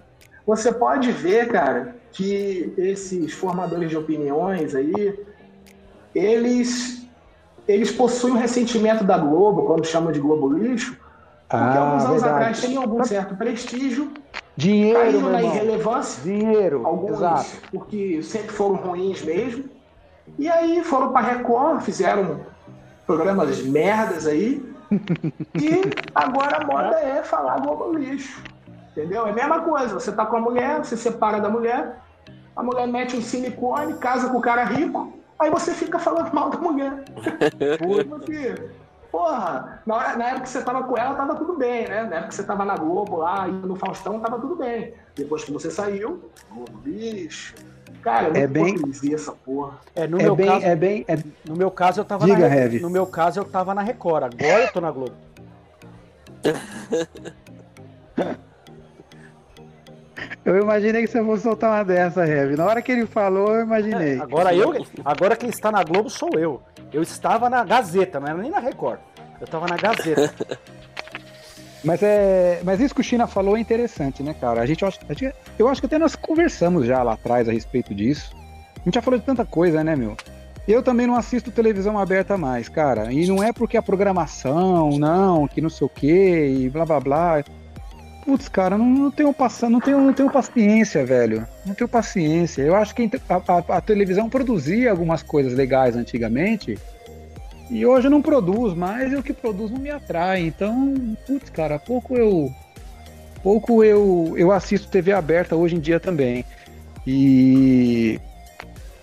você 0.47 0.73
pode 0.73 1.11
ver, 1.13 1.49
cara, 1.51 1.97
que 2.13 2.73
esses 2.79 3.33
formadores 3.35 3.91
de 3.91 3.97
opiniões 3.97 4.75
aí, 4.75 5.19
eles, 6.15 7.07
eles 7.67 7.91
possuem 7.91 8.35
um 8.35 8.39
ressentimento 8.39 9.05
da 9.05 9.19
Globo, 9.19 9.65
quando 9.67 9.85
chamam 9.85 10.13
de 10.13 10.21
Globo 10.21 10.49
lixo, 10.49 10.97
porque 11.59 11.79
Ah, 11.79 11.81
alguns 11.81 12.05
anos 12.05 12.23
verdade. 12.23 12.43
atrás 12.43 12.61
tinham 12.61 12.83
algum 12.83 13.05
certo 13.05 13.37
prestígio, 13.37 14.13
Dinheiro, 14.57 15.21
na 15.31 15.43
irmão. 15.43 15.55
irrelevância, 15.55 16.23
Dinheiro, 16.23 16.87
alguns 16.87 17.13
exato. 17.13 17.47
porque 17.71 18.23
sempre 18.23 18.51
foram 18.51 18.77
ruins 18.77 19.23
mesmo. 19.23 19.65
E 20.39 20.49
aí 20.49 20.83
foram 20.85 21.13
para 21.13 21.27
Record, 21.27 21.81
fizeram 21.83 22.41
programas 23.07 23.63
merdas 23.63 24.27
aí. 24.27 24.63
e 25.55 25.83
agora 26.15 26.59
a 26.63 26.67
moda 26.67 26.97
é 27.01 27.23
falar 27.23 27.61
Globo 27.61 27.93
lixo. 27.99 28.43
Entendeu? 28.93 29.27
É 29.27 29.31
a 29.31 29.35
mesma 29.35 29.61
coisa. 29.61 29.95
Você 29.95 30.13
tá 30.13 30.25
com 30.25 30.37
a 30.37 30.41
mulher, 30.41 30.79
você 30.85 30.97
separa 30.97 31.41
da 31.41 31.49
mulher, 31.49 31.97
a 32.55 32.63
mulher 32.63 32.87
mete 32.87 33.17
um 33.17 33.23
silicone, 33.23 33.95
casa 33.95 34.29
com 34.29 34.39
o 34.39 34.41
cara 34.41 34.63
rico, 34.65 35.13
aí 35.39 35.51
você 35.51 35.73
fica 35.73 35.99
falando 35.99 36.33
mal 36.33 36.49
da 36.51 36.59
mulher. 36.59 37.05
Pô, 37.79 38.21
filho. 38.25 38.71
Porra, 39.15 39.81
na, 39.87 39.95
hora, 39.95 40.17
na 40.17 40.25
época 40.25 40.43
que 40.43 40.49
você 40.49 40.65
tava 40.65 40.83
com 40.83 40.99
ela, 40.99 41.15
tava 41.15 41.37
tudo 41.37 41.57
bem, 41.57 41.87
né? 41.87 42.03
Na 42.03 42.17
época 42.17 42.31
que 42.31 42.35
você 42.35 42.43
tava 42.43 42.65
na 42.65 42.77
Globo 42.77 43.19
lá, 43.19 43.49
indo 43.49 43.65
no 43.65 43.77
Faustão, 43.77 44.19
tava 44.19 44.41
tudo 44.41 44.57
bem. 44.57 44.93
Depois 45.15 45.45
que 45.45 45.53
você 45.53 45.71
saiu, 45.71 46.29
Globo 46.51 46.81
lixo. 46.85 47.55
Cara, 48.03 48.37
é, 48.37 48.43
É 48.43 48.47
bem- 48.49 48.75
essa 49.13 49.31
porra. 49.31 49.79
É, 49.95 50.09
no 50.09 50.19
É 50.19 50.25
meu 50.25 50.35
bem, 50.35 50.49
caso, 50.49 50.67
é 50.67 50.75
bem, 50.75 51.05
é- 51.07 51.17
no 51.45 51.55
meu 51.55 51.71
caso 51.71 52.01
eu 52.01 52.05
tava 52.05 52.27
Diga, 52.27 52.49
na 52.49 52.57
Heavy. 52.57 52.81
No 52.81 52.91
meu 52.91 53.07
caso 53.07 53.39
eu 53.39 53.45
tava 53.45 53.73
na 53.73 53.83
Record. 53.83 54.35
Agora 54.35 54.63
eu 54.63 54.73
tô 54.73 54.81
na 54.81 54.91
Globo. 54.91 55.15
Eu 60.45 60.61
imaginei 60.63 61.03
que 61.03 61.09
você 61.09 61.25
fosse 61.25 61.43
soltar 61.43 61.71
uma 61.71 61.85
dessa, 61.85 62.27
Heavy. 62.27 62.55
Na 62.57 62.67
hora 62.67 62.83
que 62.83 62.93
ele 62.93 63.07
falou, 63.07 63.55
eu 63.55 63.63
imaginei. 63.63 64.21
Agora 64.21 64.55
eu, 64.55 64.87
agora 65.05 65.37
quem 65.37 65.49
está 65.49 65.73
na 65.73 65.83
Globo 65.83 66.11
sou 66.11 66.31
eu. 66.37 66.61
Eu 66.93 67.03
estava 67.03 67.49
na 67.49 67.65
Gazeta, 67.65 68.21
não 68.21 68.29
era 68.29 68.39
nem 68.39 68.51
na 68.51 68.59
Record. 68.59 68.99
Eu 69.41 69.47
tava 69.47 69.67
na 69.67 69.77
Gazeta. 69.77 70.33
Mas, 71.83 72.03
é, 72.03 72.61
mas 72.65 72.81
isso 72.81 72.95
que 72.95 73.03
o 73.03 73.05
China 73.05 73.27
falou 73.27 73.59
é 73.59 73.61
interessante, 73.61 74.23
né, 74.23 74.35
cara? 74.41 74.63
A 74.63 74.65
gente, 74.65 74.81
eu 74.81 74.89
acho, 74.89 74.99
a 75.07 75.13
gente- 75.13 75.35
eu 75.59 75.69
acho 75.69 75.83
que 75.83 75.87
até 75.87 75.99
nós 75.99 76.17
conversamos 76.17 76.87
já 76.87 77.03
lá 77.03 77.13
atrás 77.13 77.47
a 77.47 77.53
respeito 77.53 77.95
disso. 77.95 78.35
A 78.81 78.85
gente 78.87 78.95
já 78.95 79.03
falou 79.03 79.21
de 79.21 79.27
tanta 79.27 79.45
coisa, 79.45 79.85
né, 79.85 79.95
meu? 79.95 80.17
Eu 80.67 80.83
também 80.83 81.07
não 81.07 81.15
assisto 81.15 81.51
televisão 81.51 81.99
aberta 81.99 82.39
mais, 82.39 82.71
cara. 82.71 83.13
E 83.13 83.27
não 83.27 83.43
é 83.45 83.53
porque 83.53 83.77
a 83.77 83.83
programação, 83.83 84.93
não, 84.99 85.47
que 85.47 85.61
não 85.61 85.69
sei 85.69 85.87
o 85.87 85.91
quê, 85.91 86.57
e 86.59 86.71
blá 86.71 86.87
blá 86.87 87.01
blá. 87.01 87.45
Putz, 88.25 88.49
cara, 88.49 88.79
não, 88.79 88.87
não 88.87 89.11
tenho 89.11 89.35
não 89.69 89.81
tenho, 89.81 90.01
não 90.01 90.13
tenho 90.13 90.31
paciência, 90.31 91.05
velho. 91.05 91.47
Não 91.67 91.75
tenho 91.75 91.89
paciência. 91.89 92.63
Eu 92.63 92.75
acho 92.75 92.95
que 92.95 93.11
a, 93.29 93.35
a- 93.37 93.77
a 93.77 93.81
televisão 93.81 94.31
produzia 94.31 94.91
algumas 94.91 95.23
coisas 95.23 95.53
legais 95.53 95.95
antigamente. 95.95 96.79
E 97.71 97.85
hoje 97.85 98.09
não 98.09 98.23
produz 98.23 98.75
mais, 98.75 99.13
e 99.13 99.17
o 99.17 99.23
que 99.23 99.33
produz 99.33 99.71
não 99.71 99.79
me 99.79 99.91
atrai. 99.91 100.43
Então, 100.47 100.95
putz, 101.27 101.51
cara, 101.51 101.79
pouco 101.79 102.17
eu. 102.17 102.51
Pouco 103.43 103.85
eu, 103.85 104.35
eu 104.39 104.51
assisto 104.53 104.89
TV 104.89 105.13
aberta 105.13 105.55
hoje 105.55 105.77
em 105.77 105.81
dia 105.81 106.01
também. 106.01 106.45
E. 107.07 108.19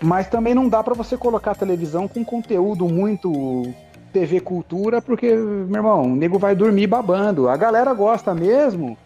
Mas 0.00 0.26
também 0.28 0.52
não 0.52 0.68
dá 0.68 0.82
pra 0.82 0.94
você 0.94 1.16
colocar 1.16 1.54
televisão 1.54 2.08
com 2.08 2.24
conteúdo 2.24 2.88
muito 2.88 3.72
TV 4.12 4.40
cultura, 4.40 5.00
porque, 5.00 5.32
meu 5.32 5.76
irmão, 5.76 6.02
o 6.02 6.16
nego 6.16 6.40
vai 6.40 6.56
dormir 6.56 6.88
babando. 6.88 7.48
A 7.48 7.56
galera 7.56 7.94
gosta 7.94 8.34
mesmo. 8.34 8.98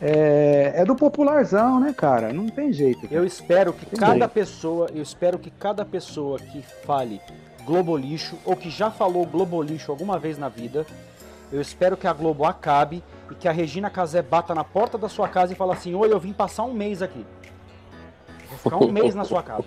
É, 0.00 0.72
é 0.76 0.84
do 0.84 0.94
popularzão, 0.94 1.80
né, 1.80 1.94
cara? 1.96 2.32
Não 2.32 2.48
tem 2.48 2.72
jeito. 2.72 3.08
Eu 3.10 3.24
espero 3.24 3.72
que 3.72 3.86
Tem 3.86 3.98
cada 3.98 4.12
jeito. 4.12 4.30
pessoa, 4.30 4.90
eu 4.94 5.02
espero 5.02 5.38
que 5.38 5.50
cada 5.50 5.84
pessoa 5.84 6.38
que 6.38 6.60
fale 6.84 7.20
Globo 7.64 7.96
lixo 7.96 8.36
ou 8.44 8.54
que 8.54 8.70
já 8.70 8.90
falou 8.90 9.24
Globo 9.24 9.60
lixo 9.62 9.90
alguma 9.90 10.18
vez 10.18 10.36
na 10.38 10.48
vida, 10.48 10.86
eu 11.50 11.60
espero 11.60 11.96
que 11.96 12.06
a 12.06 12.12
Globo 12.12 12.44
acabe 12.44 13.02
e 13.30 13.34
que 13.34 13.48
a 13.48 13.52
Regina 13.52 13.88
Casé 13.88 14.20
bata 14.22 14.54
na 14.54 14.62
porta 14.62 14.98
da 14.98 15.08
sua 15.08 15.28
casa 15.28 15.52
e 15.52 15.56
fala 15.56 15.72
assim: 15.72 15.94
"Oi, 15.94 16.12
eu 16.12 16.20
vim 16.20 16.32
passar 16.32 16.64
um 16.64 16.74
mês 16.74 17.00
aqui. 17.00 17.24
Vou 18.48 18.58
ficar 18.58 18.76
um 18.76 18.92
mês 18.92 19.14
na 19.14 19.24
sua 19.24 19.42
casa." 19.42 19.64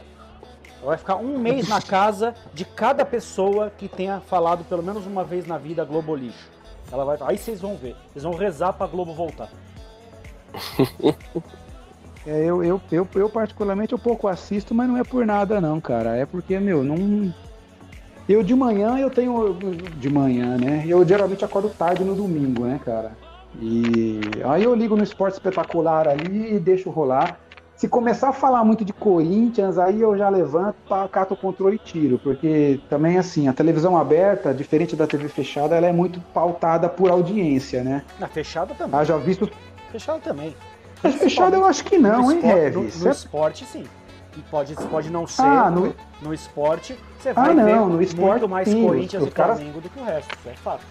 Ela 0.81 0.91
vai 0.91 0.97
ficar 0.97 1.15
um 1.17 1.37
mês 1.37 1.67
na 1.67 1.81
casa 1.81 2.33
de 2.53 2.63
cada 2.63 3.03
pessoa 3.03 3.69
que 3.77 3.89
tenha 3.89 4.21
falado 4.21 4.63
pelo 4.63 4.81
menos 4.81 5.05
uma 5.05 5.25
vez 5.25 5.45
na 5.45 5.57
vida 5.57 5.83
Globo 5.83 6.15
lixo. 6.15 6.49
Ela 6.91 7.03
vai, 7.03 7.17
aí 7.21 7.37
vocês 7.37 7.59
vão 7.59 7.75
ver. 7.75 7.95
Vocês 8.11 8.23
vão 8.23 8.33
rezar 8.33 8.71
pra 8.73 8.87
Globo 8.87 9.13
voltar. 9.13 9.49
É, 12.27 12.43
eu, 12.43 12.63
eu, 12.63 12.81
eu, 12.91 13.07
eu 13.15 13.29
particularmente 13.29 13.93
eu 13.93 13.97
pouco 13.97 14.27
assisto, 14.27 14.75
mas 14.75 14.88
não 14.88 14.97
é 14.97 15.03
por 15.03 15.25
nada 15.25 15.59
não, 15.59 15.79
cara. 15.79 16.15
É 16.15 16.25
porque, 16.25 16.59
meu, 16.59 16.83
não. 16.83 17.33
Eu 18.27 18.43
de 18.43 18.53
manhã 18.53 18.99
eu 18.99 19.09
tenho. 19.09 19.57
De 19.97 20.09
manhã, 20.09 20.57
né? 20.57 20.83
Eu 20.85 21.07
geralmente 21.07 21.43
acordo 21.43 21.69
tarde 21.69 22.03
no 22.03 22.13
domingo, 22.13 22.65
né, 22.65 22.79
cara? 22.83 23.13
E 23.59 24.19
aí 24.45 24.63
eu 24.63 24.75
ligo 24.75 24.95
no 24.95 25.03
esporte 25.03 25.33
espetacular 25.33 26.07
ali 26.07 26.55
e 26.55 26.59
deixo 26.59 26.89
rolar. 26.89 27.39
Se 27.75 27.88
começar 27.88 28.29
a 28.29 28.33
falar 28.33 28.63
muito 28.65 28.83
de 28.83 28.91
Corinthians, 28.91 29.77
aí 29.79 30.01
eu 30.01 30.15
já 30.17 30.27
levanto, 30.27 30.75
cato 31.09 31.33
o 31.33 31.38
controle 31.38 31.77
e 31.77 31.79
tiro. 31.79 32.19
Porque 32.19 32.79
também, 32.89 33.17
assim, 33.17 33.47
a 33.47 33.53
televisão 33.53 33.97
aberta, 33.97 34.53
diferente 34.53 34.97
da 34.97 35.07
TV 35.07 35.29
fechada, 35.29 35.75
ela 35.75 35.88
é 35.88 35.93
muito 35.93 36.19
pautada 36.33 36.89
por 36.89 37.09
audiência, 37.09 37.81
né? 37.81 38.03
Na 38.19 38.27
fechada 38.27 38.75
também. 38.75 38.99
Haja 38.99 39.17
visto. 39.17 39.49
Fechada 39.91 40.19
também. 40.19 40.56
Mas 41.02 41.15
fechada 41.15 41.56
eu 41.56 41.65
acho 41.65 41.84
que 41.86 41.97
não, 41.97 42.32
hein, 42.32 42.39
Heavy? 42.43 42.75
No, 42.75 42.82
no 42.84 43.12
esporte, 43.12 43.65
sim. 43.65 43.86
E 44.38 44.41
pode, 44.43 44.75
pode 44.75 45.10
não 45.10 45.25
ser. 45.25 45.41
Ah, 45.41 45.69
no... 45.71 45.93
no- 46.21 46.34
esporte, 46.34 46.97
você 47.19 47.30
Ah, 47.30 47.34
vai 47.34 47.54
não, 47.54 47.65
ver 47.65 47.75
no 47.95 48.02
esporte, 48.02 48.32
muito 48.41 48.49
mais 48.49 48.67
sim, 48.67 48.86
Corinthians 48.86 49.25
e 49.25 49.32
caras- 49.32 49.58
Flamengo 49.58 49.82
do 49.82 49.89
que 49.89 49.99
o 49.99 50.04
resto. 50.04 50.36
Isso 50.39 50.49
é 50.49 50.54
fato. 50.54 50.82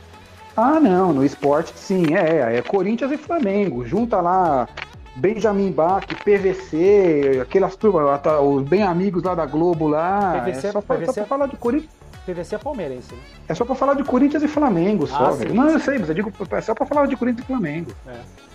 Ah, 0.56 0.80
não, 0.80 1.12
no 1.12 1.24
esporte 1.24 1.72
sim, 1.76 2.14
é, 2.14 2.56
é 2.56 2.62
Corinthians 2.62 3.12
e 3.12 3.16
Flamengo. 3.16 3.86
Junta 3.86 4.20
lá 4.20 4.66
Benjamin 5.14 5.70
Bach, 5.70 6.04
PVC, 6.24 7.38
aquelas 7.42 7.76
turmas, 7.76 8.20
tá, 8.20 8.40
os 8.40 8.62
bem 8.64 8.82
amigos 8.82 9.22
lá 9.22 9.34
da 9.34 9.46
Globo 9.46 9.86
lá. 9.86 10.40
PVC 10.40 10.66
é 10.68 10.72
só 10.72 10.80
pra, 10.80 10.96
PVC 10.96 11.06
só 11.06 11.12
pra 11.20 11.26
falar 11.26 11.46
de 11.46 11.56
Corinthians. 11.56 11.92
PVC 12.26 12.54
é 12.56 12.58
palmeirense, 12.58 13.14
né? 13.14 13.20
É 13.48 13.54
só 13.54 13.64
pra 13.64 13.74
falar 13.74 13.94
de 13.94 14.04
Corinthians 14.04 14.42
e 14.42 14.48
Flamengo 14.48 15.06
só, 15.06 15.26
Ah, 15.26 15.30
velho. 15.30 15.50
sim, 15.50 15.56
Não, 15.56 15.70
eu 15.70 15.78
sim. 15.78 15.84
sei, 15.84 15.98
mas 15.98 16.08
eu 16.08 16.14
digo, 16.14 16.32
é 16.50 16.60
só 16.60 16.74
pra 16.74 16.84
falar 16.86 17.06
de 17.06 17.16
Corinthians 17.16 17.44
e 17.44 17.46
Flamengo. 17.46 17.92
É. 18.06 18.47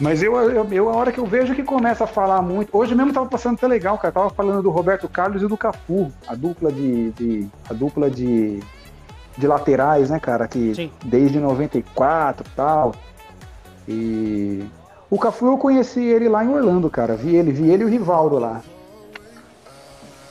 Mas 0.00 0.22
eu, 0.22 0.34
eu, 0.50 0.66
eu, 0.72 0.88
a 0.88 0.96
hora 0.96 1.12
que 1.12 1.18
eu 1.20 1.24
vejo 1.26 1.54
que 1.54 1.62
começa 1.62 2.04
a 2.04 2.06
falar 2.06 2.42
muito. 2.42 2.76
Hoje 2.76 2.94
mesmo 2.94 3.12
tava 3.12 3.26
passando 3.26 3.54
até 3.54 3.66
legal, 3.68 3.96
cara. 3.96 4.12
Tava 4.12 4.30
falando 4.30 4.62
do 4.62 4.70
Roberto 4.70 5.08
Carlos 5.08 5.42
e 5.42 5.46
do 5.46 5.56
Cafu, 5.56 6.10
a 6.26 6.34
dupla 6.34 6.72
de. 6.72 7.10
de- 7.12 7.48
a 7.70 7.72
dupla 7.72 8.10
de, 8.10 8.60
de 9.38 9.46
laterais, 9.46 10.10
né, 10.10 10.18
cara? 10.18 10.48
Que 10.48 10.74
Sim. 10.74 10.90
desde 11.04 11.38
94 11.38 12.44
e 12.46 12.56
tal. 12.56 12.94
E. 13.88 14.64
O 15.08 15.18
Cafu 15.18 15.46
eu 15.46 15.58
conheci 15.58 16.02
ele 16.02 16.28
lá 16.28 16.44
em 16.44 16.48
Orlando, 16.48 16.90
cara. 16.90 17.14
Vi 17.14 17.36
ele, 17.36 17.52
vi 17.52 17.70
ele 17.70 17.82
e 17.84 17.86
o 17.86 17.88
Rivaldo 17.88 18.38
lá. 18.38 18.62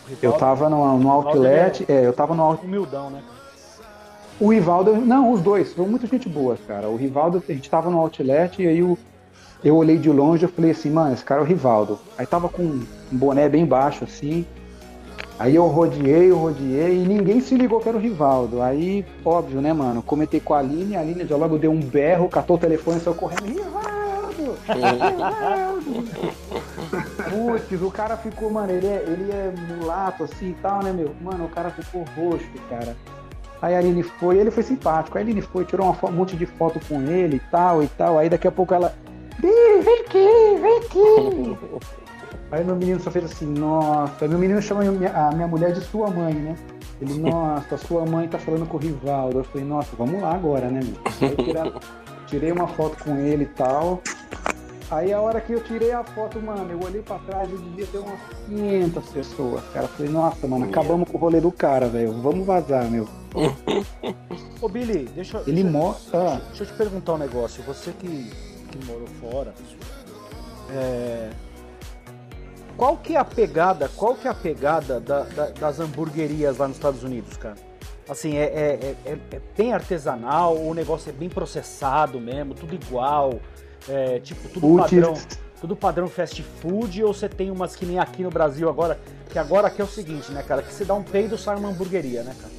Eu 0.09 0.31
Rivaldo, 0.31 0.39
tava 0.39 0.69
no, 0.69 0.99
no 0.99 1.09
outlet, 1.09 1.85
é, 1.87 2.05
eu 2.05 2.11
tava 2.11 2.35
no 2.35 2.43
out- 2.43 2.65
Humildão, 2.65 3.09
né? 3.09 3.21
o 4.39 4.51
Rivaldo, 4.51 4.93
não, 4.97 5.31
os 5.31 5.39
dois, 5.41 5.73
são 5.73 5.87
muita 5.87 6.05
gente 6.07 6.27
boa, 6.27 6.57
cara. 6.67 6.89
O 6.89 6.97
Rivaldo, 6.97 7.41
a 7.47 7.53
gente 7.53 7.69
tava 7.69 7.89
no 7.89 7.97
outlet 7.99 8.61
e 8.61 8.67
aí 8.67 8.83
o, 8.83 8.97
eu 9.63 9.75
olhei 9.75 9.97
de 9.97 10.09
longe 10.09 10.45
e 10.45 10.47
falei 10.47 10.71
assim, 10.71 10.89
mano, 10.89 11.13
esse 11.13 11.23
cara 11.23 11.41
é 11.41 11.43
o 11.43 11.47
Rivaldo. 11.47 11.99
Aí 12.17 12.25
tava 12.25 12.49
com 12.49 12.63
um 12.63 12.85
boné 13.11 13.47
bem 13.47 13.65
baixo 13.65 14.03
assim. 14.03 14.45
Aí 15.39 15.55
eu 15.55 15.65
rodeei, 15.67 16.31
eu 16.31 16.37
rodeei 16.37 17.01
e 17.01 17.07
ninguém 17.07 17.41
se 17.41 17.55
ligou 17.55 17.79
que 17.79 17.89
era 17.89 17.97
o 17.97 18.01
Rivaldo. 18.01 18.61
Aí, 18.61 19.05
óbvio, 19.25 19.61
né, 19.61 19.73
mano? 19.73 20.01
Comentei 20.01 20.39
com 20.39 20.53
a 20.53 20.59
Aline, 20.59 20.95
a 20.95 20.99
Aline 20.99 21.25
já 21.25 21.35
logo 21.35 21.57
deu 21.57 21.71
um 21.71 21.79
berro, 21.79 22.29
catou 22.29 22.55
o 22.55 22.59
telefone 22.59 22.97
e 22.97 23.01
saiu 23.01 23.15
correndo. 23.15 23.45
Rivaldo! 23.45 24.57
Rivaldo! 24.67 26.03
Putz, 27.29 27.81
o 27.81 27.91
cara 27.91 28.15
ficou, 28.17 28.51
mano, 28.51 28.71
ele 28.71 28.87
é, 28.87 29.03
ele 29.07 29.31
é 29.31 29.53
mulato 29.75 30.23
assim 30.23 30.49
e 30.49 30.55
tal, 30.61 30.83
né, 30.83 30.91
meu? 30.91 31.11
Mano, 31.21 31.45
o 31.45 31.49
cara 31.49 31.71
ficou 31.71 32.05
roxo, 32.15 32.45
cara. 32.69 32.95
Aí 33.63 33.75
a 33.75 33.79
Aline 33.79 34.03
foi, 34.03 34.37
ele 34.37 34.51
foi 34.51 34.61
simpático. 34.61 35.17
Aí 35.17 35.23
a 35.23 35.25
Aline 35.25 35.41
foi, 35.41 35.63
tirou 35.63 35.87
uma, 35.87 36.09
um 36.09 36.11
monte 36.11 36.35
de 36.35 36.45
foto 36.45 36.81
com 36.87 37.01
ele 37.01 37.37
e 37.37 37.39
tal 37.49 37.81
e 37.81 37.87
tal. 37.87 38.19
Aí 38.19 38.29
daqui 38.29 38.45
a 38.45 38.51
pouco 38.51 38.73
ela. 38.73 38.93
Vem, 39.43 39.81
vem 39.81 39.99
aqui, 39.99 40.27
vem 40.61 40.77
aqui. 40.77 41.57
Aí 42.49 42.63
meu 42.63 42.77
menino 42.77 42.99
só 43.01 43.11
fez 43.11 43.25
assim, 43.25 43.45
nossa. 43.45 44.25
Meu 44.25 44.39
menino 44.39 44.61
chama 44.61 44.83
a 44.83 45.31
minha 45.31 45.47
mulher 45.47 45.73
de 45.73 45.81
sua 45.81 46.09
mãe, 46.09 46.33
né? 46.33 46.55
Ele, 47.01 47.19
nossa, 47.29 47.77
sua 47.77 48.05
mãe 48.05 48.25
tá 48.29 48.39
falando 48.39 48.65
com 48.65 48.77
o 48.77 48.79
Rivaldo. 48.79 49.39
Eu 49.39 49.43
falei, 49.43 49.67
nossa, 49.67 49.89
vamos 49.97 50.21
lá 50.21 50.33
agora, 50.33 50.69
né, 50.69 50.79
meu? 50.81 51.65
Eu 51.65 51.73
tirei 52.27 52.53
uma 52.53 52.67
foto 52.67 53.03
com 53.03 53.17
ele 53.17 53.43
e 53.43 53.47
tal. 53.47 54.01
Aí 54.89 55.11
a 55.11 55.19
hora 55.19 55.41
que 55.41 55.51
eu 55.51 55.61
tirei 55.63 55.91
a 55.91 56.03
foto, 56.03 56.39
mano, 56.39 56.71
eu 56.71 56.79
olhei 56.79 57.01
pra 57.01 57.17
trás 57.19 57.49
e 57.51 57.57
devia 57.57 57.87
ter 57.87 57.97
umas 57.97 58.19
500 58.47 59.05
pessoas, 59.09 59.63
cara. 59.73 59.87
falei, 59.87 60.11
nossa, 60.11 60.47
mano, 60.47 60.65
acabamos 60.65 61.09
com 61.09 61.17
o 61.17 61.19
rolê 61.19 61.41
do 61.41 61.51
cara, 61.51 61.89
velho. 61.89 62.13
Vamos 62.21 62.45
vazar, 62.45 62.89
meu. 62.89 63.07
Ô, 64.61 64.69
Billy, 64.69 65.09
deixa, 65.15 65.41
Ele 65.47 65.63
deixa, 65.63 65.69
mostra. 65.69 66.41
deixa 66.47 66.63
eu 66.63 66.67
te 66.67 66.73
perguntar 66.73 67.13
um 67.13 67.17
negócio. 67.17 67.63
Você 67.63 67.91
que, 67.91 68.31
que 68.77 68.85
morou 68.85 69.07
fora, 69.21 69.53
é, 70.71 71.29
qual 72.75 72.97
que 72.97 73.15
é 73.15 73.19
a 73.19 73.25
pegada, 73.25 73.89
qual 73.95 74.15
que 74.15 74.27
é 74.27 74.31
a 74.31 74.33
pegada 74.33 74.99
da- 74.99 75.23
da- 75.23 75.49
das 75.49 75.79
hamburguerias 75.79 76.57
lá 76.57 76.67
nos 76.67 76.77
Estados 76.77 77.03
Unidos, 77.03 77.37
cara? 77.37 77.55
Assim, 78.09 78.35
é, 78.35 78.43
é, 78.45 78.95
é, 79.05 79.17
é 79.31 79.41
bem 79.55 79.73
artesanal, 79.73 80.57
o 80.57 80.73
negócio 80.73 81.09
é 81.09 81.13
bem 81.13 81.29
processado 81.29 82.19
mesmo, 82.19 82.53
tudo 82.53 82.73
igual, 82.75 83.39
é, 83.87 84.19
tipo, 84.19 84.49
tudo 84.49 84.61
Putz. 84.67 84.89
padrão, 84.91 85.13
tudo 85.61 85.75
padrão 85.75 86.07
fast 86.07 86.41
food, 86.61 87.03
ou 87.03 87.13
você 87.13 87.29
tem 87.29 87.49
umas 87.51 87.75
que 87.75 87.85
nem 87.85 87.99
aqui 87.99 88.23
no 88.23 88.29
Brasil 88.29 88.67
agora, 88.67 88.99
que 89.29 89.39
agora 89.39 89.67
aqui 89.67 89.81
é 89.81 89.85
o 89.85 89.87
seguinte, 89.87 90.31
né, 90.31 90.43
cara, 90.43 90.61
que 90.63 90.73
você 90.73 90.83
dá 90.83 90.93
um 90.95 91.03
peido 91.03 91.37
sai 91.37 91.55
uma 91.55 91.69
hamburgueria, 91.69 92.23
né, 92.23 92.35
cara? 92.41 92.51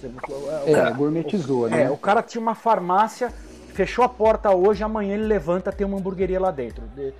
Você- 0.00 0.70
É, 0.70 0.90
gourmetizou, 0.92 1.68
né? 1.68 1.84
é, 1.84 1.90
o 1.90 1.96
cara 1.96 2.22
tinha 2.22 2.40
uma 2.42 2.54
farmácia, 2.54 3.32
fechou 3.72 4.04
a 4.04 4.08
porta 4.08 4.54
hoje, 4.54 4.84
amanhã 4.84 5.14
ele 5.14 5.24
levanta, 5.24 5.72
tem 5.72 5.86
uma 5.86 5.98
hamburgueria 5.98 6.38
lá 6.40 6.50
dentro. 6.50 6.82
De- 6.94 7.12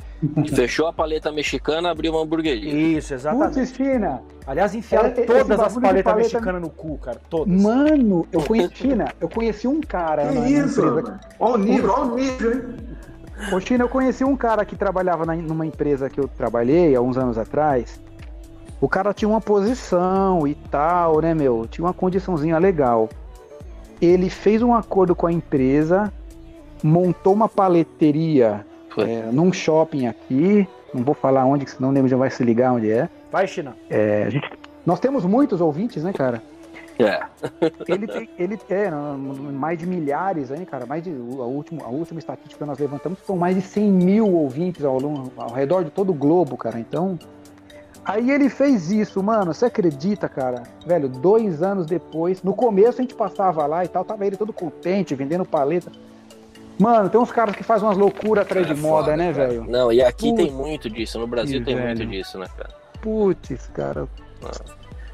Fechou 0.55 0.87
a 0.87 0.93
paleta 0.93 1.33
mexicana, 1.33 1.91
abriu 1.91 2.13
uma 2.13 2.23
hamburgueria. 2.23 2.73
Isso, 2.99 3.15
exatamente. 3.15 3.55
Putz, 3.55 3.73
China, 3.75 4.23
Aliás, 4.47 4.75
enfiaram 4.75 5.09
É, 5.09 5.13
esse 5.13 5.23
todas 5.25 5.43
as 5.61 5.75
paletas 5.75 6.03
paleta- 6.03 6.15
mexicanas 6.15 6.61
no 6.63 6.71
cu, 6.71 6.99
cara. 6.99 7.21
Todas. 7.31 7.63
mano, 7.63 8.27
eu 8.33 8.41
conheci, 8.43 8.75
China, 8.77 9.13
eu 9.21 9.29
conheci 9.29 9.67
um 9.69 9.81
cara 9.81 10.27
Que 10.29 10.35
na, 10.35 10.41
na 10.41 10.49
isso, 10.51 10.81
empresa. 10.81 11.03
mano? 11.11 11.21
Olha 11.41 11.55
o 11.55 11.59
nível, 11.59 11.91
olha 11.93 12.03
o 12.13 12.15
nível, 12.17 12.53
hein? 12.53 12.63
Ô, 13.53 13.61
China, 13.61 13.85
eu 13.85 13.89
conheci 13.89 14.23
um 14.25 14.37
cara 14.37 14.65
que 14.65 14.77
trabalhava 14.77 15.25
na- 15.27 15.35
numa 15.37 15.67
empresa 15.67 16.09
que 16.11 16.21
eu 16.21 16.29
trabalhei 16.29 16.95
há 16.95 17.01
uns 17.01 17.17
anos 17.17 17.37
atrás. 17.39 18.01
O 18.81 18.89
cara 18.89 19.15
tinha 19.15 19.29
uma 19.29 19.41
posição 19.41 20.47
e 20.47 20.55
tal, 20.55 21.21
né, 21.21 21.35
meu? 21.35 21.67
Tinha 21.71 21.85
uma 21.85 21.95
condiçãozinha 21.95 22.59
legal. 22.59 23.09
Ele 24.01 24.29
fez 24.29 24.61
um 24.63 24.75
acordo 24.75 25.15
com 25.15 25.27
a 25.29 25.33
empresa, 25.33 26.13
montou 26.83 27.33
uma 27.33 27.49
paleteria 27.49 28.65
é, 28.99 29.23
num 29.33 29.53
shopping 29.53 30.07
aqui. 30.07 30.67
Não 30.93 31.03
vou 31.03 31.15
falar 31.15 31.45
onde, 31.45 31.65
que 31.65 31.71
senão 31.71 31.89
o 31.89 31.93
nego 31.93 32.07
já 32.09 32.17
vai 32.17 32.31
se 32.31 32.43
ligar 32.45 32.73
onde 32.73 32.91
é. 32.91 33.09
Vai, 33.31 33.47
China. 33.47 33.75
É, 33.89 34.25
a 34.27 34.31
gente- 34.31 34.51
nós 34.85 35.01
temos 35.01 35.25
muitos 35.25 35.61
ouvintes, 35.61 36.03
né, 36.05 36.13
cara? 36.13 36.43
É. 36.99 37.21
Ele 37.89 38.07
tem, 38.07 38.29
ele 38.39 38.59
é, 38.69 38.91
mais 38.91 39.79
de 39.79 39.87
milhares 39.87 40.53
aí, 40.53 40.65
cara. 40.67 40.85
Mais 40.85 41.03
de 41.03 41.11
a 41.11 41.45
última, 41.45 41.85
a 41.85 41.89
última 41.89 42.19
estatística 42.19 42.63
que 42.63 42.69
nós 42.69 42.79
levantamos 42.79 43.19
são 43.27 43.37
mais 43.37 43.57
de 43.57 43.63
100 43.63 43.91
mil 43.91 44.31
ouvintes 44.35 44.85
ao, 44.85 44.99
ao 45.37 45.51
redor 45.51 45.85
de 45.85 45.91
todo 45.91 46.11
o 46.11 46.15
globo, 46.15 46.57
cara. 46.57 46.79
Então, 46.79 47.19
aí 48.05 48.31
ele 48.31 48.49
fez 48.51 48.91
isso, 48.91 49.23
mano. 49.23 49.55
Você 49.55 49.67
acredita, 49.67 50.29
cara? 50.29 50.63
Velho, 50.87 51.09
dois 51.09 51.63
anos 51.63 51.87
depois, 51.87 52.43
no 52.43 52.55
começo 52.55 52.99
a 52.99 53.03
gente 53.03 53.15
passava 53.15 53.65
lá 53.67 53.85
e 53.85 53.89
tal, 53.89 54.05
tava 54.05 54.27
ele 54.27 54.37
todo 54.37 54.53
contente, 54.53 55.15
vendendo 55.15 55.45
paleta. 55.45 55.91
Mano, 56.79 57.09
tem 57.09 57.21
uns 57.21 57.31
caras 57.31 57.55
que 57.55 57.63
fazem 57.63 57.87
umas 57.87 57.97
loucuras 57.99 58.45
atrás 58.45 58.67
de 58.67 58.73
É 58.73 58.77
moda, 58.77 59.05
foda, 59.05 59.17
né, 59.17 59.33
cara. 59.33 59.49
velho? 59.49 59.65
Não, 59.69 59.93
e 59.93 60.03
aqui 60.03 60.31
Putz, 60.31 60.43
tem 60.45 60.51
muito 60.53 60.91
disso. 60.91 61.19
No 61.19 61.27
Brasil 61.27 61.65
tem 61.65 61.77
muito 61.77 61.99
velho. 61.99 62.11
disso, 62.11 62.39
né, 62.39 62.47
cara? 62.57 62.71
Putz, 63.01 63.69
cara. 63.75 64.09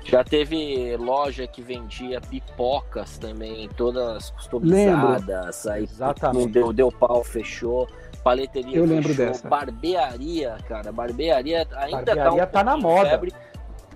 Já 0.05 0.25
teve 0.25 0.97
loja 0.97 1.47
que 1.47 1.61
vendia 1.61 2.19
pipocas 2.21 3.19
também, 3.19 3.69
todas 3.77 4.31
customizadas. 4.31 5.67
Aí 5.67 5.83
Exatamente. 5.85 6.45
não 6.47 6.51
deu, 6.51 6.73
deu 6.73 6.91
pau, 6.93 7.23
fechou. 7.23 7.87
Paleteria 8.25 8.77
Eu 8.79 8.85
lembro 8.87 9.09
fechou. 9.11 9.27
dessa. 9.27 9.49
Barbearia, 9.49 10.57
cara. 10.67 10.91
Barbearia 10.93 11.67
ainda 11.77 12.05
tá, 12.05 12.15
Barbearia 12.15 12.45
um 12.45 12.47
tá 12.47 12.65
na 12.65 12.77
moda. 12.77 13.11
febre. 13.11 13.33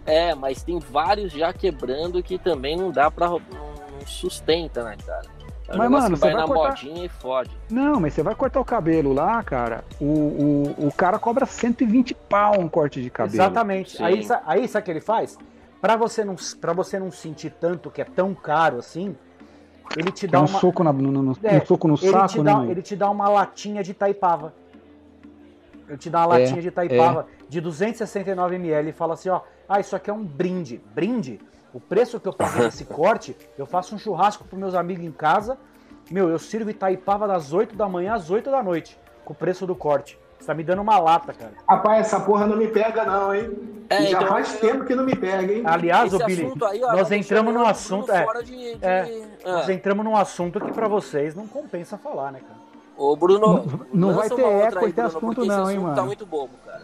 É, 0.05 0.35
mas 0.35 0.63
tem 0.63 0.79
vários 0.79 1.33
já 1.33 1.53
quebrando 1.53 2.23
que 2.23 2.37
também 2.39 2.77
não 2.77 2.91
dá 2.91 3.11
pra. 3.11 3.29
não 3.31 3.41
sustenta, 4.07 4.83
né, 4.85 4.97
cara? 5.07 5.23
É 5.69 5.75
um 5.75 5.79
Mas, 5.79 5.91
mano, 5.91 6.17
você 6.17 6.21
vai, 6.23 6.33
vai 6.33 6.41
na 6.41 6.47
cortar- 6.47 6.69
modinha 6.71 7.05
e 7.07 7.09
fode. 7.09 7.51
Não, 7.71 8.01
mas 8.01 8.13
você 8.15 8.23
vai 8.23 8.35
cortar 8.35 8.61
o 8.61 8.65
cabelo 8.65 9.13
lá, 9.13 9.43
cara. 9.43 9.85
O, 10.01 10.05
o, 10.05 10.87
o 10.89 10.93
cara 10.93 11.19
cobra 11.19 11.47
120 11.47 12.15
pau 12.15 12.61
um 12.61 12.69
corte 12.69 13.01
de 13.03 13.09
cabelo. 13.11 13.37
Exatamente. 13.37 13.97
Sim. 13.97 14.05
Aí, 14.05 14.27
aí 14.47 14.69
sabe 14.69 14.83
o 14.83 14.85
que 14.85 14.91
ele 14.91 15.01
faz? 15.01 15.39
Pra 15.81 15.97
você, 15.97 16.25
não, 16.25 16.37
pra 16.61 16.73
você 16.73 16.99
não 16.99 17.11
sentir 17.11 17.51
tanto 17.61 17.91
que 17.91 18.01
é 18.01 18.05
tão 18.05 18.35
caro 18.35 18.79
assim, 18.79 19.17
ele 19.97 20.13
te 20.13 20.27
Dá 20.27 20.39
dá 20.39 20.45
um 20.45 20.49
uma. 20.49 20.61
soco, 20.61 20.85
na, 20.85 20.93
no, 20.93 21.11
no- 21.23 21.37
É, 21.43 21.57
um 21.59 21.67
soco 21.67 21.89
no 21.89 21.95
ele, 21.95 22.11
saco, 22.11 22.29
te 22.29 22.43
né? 22.43 22.53
dá, 22.55 22.67
ele 22.67 22.83
te 22.83 22.97
dá 22.97 23.11
uma 23.11 23.29
latinha 23.29 23.83
de 23.83 23.95
Taipava. 23.95 24.53
Ele 25.89 25.99
te 25.99 26.09
dá 26.11 26.27
uma 26.27 26.39
É, 26.39 26.43
latinha 26.43 26.63
de 26.63 26.71
Taipava 26.71 27.27
de 27.49 27.61
269ml 27.61 28.89
e 28.89 28.93
fala 28.93 29.15
assim, 29.15 29.29
ó, 29.29 29.41
ah, 29.69 29.81
isso 29.81 29.95
aqui 29.97 30.11
é 30.11 30.13
um 30.13 30.25
brinde. 30.25 30.81
Brinde? 30.95 31.41
O 31.73 31.81
preço 31.81 32.21
que 32.21 32.29
eu 32.29 32.33
paguei 32.33 32.65
nesse 32.65 32.85
corte, 32.85 33.37
eu 33.59 33.65
faço 33.67 33.95
um 33.95 33.99
churrasco 33.99 34.45
pros 34.45 34.61
meus 34.61 34.75
amigos 34.75 35.05
em 35.05 35.11
casa, 35.13 35.57
meu, 36.11 36.29
eu 36.29 36.39
sirvo 36.39 36.71
Itaipava 36.71 37.27
das 37.27 37.53
8 37.53 37.75
da 37.75 37.89
manhã 37.89 38.15
às 38.15 38.31
8 38.31 38.51
da 38.51 38.63
noite, 38.63 38.99
com 39.25 39.33
o 39.33 39.37
preço 39.37 39.67
do 39.67 39.75
corte. 39.75 40.19
Você 40.39 40.47
tá 40.47 40.55
me 40.55 40.65
dando 40.65 40.83
uma 40.83 40.99
lata, 40.99 41.33
cara. 41.33 41.53
Rapaz, 41.69 42.01
essa 42.07 42.19
porra 42.21 42.47
não 42.49 42.57
me 42.57 42.67
pega, 42.67 43.05
não, 43.05 43.33
hein? 43.33 43.57
É, 43.89 44.03
já 44.07 44.19
então, 44.19 44.29
faz 44.29 44.55
eu- 44.55 44.61
tempo 44.61 44.85
que 44.85 44.95
não 44.95 45.05
me 45.05 45.15
pega, 45.15 45.53
hein? 45.53 45.63
Aliás, 45.65 46.13
Esse 46.13 46.21
ô 46.23 46.27
Billy, 46.27 46.47
assunto 46.47 46.65
aí, 46.67 46.83
ó, 46.83 46.93
nós 46.93 47.09
tá 47.09 47.17
entramos 47.17 47.55
num 47.55 47.63
o 47.63 47.67
assunto, 47.67 48.11
é, 48.13 48.25
fora 48.25 48.43
de- 48.43 48.75
de- 48.77 48.85
é, 48.85 49.23
Ah. 49.45 49.53
nós 49.53 49.69
entramos 49.69 50.05
num 50.05 50.17
assunto 50.17 50.61
que 50.61 50.73
pra 50.73 50.89
vocês 50.89 51.35
não 51.37 51.47
compensa 51.47 51.97
falar, 51.97 52.33
né, 52.33 52.41
cara? 52.41 52.61
Ô, 52.97 53.15
Bruno, 53.17 53.39
Não- 53.41 54.09
não 54.11 54.15
vai 54.15 54.29
ter 54.29 54.43
eco 54.45 54.87
esse 54.87 55.01
assunto 55.01 55.45
não, 55.45 55.71
hein, 55.71 55.77
assunto 55.77 55.83
mano? 55.83 55.95
Tá 55.95 56.03
muito 56.03 56.27
bobo, 56.27 56.51
cara. 56.67 56.83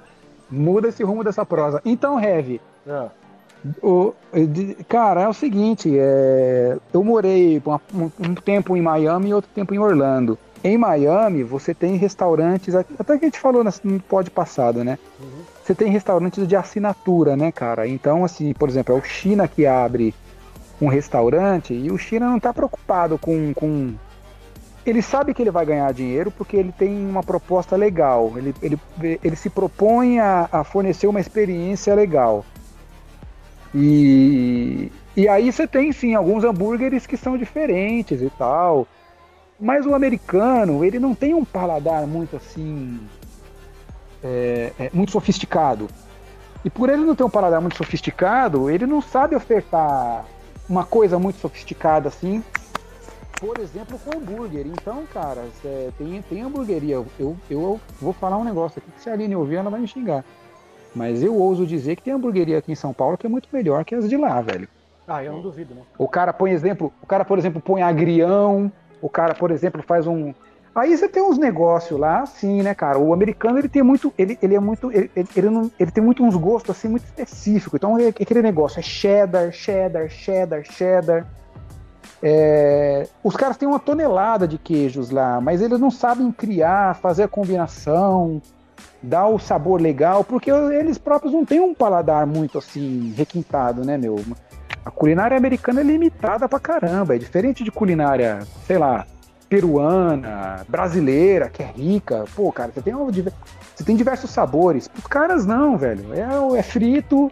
Muda 0.49 0.89
esse 0.89 1.03
rumo 1.03 1.22
dessa 1.24 1.45
prosa. 1.45 1.82
Então, 1.84 2.18
Heavy, 2.18 2.61
Ah, 2.91 3.09
o, 3.83 4.15
de- 4.33 4.77
cara, 4.89 5.23
é 5.23 5.29
o 5.29 5.33
seguinte, 5.33 5.93
é, 5.99 6.77
eu 6.93 7.03
morei 7.03 7.63
um, 7.93 8.11
um 8.21 8.35
tempo 8.35 8.77
em 8.77 8.83
Miami 8.83 9.31
e 9.31 9.35
outro 9.35 9.51
tempo 9.55 9.75
em 9.75 9.79
Orlando. 9.79 10.39
Em 10.63 10.77
Miami, 10.77 11.45
você 11.45 11.73
tem 11.73 11.97
restaurantes, 11.97 12.75
até 12.75 13.17
que 13.17 13.25
a 13.25 13.29
gente 13.29 13.39
falou 13.39 13.63
no 13.63 14.01
pod 14.01 14.31
passado, 14.31 14.83
né? 14.83 14.99
Uhum. 15.21 15.29
Você 15.65 15.75
tem 15.75 15.91
restaurantes 15.91 16.49
de 16.49 16.57
assinatura, 16.57 17.37
né, 17.37 17.53
cara? 17.53 17.87
Então, 17.87 18.25
assim, 18.25 18.53
por 18.53 18.69
exemplo, 18.69 18.95
é 18.95 18.99
o 18.99 19.05
China 19.05 19.47
que 19.47 19.67
abre 19.67 20.15
um 20.81 20.89
restaurante 20.89 21.75
e 21.75 21.91
o 21.91 21.99
China 21.99 22.29
não 22.31 22.41
tá 22.41 22.53
preocupado 22.53 23.19
com, 23.19 23.53
com... 23.55 23.95
Ele 24.87 25.03
sabe 25.03 25.35
que 25.35 25.43
ele 25.43 25.51
vai 25.51 25.67
ganhar 25.67 25.93
dinheiro 25.93 26.31
porque 26.31 26.57
ele 26.57 26.73
tem 26.73 26.91
uma 27.07 27.23
proposta 27.23 27.77
legal. 27.77 28.33
Ele, 28.37 28.55
ele, 28.63 28.81
ele 29.23 29.37
se 29.37 29.51
propõe 29.51 30.19
a, 30.19 30.49
a 30.51 30.65
fornecer 30.65 31.07
uma 31.07 31.21
experiência 31.21 31.95
legal. 31.95 32.45
E, 33.75 34.93
e 35.16 35.29
aí 35.29 35.53
você 35.53 35.66
tem, 35.69 35.93
sim, 35.93 36.14
alguns 36.14 36.45
hambúrgueres 36.45 37.07
que 37.07 37.16
são 37.16 37.37
diferentes 37.39 38.23
e 38.23 38.31
tal. 38.31 38.89
Mas 39.59 39.87
o 39.87 39.95
americano, 39.95 40.85
ele 40.85 40.99
não 41.01 41.14
tem 41.14 41.35
um 41.35 41.45
paladar 41.45 42.07
muito 42.07 42.37
assim. 42.37 43.11
é, 44.23 44.75
é, 44.79 44.91
muito 44.93 45.12
sofisticado. 45.12 45.91
E 46.64 46.71
por 46.71 46.89
ele 46.91 47.05
não 47.05 47.14
ter 47.16 47.25
um 47.25 47.31
paladar 47.31 47.61
muito 47.61 47.77
sofisticado, 47.77 48.69
ele 48.71 48.87
não 48.87 49.01
sabe 49.01 49.37
ofertar 49.37 50.31
uma 50.69 50.85
coisa 50.85 51.19
muito 51.19 51.39
sofisticada 51.39 52.09
assim. 52.09 52.45
Por 53.39 53.59
exemplo, 53.61 53.99
com 54.01 54.16
hambúrguer. 54.19 54.66
Então, 54.66 55.07
cara, 55.07 55.53
tem, 55.97 56.23
tem 56.23 56.43
hamburgueria. 56.43 56.97
Eu, 56.97 57.12
eu, 57.19 57.41
eu 57.49 57.81
vou 58.01 58.12
falar 58.12 58.39
um 58.39 58.45
negócio 58.45 58.81
aqui 58.81 58.91
que 58.93 59.01
se 59.01 59.09
a 59.09 59.12
Aline 59.12 59.37
ouvir, 59.37 59.57
ela 59.57 59.71
vai 59.71 59.81
me 59.81 59.89
xingar. 59.89 60.25
Mas 60.95 61.22
eu 61.22 61.34
ouso 61.34 61.66
dizer 61.66 61.97
que 61.97 62.03
tem 62.03 62.12
hamburgueria 62.12 62.59
aqui 62.59 62.72
em 62.72 62.76
São 62.76 62.93
Paulo 62.93 63.16
que 63.16 63.26
é 63.26 63.30
muito 63.30 63.49
melhor 63.53 63.84
que 63.84 63.95
as 63.95 64.09
de 64.09 64.16
lá, 64.16 64.41
velho. 64.41 64.68
Ah, 65.07 65.24
eu 65.24 65.32
não 65.32 65.41
duvido, 65.41 65.74
não. 65.74 65.82
O 65.97 66.07
cara 66.07 66.32
põe 66.32 66.51
exemplo, 66.51 66.93
o 67.03 67.07
cara, 67.07 67.24
por 67.24 67.39
exemplo, 67.39 67.62
põe 67.62 67.82
agrião, 67.82 68.70
o 69.01 69.09
cara, 69.09 69.34
por 69.34 69.51
exemplo, 69.51 69.82
faz 69.82 70.07
um. 70.07 70.34
Aí 70.74 70.97
você 70.97 71.09
tem 71.09 71.22
uns 71.22 71.39
negócios 71.39 71.99
lá, 71.99 72.20
assim, 72.20 72.62
né, 72.62 72.74
cara? 72.74 72.99
O 72.99 73.12
americano 73.12 73.59
ele 73.59 73.68
tem 73.68 73.82
muito. 73.82 74.12
Ele, 74.18 74.39
ele 74.43 74.55
é 74.55 74.61
muito. 74.61 74.93
Ele, 74.93 75.11
ele, 75.16 75.28
ele 75.34 75.51
não, 75.51 75.70
ele 75.78 75.91
tem 75.91 76.05
muito 76.05 76.22
uns 76.22 76.36
gostos 76.36 76.76
assim 76.76 76.89
muito 76.89 77.05
específicos. 77.05 77.78
Então 77.78 77.99
é 77.99 78.09
aquele 78.09 78.43
negócio, 78.43 78.78
é 78.78 78.82
cheddar, 78.82 79.51
cheddar, 79.51 80.09
cheddar, 80.11 80.62
cheddar. 80.64 81.26
É, 82.22 83.09
os 83.22 83.34
caras 83.34 83.57
têm 83.57 83.68
uma 83.68 83.78
tonelada 83.78 84.47
de 84.47 84.59
queijos 84.59 85.11
lá, 85.11 85.41
mas 85.41 85.62
eles 85.62 85.78
não 85.78 85.91
sabem 85.91 86.30
criar, 86.30 86.97
fazer 86.97 87.22
a 87.22 87.28
combinação. 87.28 88.43
Dá 89.03 89.26
o 89.26 89.39
sabor 89.39 89.81
legal, 89.81 90.24
porque 90.24 90.51
eles 90.51 90.99
próprios 90.99 91.33
não 91.33 91.45
têm 91.45 91.61
um 91.61 91.74
paladar 91.74 92.26
muito 92.26 92.59
assim 92.59 93.12
requintado, 93.16 93.85
né, 93.85 93.97
meu? 93.97 94.16
A 94.85 94.91
culinária 94.91 95.37
americana 95.37 95.81
é 95.81 95.85
limitada 95.85 96.49
pra 96.49 96.59
caramba, 96.59 97.14
é 97.14 97.18
diferente 97.18 97.62
de 97.62 97.70
culinária, 97.70 98.41
sei 98.66 98.79
lá, 98.79 99.07
peruana, 99.49 100.64
brasileira, 100.68 101.49
que 101.49 101.62
é 101.62 101.66
rica. 101.66 102.24
Pô, 102.35 102.53
cara, 102.53 102.70
você 102.72 102.83
tem, 102.83 102.95
você 102.95 103.85
tem 103.85 103.97
diversos 103.97 104.31
sabores. 104.31 104.89
Os 104.97 105.07
caras 105.07 105.47
não, 105.47 105.76
velho. 105.76 106.12
É, 106.12 106.59
é 106.59 106.62
frito, 106.62 107.31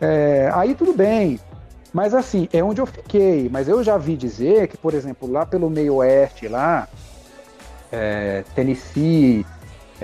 é, 0.00 0.50
aí 0.54 0.74
tudo 0.74 0.92
bem. 0.92 1.38
Mas 1.92 2.14
assim, 2.14 2.48
é 2.52 2.62
onde 2.62 2.80
eu 2.80 2.86
fiquei. 2.86 3.48
Mas 3.50 3.68
eu 3.68 3.82
já 3.82 3.96
vi 3.96 4.16
dizer 4.16 4.68
que, 4.68 4.76
por 4.76 4.94
exemplo, 4.94 5.30
lá 5.30 5.44
pelo 5.44 5.68
meio 5.68 5.96
oeste, 5.96 6.48
lá, 6.48 6.88
é, 7.90 8.44
Tennessee, 8.54 9.46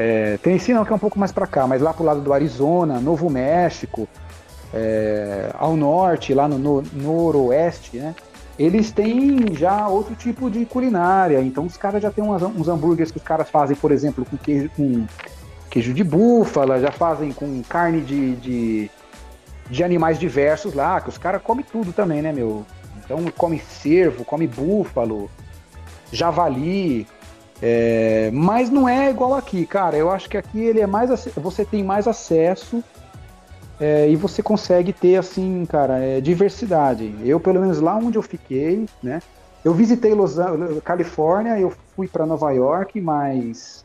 é, 0.01 0.37
Tennessee 0.37 0.73
não, 0.73 0.85
que 0.85 0.93
é 0.93 0.95
um 0.95 0.99
pouco 0.99 1.19
mais 1.19 1.33
para 1.33 1.45
cá, 1.45 1.67
mas 1.67 1.83
lá 1.83 1.93
pro 1.93 2.05
lado 2.05 2.21
do 2.21 2.33
Arizona, 2.33 3.01
Novo 3.01 3.29
México, 3.29 4.09
é, 4.73 5.51
ao 5.59 5.77
norte, 5.77 6.33
lá 6.33 6.47
no, 6.47 6.57
no 6.57 6.83
noroeste, 6.95 7.97
né? 7.97 8.15
Eles 8.57 8.93
têm 8.93 9.55
já 9.55 9.89
outro 9.89 10.15
tipo 10.15 10.49
de 10.49 10.65
culinária. 10.65 11.41
Então 11.41 11.67
os 11.67 11.77
caras 11.77 12.01
já 12.01 12.13
têm 12.13 12.23
umas, 12.23 12.43
uns 12.43 12.69
hambúrgueres 12.69 13.11
que 13.11 13.19
os 13.19 13.25
caras 13.25 13.51
fazem, 13.51 13.75
por 13.75 13.91
exemplo, 13.91 14.25
com 14.25 14.37
queijo, 14.37 14.71
com 14.77 15.05
queijo 15.69 15.93
de 15.93 16.05
búfala, 16.05 16.81
já 16.81 16.93
fazem 16.93 17.33
com 17.33 17.61
carne 17.69 18.01
de, 18.01 18.37
de, 18.37 18.91
de 19.69 19.83
animais 19.83 20.17
diversos 20.17 20.75
lá, 20.75 21.01
que 21.01 21.09
os 21.09 21.19
caras 21.19 21.43
comem 21.43 21.65
tudo 21.65 21.93
também, 21.93 22.23
né, 22.23 22.33
meu? 22.33 22.65
Então 23.05 23.19
come 23.37 23.59
cervo, 23.59 24.25
come 24.25 24.47
búfalo, 24.47 25.29
javali, 26.13 27.05
é, 27.61 28.31
mas 28.33 28.71
não 28.71 28.89
é 28.89 29.11
igual 29.11 29.35
aqui, 29.35 29.67
cara. 29.67 29.97
Eu 29.97 30.11
acho 30.11 30.29
que 30.29 30.37
aqui 30.37 30.61
ele 30.61 30.81
é 30.81 30.87
mais 30.87 31.11
você 31.37 31.65
tem 31.65 31.83
mais 31.83 32.07
acesso 32.07 32.83
é, 33.81 34.09
e 34.09 34.17
você 34.17 34.43
consegue 34.43 34.93
ter 34.93 35.17
assim, 35.17 35.65
cara, 35.67 35.99
é, 35.99 36.21
diversidade. 36.21 37.15
Eu 37.25 37.41
pelo 37.41 37.61
menos 37.61 37.81
lá 37.81 37.97
onde 37.97 38.17
eu 38.17 38.23
fiquei, 38.23 38.87
né? 39.03 39.21
Eu 39.65 39.75
visitei 39.75 40.15
Los 40.15 40.39
Angeles, 40.39 40.83
Califórnia, 40.83 41.59
eu 41.59 41.73
fui 41.95 42.07
para 42.07 42.25
Nova 42.25 42.51
York, 42.53 43.01
mas 43.01 43.85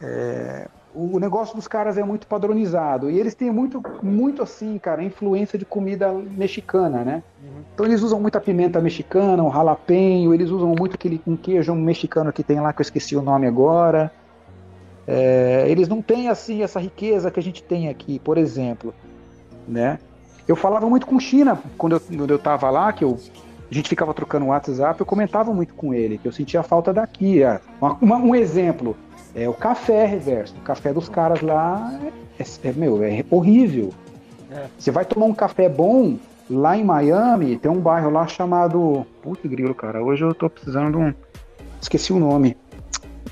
é, 0.00 0.66
o 0.96 1.20
negócio 1.20 1.54
dos 1.54 1.68
caras 1.68 1.98
é 1.98 2.02
muito 2.02 2.26
padronizado 2.26 3.10
e 3.10 3.20
eles 3.20 3.34
têm 3.34 3.50
muito, 3.50 3.82
muito 4.02 4.42
assim, 4.42 4.78
cara, 4.78 5.04
influência 5.04 5.58
de 5.58 5.64
comida 5.66 6.10
mexicana, 6.12 7.04
né? 7.04 7.22
Uhum. 7.42 7.62
Então 7.74 7.84
eles 7.84 8.02
usam 8.02 8.18
muita 8.18 8.40
pimenta 8.40 8.80
mexicana, 8.80 9.44
o 9.44 9.52
jalapeño, 9.52 10.32
eles 10.32 10.50
usam 10.50 10.74
muito 10.74 10.94
aquele 10.94 11.20
um 11.26 11.36
queijo 11.36 11.74
mexicano 11.74 12.32
que 12.32 12.42
tem 12.42 12.60
lá 12.60 12.72
que 12.72 12.80
eu 12.80 12.82
esqueci 12.82 13.14
o 13.14 13.20
nome 13.20 13.46
agora. 13.46 14.10
É, 15.06 15.66
eles 15.68 15.86
não 15.86 16.00
têm 16.00 16.28
assim 16.30 16.62
essa 16.62 16.80
riqueza 16.80 17.30
que 17.30 17.38
a 17.38 17.42
gente 17.42 17.62
tem 17.62 17.90
aqui, 17.90 18.18
por 18.18 18.38
exemplo, 18.38 18.94
né? 19.68 19.98
Eu 20.48 20.56
falava 20.56 20.88
muito 20.88 21.06
com 21.06 21.20
China 21.20 21.60
quando 21.76 21.96
eu, 21.96 22.00
quando 22.00 22.30
eu 22.30 22.38
tava 22.38 22.70
lá, 22.70 22.90
que 22.92 23.04
eu, 23.04 23.18
a 23.70 23.74
gente 23.74 23.88
ficava 23.88 24.14
trocando 24.14 24.46
WhatsApp, 24.46 24.98
eu 24.98 25.06
comentava 25.06 25.52
muito 25.52 25.74
com 25.74 25.92
ele, 25.92 26.16
que 26.16 26.26
eu 26.26 26.32
sentia 26.32 26.62
falta 26.62 26.92
daqui. 26.92 27.42
É. 27.42 27.60
Uma, 27.80 27.98
uma, 28.00 28.16
um 28.16 28.34
exemplo, 28.34 28.96
é 29.36 29.46
o 29.48 29.52
café 29.52 30.06
reverso. 30.06 30.54
O 30.56 30.62
café 30.62 30.92
dos 30.92 31.08
caras 31.08 31.42
lá 31.42 32.00
é, 32.40 32.68
é 32.68 32.72
meu, 32.72 33.04
é 33.04 33.22
horrível. 33.30 33.92
É. 34.50 34.64
Você 34.78 34.90
vai 34.90 35.04
tomar 35.04 35.26
um 35.26 35.34
café 35.34 35.68
bom 35.68 36.16
lá 36.48 36.76
em 36.76 36.82
Miami, 36.82 37.58
tem 37.58 37.70
um 37.70 37.80
bairro 37.80 38.10
lá 38.10 38.26
chamado. 38.26 39.06
Puta 39.22 39.46
grilo, 39.46 39.74
cara. 39.74 40.02
Hoje 40.02 40.24
eu 40.24 40.34
tô 40.34 40.48
precisando 40.48 40.92
de 40.92 40.96
um. 40.96 41.14
Esqueci 41.80 42.12
o 42.12 42.18
nome. 42.18 42.56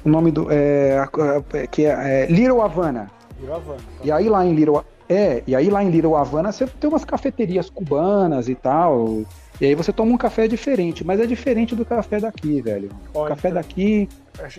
O 0.04 0.08
nome 0.10 0.30
do. 0.30 0.48
É, 0.50 1.08
é 1.54 1.66
que 1.66 1.86
é, 1.86 2.24
é 2.24 2.26
Little 2.26 2.60
Havana. 2.60 3.10
Little 3.40 3.56
Havana. 3.56 3.80
E 4.02 4.12
aí 4.12 4.28
lá 4.28 4.44
em 4.44 4.54
Little 4.54 4.84
é, 5.08 5.42
e 5.46 5.54
aí 5.54 5.68
lá 5.68 5.82
em 5.82 5.90
Little 5.90 6.16
Havana 6.16 6.50
você 6.50 6.66
tem 6.66 6.88
umas 6.88 7.04
cafeterias 7.04 7.68
cubanas 7.68 8.48
e 8.48 8.54
tal. 8.54 9.22
E 9.60 9.66
aí 9.66 9.74
você 9.74 9.92
toma 9.92 10.12
um 10.12 10.16
café 10.16 10.48
diferente, 10.48 11.04
mas 11.04 11.20
é 11.20 11.26
diferente 11.26 11.76
do 11.76 11.84
café 11.84 12.18
daqui, 12.18 12.60
velho. 12.60 12.90
o 13.12 13.24
café 13.24 13.48
então, 13.48 13.62
daqui. 13.62 14.08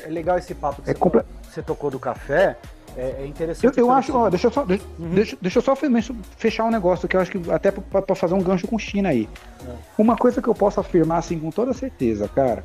É 0.04 0.10
legal 0.10 0.38
esse 0.38 0.56
papo 0.56 0.82
que 0.82 0.90
é 0.90 0.94
você, 0.94 1.00
comple... 1.00 1.22
você 1.44 1.62
tocou 1.62 1.92
do 1.92 2.00
café. 2.00 2.56
É, 2.98 3.16
é 3.20 3.26
interessante. 3.26 3.78
Eu, 3.78 3.88
eu 3.88 3.92
acho, 3.92 4.16
ó, 4.16 4.30
deixa 4.30 4.48
eu 4.48 4.52
só, 4.52 4.62
uhum. 4.62 5.10
deixa, 5.14 5.38
deixa 5.42 5.58
eu 5.60 5.62
só 5.62 5.76
fechar 6.38 6.64
um 6.64 6.72
negócio 6.72 7.10
que 7.10 7.18
eu 7.18 7.20
acho 7.20 7.32
que 7.32 7.52
até 7.52 7.70
para 7.72 8.16
fazer 8.16 8.34
um 8.34 8.42
gancho 8.42 8.68
com 8.68 8.80
China 8.80 9.10
aí. 9.10 9.28
É. 9.68 9.72
Uma 9.98 10.16
coisa 10.16 10.42
que 10.42 10.48
eu 10.48 10.56
posso 10.56 10.80
afirmar 10.80 11.18
assim 11.18 11.38
com 11.38 11.50
toda 11.52 11.74
certeza, 11.74 12.30
cara. 12.30 12.64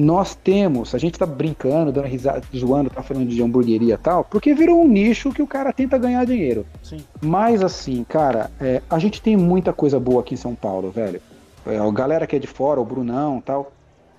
Nós 0.00 0.34
temos, 0.34 0.94
a 0.94 0.98
gente 0.98 1.18
tá 1.18 1.26
brincando, 1.26 1.92
dando 1.92 2.06
risada, 2.06 2.42
zoando, 2.56 2.88
tá 2.88 3.02
falando 3.02 3.28
de 3.28 3.42
hamburgueria 3.42 3.94
e 3.94 3.98
tal, 3.98 4.24
porque 4.24 4.54
virou 4.54 4.82
um 4.82 4.88
nicho 4.88 5.30
que 5.30 5.42
o 5.42 5.46
cara 5.46 5.72
tenta 5.72 5.98
ganhar 5.98 6.24
dinheiro. 6.24 6.64
Sim. 6.82 7.04
Mas 7.20 7.62
assim, 7.62 8.02
cara, 8.04 8.50
é, 8.58 8.80
a 8.88 8.98
gente 8.98 9.20
tem 9.20 9.36
muita 9.36 9.72
coisa 9.74 10.00
boa 10.00 10.20
aqui 10.20 10.34
em 10.34 10.38
São 10.38 10.54
Paulo, 10.54 10.90
velho. 10.90 11.20
É, 11.66 11.76
a 11.76 11.90
galera 11.90 12.26
que 12.26 12.34
é 12.34 12.38
de 12.38 12.46
fora, 12.46 12.80
o 12.80 12.84
Brunão 12.84 13.42
tal. 13.44 13.72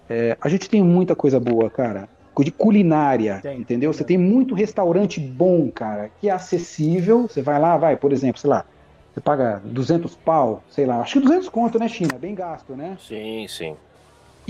É, 0.08 0.38
a 0.40 0.50
gente 0.50 0.70
tem 0.70 0.84
muita 0.84 1.16
coisa 1.16 1.40
boa, 1.40 1.70
cara. 1.70 2.08
De 2.40 2.52
culinária, 2.52 3.40
tem, 3.42 3.60
entendeu? 3.60 3.92
Tem. 3.92 3.98
Você 3.98 4.04
tem 4.04 4.18
muito 4.18 4.56
restaurante 4.56 5.20
bom, 5.20 5.70
cara, 5.70 6.10
que 6.20 6.28
é 6.28 6.32
acessível. 6.32 7.28
Você 7.28 7.42
vai 7.42 7.60
lá, 7.60 7.78
vai, 7.78 7.96
por 7.96 8.12
exemplo, 8.12 8.42
sei 8.42 8.50
lá, 8.50 8.66
você 9.14 9.22
paga 9.22 9.62
200 9.64 10.16
pau, 10.16 10.64
sei 10.70 10.86
lá, 10.86 11.02
acho 11.02 11.20
que 11.20 11.26
200 11.26 11.50
conto, 11.50 11.78
né, 11.78 11.88
China? 11.88 12.18
Bem 12.20 12.34
gasto, 12.34 12.74
né? 12.76 12.98
Sim, 13.00 13.46
sim. 13.48 13.76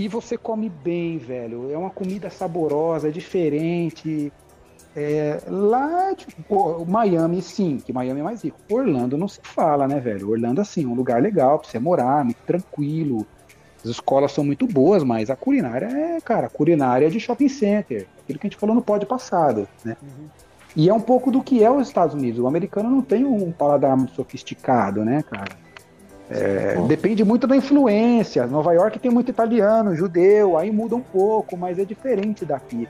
E 0.02 0.08
você 0.08 0.36
come 0.36 0.68
bem, 0.68 1.16
velho. 1.16 1.70
É 1.70 1.78
uma 1.78 1.88
comida 1.88 2.28
saborosa, 2.28 3.06
é 3.06 3.12
diferente. 3.12 4.32
É, 4.96 5.40
lá, 5.46 6.12
tipo, 6.12 6.84
Miami, 6.84 7.40
sim, 7.40 7.78
que 7.78 7.92
Miami 7.92 8.18
é 8.18 8.22
mais 8.24 8.42
rico. 8.42 8.58
Orlando 8.68 9.16
não 9.16 9.28
se 9.28 9.38
fala, 9.44 9.86
né, 9.86 10.00
velho? 10.00 10.28
Orlando, 10.28 10.60
assim, 10.60 10.82
é 10.82 10.88
um 10.88 10.94
lugar 10.94 11.22
legal 11.22 11.60
pra 11.60 11.70
você 11.70 11.78
morar, 11.78 12.24
muito 12.24 12.40
tranquilo. 12.44 13.24
As 13.84 13.90
escolas 13.90 14.32
são 14.32 14.42
muito 14.42 14.66
boas, 14.66 15.04
mas 15.04 15.30
a 15.30 15.36
culinária 15.36 15.86
é, 15.86 16.20
cara, 16.20 16.48
a 16.48 16.50
culinária 16.50 17.06
é 17.06 17.08
de 17.08 17.20
shopping 17.20 17.48
center. 17.48 18.08
Aquilo 18.24 18.40
que 18.40 18.46
a 18.48 18.50
gente 18.50 18.58
falou 18.58 18.74
no 18.74 18.82
pod 18.82 19.06
passado, 19.06 19.68
né? 19.84 19.96
Uhum. 20.02 20.26
E 20.74 20.88
é 20.88 20.92
um 20.92 21.00
pouco 21.00 21.30
do 21.30 21.44
que 21.44 21.62
é 21.62 21.70
os 21.70 21.86
Estados 21.86 22.16
Unidos. 22.16 22.40
O 22.40 22.48
americano 22.48 22.90
não 22.90 23.02
tem 23.02 23.24
um 23.24 23.52
paladar 23.52 23.96
muito 23.96 24.14
sofisticado, 24.14 25.04
né, 25.04 25.22
cara? 25.22 25.61
É, 26.32 26.80
depende 26.86 27.24
muito 27.24 27.46
da 27.46 27.56
influência. 27.56 28.46
Nova 28.46 28.72
York 28.72 28.98
tem 28.98 29.10
muito 29.10 29.30
italiano, 29.30 29.94
judeu, 29.94 30.56
aí 30.56 30.70
muda 30.70 30.96
um 30.96 31.00
pouco, 31.00 31.56
mas 31.56 31.78
é 31.78 31.84
diferente 31.84 32.44
daqui. 32.44 32.88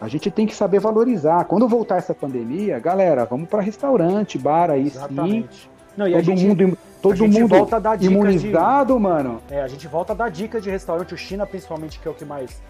A 0.00 0.08
gente 0.08 0.30
tem 0.30 0.46
que 0.46 0.54
saber 0.54 0.80
valorizar. 0.80 1.44
Quando 1.44 1.68
voltar 1.68 1.96
essa 1.96 2.12
pandemia, 2.12 2.78
galera, 2.78 3.24
vamos 3.24 3.48
para 3.48 3.62
restaurante, 3.62 4.36
bar 4.36 4.70
aí 4.70 4.88
Exatamente. 4.88 5.62
sim. 5.62 5.72
Não, 5.96 6.10
todo 6.10 6.22
gente, 6.22 6.46
mundo, 6.46 6.78
todo 7.00 7.28
mundo 7.28 7.48
volta 7.48 7.76
a 7.76 7.78
dar 7.78 8.02
imunizado, 8.02 8.94
de, 8.94 9.00
mano. 9.00 9.40
É, 9.50 9.62
a 9.62 9.68
gente 9.68 9.86
volta 9.86 10.12
a 10.12 10.16
dar 10.16 10.30
dicas 10.30 10.62
de 10.62 10.70
restaurante. 10.70 11.14
O 11.14 11.16
China, 11.16 11.46
principalmente, 11.46 12.00
que 12.00 12.08
é 12.08 12.10
o 12.10 12.14
que 12.14 12.24
mais, 12.24 12.62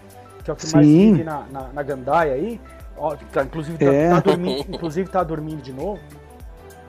que 0.43 0.49
é 0.51 0.53
o 0.53 0.55
que 0.55 0.71
mais 0.73 0.85
vive 0.85 1.23
na, 1.23 1.43
na, 1.51 1.69
na 1.73 1.83
Gandaia 1.83 2.33
aí. 2.33 2.59
Ó, 2.97 3.15
tá, 3.31 3.43
inclusive, 3.43 3.77
tá, 3.77 3.85
é. 3.85 4.09
tá 4.09 4.19
dormindo, 4.19 4.65
inclusive 4.69 5.09
tá 5.09 5.23
dormindo 5.23 5.61
de 5.61 5.73
novo. 5.73 5.99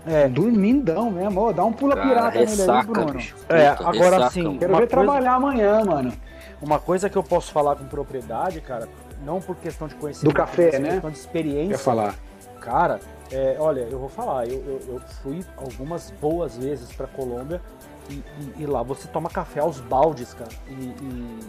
É, 0.07 0.29
dormindão 0.29 1.11
mesmo. 1.11 1.41
Ó, 1.41 1.53
dá 1.53 1.65
um 1.65 1.73
pula 1.73 1.97
pirata 1.97 2.39
nele 2.39 2.71
aí, 2.71 2.87
Bruno. 2.87 3.13
Bicho. 3.15 3.37
É, 3.49 3.69
agora 3.69 4.31
sim. 4.31 4.59
Quero 4.59 4.73
ver 4.73 4.79
coisa... 4.79 4.87
trabalhar 4.87 5.35
amanhã, 5.35 5.85
mano. 5.85 6.13
Uma 6.61 6.79
coisa 6.79 7.09
que 7.09 7.17
eu 7.17 7.23
posso 7.23 7.53
falar 7.53 7.77
com 7.77 7.85
propriedade, 7.87 8.61
cara, 8.61 8.89
não 9.25 9.41
por 9.41 9.57
questão 9.57 9.89
de 9.89 9.95
conhecimento, 9.95 10.33
do 10.33 10.37
café, 10.37 10.73
mas 10.73 10.81
né? 10.81 10.91
questão 10.93 11.11
de 11.11 11.19
experiência. 11.19 11.77
Quer 11.77 11.83
falar? 11.83 12.15
Cara, 12.61 13.01
é, 13.31 13.57
olha, 13.59 13.81
eu 13.81 13.99
vou 13.99 14.09
falar, 14.09 14.47
eu, 14.47 14.63
eu, 14.67 14.81
eu, 14.95 15.01
fui 15.23 15.45
algumas 15.57 16.11
boas 16.21 16.57
vezes 16.57 16.93
pra 16.93 17.07
Colômbia 17.07 17.61
e, 18.09 18.15
e, 18.15 18.55
e, 18.59 18.67
lá 18.67 18.83
você 18.83 19.09
toma 19.09 19.29
café 19.29 19.61
aos 19.61 19.81
baldes, 19.81 20.33
cara. 20.35 20.51
E, 20.69 20.73
e, 20.73 21.41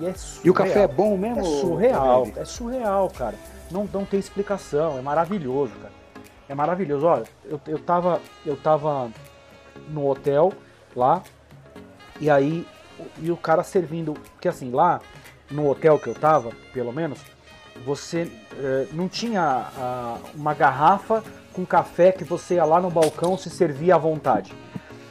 e 0.00 0.06
é 0.06 0.12
surreal. 0.14 0.42
E 0.44 0.50
o 0.50 0.54
café 0.54 0.82
é 0.82 0.88
bom 0.88 1.16
mesmo? 1.16 1.40
É 1.40 1.44
surreal, 1.44 2.28
é 2.36 2.44
surreal, 2.44 3.10
cara. 3.10 3.34
Não, 3.70 3.88
não 3.92 4.04
tem 4.04 4.18
explicação, 4.18 4.98
é 4.98 5.02
maravilhoso, 5.02 5.72
cara. 5.82 5.92
É 6.48 6.54
maravilhoso. 6.54 7.06
Olha, 7.06 7.24
eu, 7.44 7.60
eu, 7.66 7.78
tava, 7.78 8.20
eu 8.44 8.56
tava 8.56 9.10
no 9.88 10.08
hotel 10.08 10.52
lá, 10.96 11.22
e 12.20 12.28
aí 12.30 12.66
e 13.18 13.30
o 13.30 13.36
cara 13.36 13.62
servindo. 13.62 14.14
Porque 14.14 14.48
assim, 14.48 14.70
lá 14.70 15.00
no 15.50 15.68
hotel 15.68 15.98
que 15.98 16.08
eu 16.08 16.14
tava, 16.14 16.50
pelo 16.72 16.92
menos, 16.92 17.18
você 17.84 18.30
eh, 18.56 18.86
não 18.92 19.08
tinha 19.08 19.66
ah, 19.76 20.18
uma 20.34 20.54
garrafa 20.54 21.22
com 21.52 21.64
café 21.64 22.12
que 22.12 22.24
você 22.24 22.54
ia 22.54 22.64
lá 22.64 22.80
no 22.80 22.90
balcão 22.90 23.36
se 23.36 23.50
servia 23.50 23.94
à 23.94 23.98
vontade. 23.98 24.52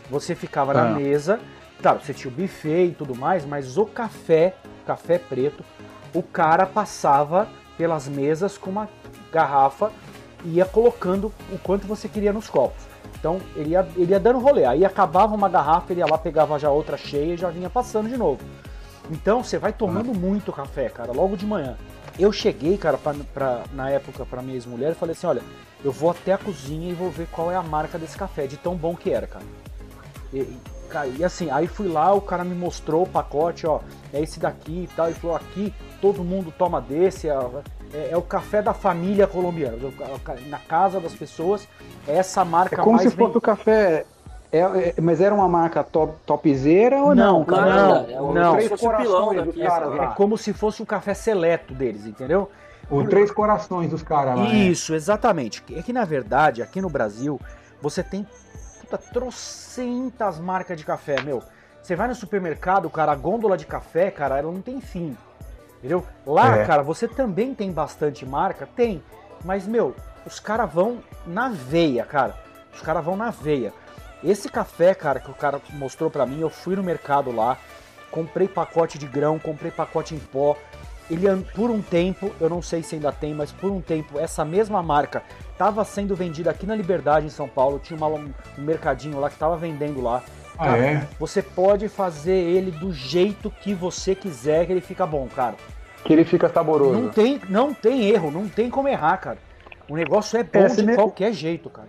Você 0.10 0.36
ficava 0.36 0.72
ah. 0.72 0.84
na 0.84 1.00
mesa, 1.00 1.40
claro, 1.82 2.00
você 2.02 2.14
tinha 2.14 2.32
o 2.32 2.36
buffet 2.36 2.88
e 2.88 2.92
tudo 2.92 3.16
mais, 3.16 3.46
mas 3.46 3.78
o 3.78 3.86
café, 3.86 4.56
café 4.86 5.18
preto, 5.18 5.64
o 6.14 6.24
cara 6.24 6.66
passava 6.66 7.48
pelas 7.78 8.08
mesas 8.08 8.58
com 8.58 8.70
uma 8.70 8.90
garrafa 9.32 9.92
ia 10.46 10.66
colocando 10.66 11.32
o 11.52 11.58
quanto 11.60 11.88
você 11.88 12.08
queria 12.08 12.34
nos 12.34 12.50
copos. 12.50 12.84
Então 13.20 13.40
ele 13.56 13.72
ia, 13.72 13.88
ele 13.96 14.12
ia 14.12 14.20
dando 14.20 14.40
rolê. 14.40 14.66
Aí 14.66 14.86
acabava 14.86 15.36
uma 15.36 15.50
garrafa, 15.50 15.92
ele 15.92 16.02
ia 16.02 16.06
lá, 16.06 16.18
pegava 16.18 16.60
já 16.60 16.70
outra 16.70 16.98
cheia 16.98 17.34
e 17.34 17.38
já 17.38 17.50
vinha 17.50 17.70
passando 17.70 18.10
de 18.10 18.18
novo. 18.18 18.40
Então 19.10 19.44
você 19.44 19.58
vai 19.58 19.74
tomando 19.74 20.12
ah. 20.12 20.14
muito 20.14 20.52
café, 20.52 20.90
cara, 20.90 21.12
logo 21.12 21.36
de 21.36 21.46
manhã. 21.46 21.78
Eu 22.20 22.32
cheguei, 22.32 22.78
cara, 22.78 22.98
pra, 22.98 23.14
pra- 23.34 23.64
na 23.74 23.90
época 23.90 24.26
pra 24.26 24.42
minha 24.42 24.56
ex-mulher 24.56 24.92
e 24.92 24.96
falei 24.96 25.14
assim, 25.14 25.28
olha, 25.28 25.42
eu 25.84 25.92
vou 25.92 26.10
até 26.10 26.34
a 26.34 26.38
cozinha 26.38 26.90
e 26.90 26.94
vou 26.94 27.12
ver 27.12 27.28
qual 27.28 27.52
é 27.52 27.56
a 27.56 27.62
marca 27.62 27.98
desse 27.98 28.18
café, 28.18 28.48
de 28.48 28.58
tão 28.58 28.76
bom 28.76 28.96
que 28.96 29.12
era, 29.12 29.28
cara. 29.28 29.46
E, 30.34 30.40
e, 30.40 30.60
e 31.20 31.24
assim, 31.24 31.52
aí 31.52 31.68
fui 31.68 31.88
lá, 31.88 32.14
o 32.14 32.22
cara 32.22 32.44
me 32.44 32.56
mostrou 32.56 33.04
o 33.04 33.08
pacote, 33.08 33.68
ó, 33.68 33.82
é 34.12 34.22
esse 34.22 34.40
daqui 34.40 34.88
e 34.90 34.96
tal, 34.96 35.08
ele 35.08 35.16
falou, 35.16 35.36
aqui 35.36 35.74
todo 36.02 36.24
mundo 36.24 36.52
toma 36.58 36.82
desse, 36.82 37.30
é, 37.94 37.98
é- 37.98 38.10
é 38.12 38.18
o 38.18 38.22
café 38.22 38.62
da 38.62 38.74
família 38.74 39.28
colombiana, 39.28 39.78
na 40.48 40.60
casa 40.60 41.00
das 41.00 41.14
pessoas, 41.14 41.68
é 42.08 42.16
essa 42.18 42.42
É 42.42 42.46
marca 42.46 42.78
como 42.82 42.98
mais 42.98 43.10
se 43.10 43.16
fosse 43.16 43.38
o 43.38 43.42
café. 43.42 44.06
é- 44.52 44.60
é- 44.60 44.94
mas 45.02 45.20
era 45.22 45.34
uma 45.34 45.48
marca 45.48 45.84
top, 45.84 46.14
topzera 46.26 46.98
ou 47.04 47.14
não? 47.16 47.40
Não, 47.40 47.46
cara? 47.46 48.06
É 48.10 48.16
não, 48.16 48.30
o 48.30 48.34
não. 48.34 48.54
Três 48.54 48.70
fosse 48.70 48.86
o 48.86 48.98
pilão 48.98 49.26
corações? 49.36 50.00
É 50.02 50.08
como 50.16 50.38
se 50.38 50.54
fosse 50.54 50.82
o 50.82 50.86
café 50.86 51.14
seleto 51.14 51.74
deles, 51.74 52.06
entendeu? 52.06 52.50
O 52.90 53.04
Três 53.04 53.30
Corações 53.30 53.90
dos 53.90 54.02
caras 54.02 54.38
lá. 54.38 54.46
né? 54.46 54.56
Isso, 54.56 54.96
exatamente. 54.96 55.62
É 55.76 55.82
que 55.82 55.92
na 55.92 56.06
verdade, 56.06 56.62
aqui 56.62 56.80
no 56.82 56.90
Brasil, 56.90 57.38
você 57.82 58.02
tem 58.02 58.26
puta, 58.80 58.98
trocentas 58.98 60.40
marcas 60.40 60.78
de 60.78 60.86
café, 60.86 61.22
meu. 61.22 61.44
Você 61.82 61.96
vai 61.96 62.08
no 62.08 62.16
supermercado, 62.16 62.90
cara, 62.90 63.12
a 63.12 63.16
gôndola 63.16 63.58
de 63.58 63.66
café, 63.66 64.10
cara, 64.10 64.38
ela 64.38 64.52
não 64.52 64.62
tem 64.62 64.80
fim. 64.82 65.18
Entendeu? 65.80 66.04
Lá, 66.26 66.58
É. 66.58 66.66
cara, 66.66 66.82
você 66.84 67.08
também 67.08 67.54
tem 67.54 67.72
bastante 67.72 68.26
marca? 68.26 68.68
Tem. 68.76 69.02
Mas, 69.46 69.68
meu, 69.68 69.96
os 70.26 70.40
caras 70.40 70.72
vão 70.72 71.00
na 71.26 71.50
veia, 71.50 72.04
cara. 72.04 72.36
Os 72.74 72.82
caras 72.82 73.04
vão 73.06 73.16
na 73.16 73.30
veia. 73.30 73.74
Esse 74.24 74.50
café, 74.50 74.94
cara, 74.96 75.20
que 75.20 75.30
o 75.30 75.34
cara 75.36 75.62
mostrou 75.74 76.10
pra 76.10 76.26
mim, 76.26 76.40
eu 76.42 76.50
fui 76.50 76.76
no 76.76 76.84
mercado 76.84 77.32
lá, 77.32 77.58
comprei 78.10 78.48
pacote 78.48 78.98
de 78.98 79.06
grão, 79.06 79.38
comprei 79.38 79.72
pacote 79.72 80.16
em 80.16 80.20
pó. 80.20 80.58
Ele, 81.10 81.26
por 81.56 81.70
um 81.70 81.82
tempo, 81.82 82.32
eu 82.42 82.50
não 82.50 82.62
sei 82.62 82.84
se 82.84 82.96
ainda 82.96 83.12
tem, 83.14 83.34
mas 83.34 83.52
por 83.52 83.72
um 83.72 83.80
tempo, 83.80 84.20
essa 84.20 84.44
mesma 84.44 84.84
marca 84.84 85.24
estava 85.54 85.86
sendo 85.86 86.16
vendida 86.16 86.50
aqui 86.52 86.66
na 86.66 86.76
Liberdade, 86.76 87.26
em 87.28 87.30
São 87.30 87.48
Paulo. 87.48 87.80
Tinha 87.80 87.96
uma- 87.96 88.08
um 88.08 88.34
mercadinho 88.58 89.18
lá 89.20 89.30
que 89.30 89.36
estava 89.36 89.56
vendendo 89.56 90.02
lá. 90.02 90.22
Ah, 90.58 90.78
é? 90.78 91.08
Você 91.20 91.42
pode 91.42 91.88
fazer 91.88 92.36
ele 92.36 92.72
do 92.72 92.92
jeito 92.92 93.50
que 93.62 93.74
você 93.74 94.16
quiser, 94.16 94.66
que 94.66 94.72
ele 94.72 94.82
fica 94.82 95.06
bom, 95.06 95.28
cara. 95.28 95.56
Que 96.04 96.14
ele 96.14 96.24
fica 96.26 96.50
saboroso. 96.50 96.94
Não 97.00 97.10
tem, 97.10 97.40
não 97.50 97.74
tem 97.74 98.10
erro, 98.10 98.32
não 98.32 98.48
tem 98.48 98.70
como 98.70 98.88
errar, 98.88 99.18
cara. 99.18 99.38
O 99.90 99.96
negócio 99.96 100.38
é 100.38 100.44
bom 100.44 100.60
É, 100.60 100.68
de 100.68 100.84
me- 100.86 100.96
qualquer 100.96 101.32
jeito, 101.34 101.70
cara. 101.70 101.88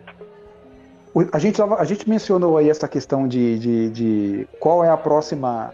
A 1.32 1.38
gente, 1.38 1.60
a 1.60 1.84
gente 1.84 2.08
mencionou 2.08 2.58
aí 2.58 2.70
essa 2.70 2.86
questão 2.86 3.26
de, 3.26 3.58
de, 3.58 3.90
de 3.90 4.48
qual 4.60 4.84
é 4.84 4.90
a 4.90 4.96
próxima. 4.96 5.72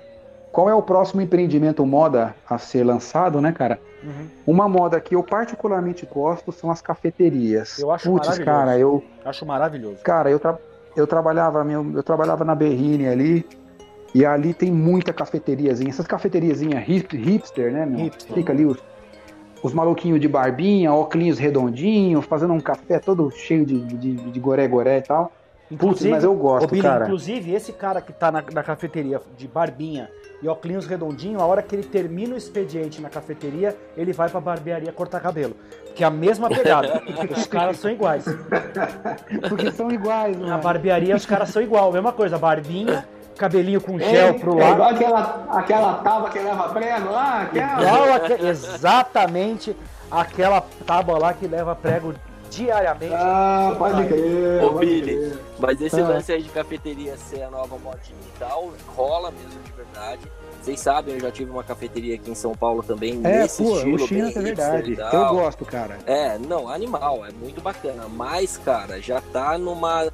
Qual 0.50 0.70
é 0.70 0.74
o 0.74 0.80
próximo 0.80 1.20
empreendimento 1.20 1.84
moda 1.84 2.34
a 2.48 2.56
ser 2.58 2.84
lançado, 2.84 3.40
né, 3.40 3.50
cara? 3.52 3.78
Uhum. 4.02 4.28
Uma 4.46 4.68
moda 4.68 5.00
que 5.00 5.16
eu 5.16 5.22
particularmente 5.22 6.06
gosto 6.06 6.52
são 6.52 6.70
as 6.70 6.80
cafeterias. 6.80 7.78
Eu 7.78 7.90
acho 7.90 8.08
Putz, 8.08 8.28
maravilhoso. 8.28 8.44
cara, 8.58 8.78
eu, 8.78 9.04
Acho 9.24 9.44
maravilhoso. 9.44 9.96
cara, 10.04 10.30
eu, 10.30 10.38
tra- 10.38 10.56
eu 10.96 11.06
trabalhava, 11.06 11.64
meu, 11.64 11.84
eu 11.94 12.02
trabalhava 12.02 12.44
na 12.44 12.54
Berrine 12.54 13.08
ali. 13.08 13.46
E 14.14 14.24
ali 14.24 14.54
tem 14.54 14.70
muita 14.70 15.12
cafeteriazinha. 15.12 15.90
Essas 15.90 16.06
cafeteriazinhas 16.06 16.88
hip, 16.88 17.16
hipster, 17.16 17.72
né, 17.72 17.84
meu? 17.84 17.98
Hipster. 17.98 18.32
Fica 18.32 18.52
ali 18.52 18.64
os, 18.64 18.78
os 19.60 19.74
maluquinhos 19.74 20.20
de 20.20 20.28
barbinha, 20.28 20.92
óculos 20.92 21.38
redondinhos, 21.38 22.24
fazendo 22.24 22.52
um 22.52 22.60
café 22.60 23.00
todo 23.00 23.28
cheio 23.32 23.66
de, 23.66 23.80
de, 23.80 24.14
de 24.14 24.40
goré-goré 24.40 24.98
e 24.98 25.02
tal. 25.02 25.32
Putz, 25.76 26.04
mas 26.04 26.24
eu 26.24 26.34
gosto, 26.34 26.68
Billy, 26.68 26.82
cara. 26.82 27.04
Inclusive, 27.04 27.52
esse 27.52 27.72
cara 27.72 28.00
que 28.00 28.12
tá 28.12 28.30
na, 28.32 28.42
na 28.52 28.62
cafeteria 28.62 29.20
de 29.36 29.46
barbinha 29.48 30.08
e 30.42 30.48
óculos 30.48 30.86
redondinho, 30.86 31.40
a 31.40 31.46
hora 31.46 31.62
que 31.62 31.74
ele 31.74 31.84
termina 31.84 32.34
o 32.34 32.38
expediente 32.38 33.00
na 33.00 33.08
cafeteria, 33.08 33.76
ele 33.96 34.12
vai 34.12 34.28
pra 34.28 34.40
barbearia 34.40 34.92
cortar 34.92 35.20
cabelo. 35.20 35.56
Que 35.94 36.02
é 36.02 36.06
a 36.06 36.10
mesma 36.10 36.48
pegada. 36.48 37.00
os 37.36 37.46
caras 37.46 37.78
são 37.78 37.90
iguais. 37.90 38.24
Porque 39.48 39.70
são 39.72 39.90
iguais, 39.90 40.36
Na 40.38 40.56
né? 40.56 40.62
barbearia, 40.62 41.14
os 41.16 41.24
caras 41.26 41.48
são 41.50 41.62
igual. 41.62 41.92
Mesma 41.92 42.12
coisa, 42.12 42.36
barbinha, 42.36 43.06
cabelinho 43.38 43.80
com 43.80 43.98
É, 43.98 44.04
gel 44.04 44.34
pro 44.34 44.60
é 44.60 44.70
igual 44.70 44.78
lado. 44.78 44.94
aquela, 44.96 45.46
aquela 45.50 45.94
tábua 45.94 46.30
que 46.30 46.38
leva 46.40 46.68
prego 46.70 47.10
lá, 47.10 47.42
aquela. 47.42 47.82
Igual 47.82 48.12
aque- 48.14 48.44
exatamente 48.44 49.76
aquela 50.10 50.60
tábua 50.86 51.18
lá 51.18 51.32
que 51.32 51.46
leva 51.46 51.74
prego 51.74 52.14
diariamente. 52.54 53.14
Ah, 53.14 53.74
pode 53.78 54.06
crer. 54.06 54.64
Ô, 54.64 54.72
pode 54.72 54.86
Billy, 54.86 55.02
crer. 55.30 55.38
Mas 55.58 55.80
esse 55.80 56.00
Ah. 56.00 56.08
lance 56.08 56.32
aí 56.32 56.42
de 56.42 56.48
cafeteria 56.50 57.16
ser 57.16 57.42
a 57.42 57.50
nova 57.50 57.76
modinha 57.78 58.16
e 58.34 58.38
tal, 58.38 58.72
rola 58.96 59.30
mesmo 59.30 59.60
de 59.62 59.72
verdade. 59.72 60.20
Vocês 60.62 60.80
sabem, 60.80 61.14
eu 61.14 61.20
já 61.20 61.30
tive 61.30 61.50
uma 61.50 61.62
cafeteria 61.62 62.14
aqui 62.14 62.30
em 62.30 62.34
São 62.34 62.54
Paulo 62.54 62.82
também, 62.82 63.20
É, 63.24 63.40
nesse 63.42 63.62
pô, 63.62 63.76
estilo, 63.76 63.96
o 64.04 64.08
China 64.08 64.24
bem 64.30 64.36
é 64.36 64.40
verdade. 64.40 64.96
Eu 64.98 65.28
gosto, 65.34 65.64
cara. 65.64 65.98
É, 66.06 66.38
não, 66.38 66.68
animal, 66.68 67.24
é 67.26 67.30
muito 67.32 67.60
bacana. 67.60 68.06
Mas, 68.08 68.56
cara, 68.56 69.00
já 69.00 69.20
tá 69.20 69.58
numa 69.58 70.10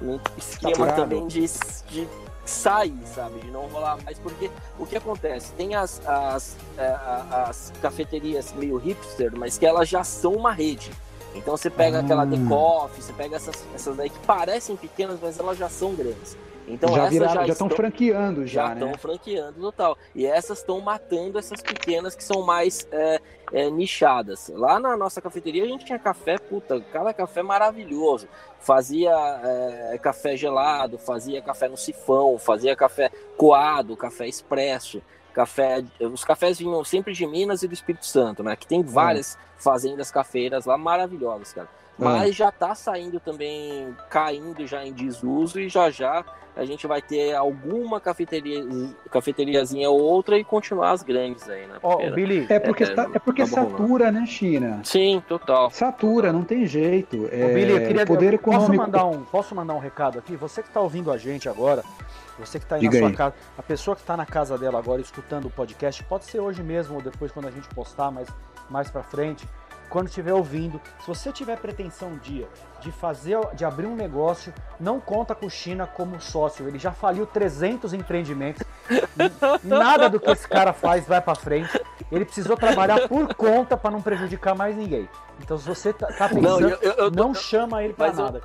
num 0.00 0.20
esquema 0.36 0.74
Saturado. 0.76 1.02
também 1.02 1.26
de, 1.26 1.40
de 1.88 2.08
sair, 2.44 2.94
sabe? 3.12 3.40
De 3.40 3.50
não 3.50 3.62
rolar 3.66 3.98
mais, 4.04 4.16
porque 4.20 4.48
o 4.78 4.86
que 4.86 4.96
acontece? 4.96 5.52
Tem 5.54 5.74
as, 5.74 6.00
as, 6.06 6.56
é, 6.78 6.86
a- 6.86 7.46
as 7.48 7.72
cafeterias 7.82 8.54
meio 8.56 8.76
hipster, 8.76 9.32
mas 9.36 9.58
que 9.58 9.66
elas 9.66 9.88
já 9.88 10.04
são 10.04 10.32
uma 10.34 10.52
rede. 10.52 10.92
Então 11.34 11.56
você 11.56 11.70
pega 11.70 11.98
Ah. 11.98 12.00
aquela 12.00 12.26
The 12.26 12.36
Coffee, 12.48 13.02
você 13.02 13.12
pega 13.12 13.36
essas, 13.36 13.66
essas 13.74 13.96
daí 13.96 14.10
que 14.10 14.18
parecem 14.20 14.76
pequenas, 14.76 15.18
mas 15.20 15.38
elas 15.38 15.56
já 15.56 15.68
são 15.68 15.94
grandes. 15.94 16.36
Então 16.70 16.94
já 16.94 17.06
viraram, 17.06 17.32
já 17.34 17.46
já 17.46 17.52
estão 17.52 17.66
estão 17.66 17.76
franqueando 17.76 18.46
já 18.46 18.66
já, 18.66 18.72
estão 18.74 18.88
né? 18.88 18.98
franqueando 18.98 19.60
total. 19.60 19.96
E 20.14 20.26
essas 20.26 20.58
estão 20.58 20.80
matando 20.80 21.38
essas 21.38 21.62
pequenas 21.62 22.14
que 22.14 22.22
são 22.22 22.42
mais 22.42 22.86
é, 22.92 23.20
é, 23.52 23.70
nichadas. 23.70 24.50
Lá 24.54 24.78
na 24.78 24.94
nossa 24.96 25.20
cafeteria 25.22 25.64
a 25.64 25.66
gente 25.66 25.86
tinha 25.86 25.98
café, 25.98 26.36
puta, 26.36 26.78
cada 26.92 27.14
café 27.14 27.42
maravilhoso. 27.42 28.28
Fazia 28.60 29.10
é, 29.92 29.98
café 29.98 30.36
gelado, 30.36 30.98
fazia 30.98 31.40
café 31.40 31.68
no 31.68 31.76
sifão, 31.76 32.38
fazia 32.38 32.76
café 32.76 33.10
coado, 33.36 33.96
café 33.96 34.28
expresso. 34.28 35.00
Café, 35.32 35.84
os 36.00 36.24
cafés 36.24 36.58
vinham 36.58 36.82
sempre 36.84 37.12
de 37.12 37.26
Minas 37.26 37.62
e 37.62 37.68
do 37.68 37.74
Espírito 37.74 38.06
Santo, 38.06 38.42
né? 38.42 38.56
Que 38.56 38.66
tem 38.66 38.82
várias 38.82 39.38
fazendas 39.56 40.10
cafeiras 40.10 40.66
lá 40.66 40.76
maravilhosas, 40.76 41.52
cara. 41.52 41.68
Mas 41.98 42.34
já 42.36 42.52
tá 42.52 42.74
saindo 42.76 43.18
também, 43.18 43.94
caindo 44.08 44.64
já 44.66 44.84
em 44.86 44.92
desuso 44.92 45.58
e 45.58 45.68
já 45.68 45.90
já 45.90 46.24
a 46.56 46.64
gente 46.64 46.86
vai 46.88 47.00
ter 47.02 47.34
alguma 47.34 48.00
cafeteria, 48.00 48.64
cafeteriazinha 49.10 49.88
ou 49.90 50.00
outra 50.00 50.36
e 50.38 50.44
continuar 50.44 50.90
as 50.92 51.02
grandes 51.02 51.48
aí, 51.48 51.66
né? 51.66 51.74
Ó, 51.82 51.92
Porque- 51.96 52.06
o 52.08 52.14
Billy, 52.14 52.46
É 52.48 52.58
porque, 52.58 52.82
É, 52.84 52.94
sa- 52.94 53.10
é 53.14 53.18
porque 53.18 53.42
tá 53.42 53.48
satura, 53.48 54.10
né, 54.12 54.26
China? 54.26 54.80
Sim, 54.84 55.22
total. 55.28 55.70
Satura, 55.70 56.32
não 56.32 56.42
tem 56.42 56.66
jeito. 56.66 57.28
É, 57.30 57.52
Billy, 57.54 57.70
eu 57.72 57.80
queria 57.86 58.02
o 58.04 58.06
poder 58.06 58.32
eu 58.34 58.38
posso 58.38 58.56
econômico. 58.72 58.82
mandar 58.84 59.04
um 59.04 59.24
posso 59.24 59.54
mandar 59.54 59.74
um 59.74 59.78
recado 59.78 60.18
aqui. 60.18 60.36
Você 60.36 60.62
que 60.62 60.68
está 60.68 60.80
ouvindo 60.80 61.10
a 61.12 61.18
gente 61.18 61.48
agora, 61.48 61.84
você 62.40 62.58
que 62.58 62.64
está 62.64 62.76
aí 62.76 62.80
Diga 62.80 62.94
na 62.94 62.98
sua 63.00 63.08
aí. 63.08 63.16
casa, 63.16 63.34
a 63.56 63.62
pessoa 63.62 63.94
que 63.96 64.02
está 64.02 64.16
na 64.16 64.26
casa 64.26 64.56
dela 64.58 64.78
agora 64.78 65.00
escutando 65.00 65.46
o 65.46 65.50
podcast, 65.50 66.02
pode 66.04 66.24
ser 66.26 66.40
hoje 66.40 66.62
mesmo 66.62 66.96
ou 66.96 67.02
depois 67.02 67.30
quando 67.32 67.48
a 67.48 67.50
gente 67.50 67.68
postar 67.70 68.10
mais 68.10 68.28
mais 68.70 68.90
para 68.90 69.02
frente, 69.02 69.48
quando 69.88 70.08
estiver 70.08 70.34
ouvindo, 70.34 70.78
se 71.00 71.06
você 71.06 71.32
tiver 71.32 71.56
pretensão 71.56 72.08
um 72.10 72.18
dia 72.18 72.46
de 72.80 72.92
fazer, 72.92 73.38
de 73.54 73.64
abrir 73.64 73.86
um 73.86 73.96
negócio, 73.96 74.52
não 74.78 75.00
conta 75.00 75.34
com 75.34 75.46
o 75.46 75.50
China 75.50 75.86
como 75.86 76.20
sócio. 76.20 76.68
Ele 76.68 76.78
já 76.78 76.92
faliu 76.92 77.24
300 77.26 77.94
empreendimentos. 77.94 78.62
Nada 79.64 80.08
do 80.10 80.20
que 80.20 80.30
esse 80.30 80.46
cara 80.46 80.72
faz 80.74 81.06
vai 81.06 81.20
para 81.20 81.34
frente. 81.34 81.80
Ele 82.12 82.24
precisou 82.26 82.56
trabalhar 82.56 83.08
por 83.08 83.34
conta 83.34 83.76
para 83.76 83.90
não 83.90 84.02
prejudicar 84.02 84.54
mais 84.54 84.76
ninguém. 84.76 85.08
Então, 85.40 85.56
se 85.58 85.66
você 85.66 85.92
tá, 85.92 86.06
tá 86.08 86.28
pensando, 86.28 86.42
Não, 86.42 86.60
eu, 86.60 86.78
eu, 86.82 86.92
eu 86.94 87.10
não 87.10 87.34
chama 87.34 87.82
ele 87.82 87.94
pra 87.94 88.08
mas 88.08 88.18
eu- 88.18 88.24
nada. 88.24 88.42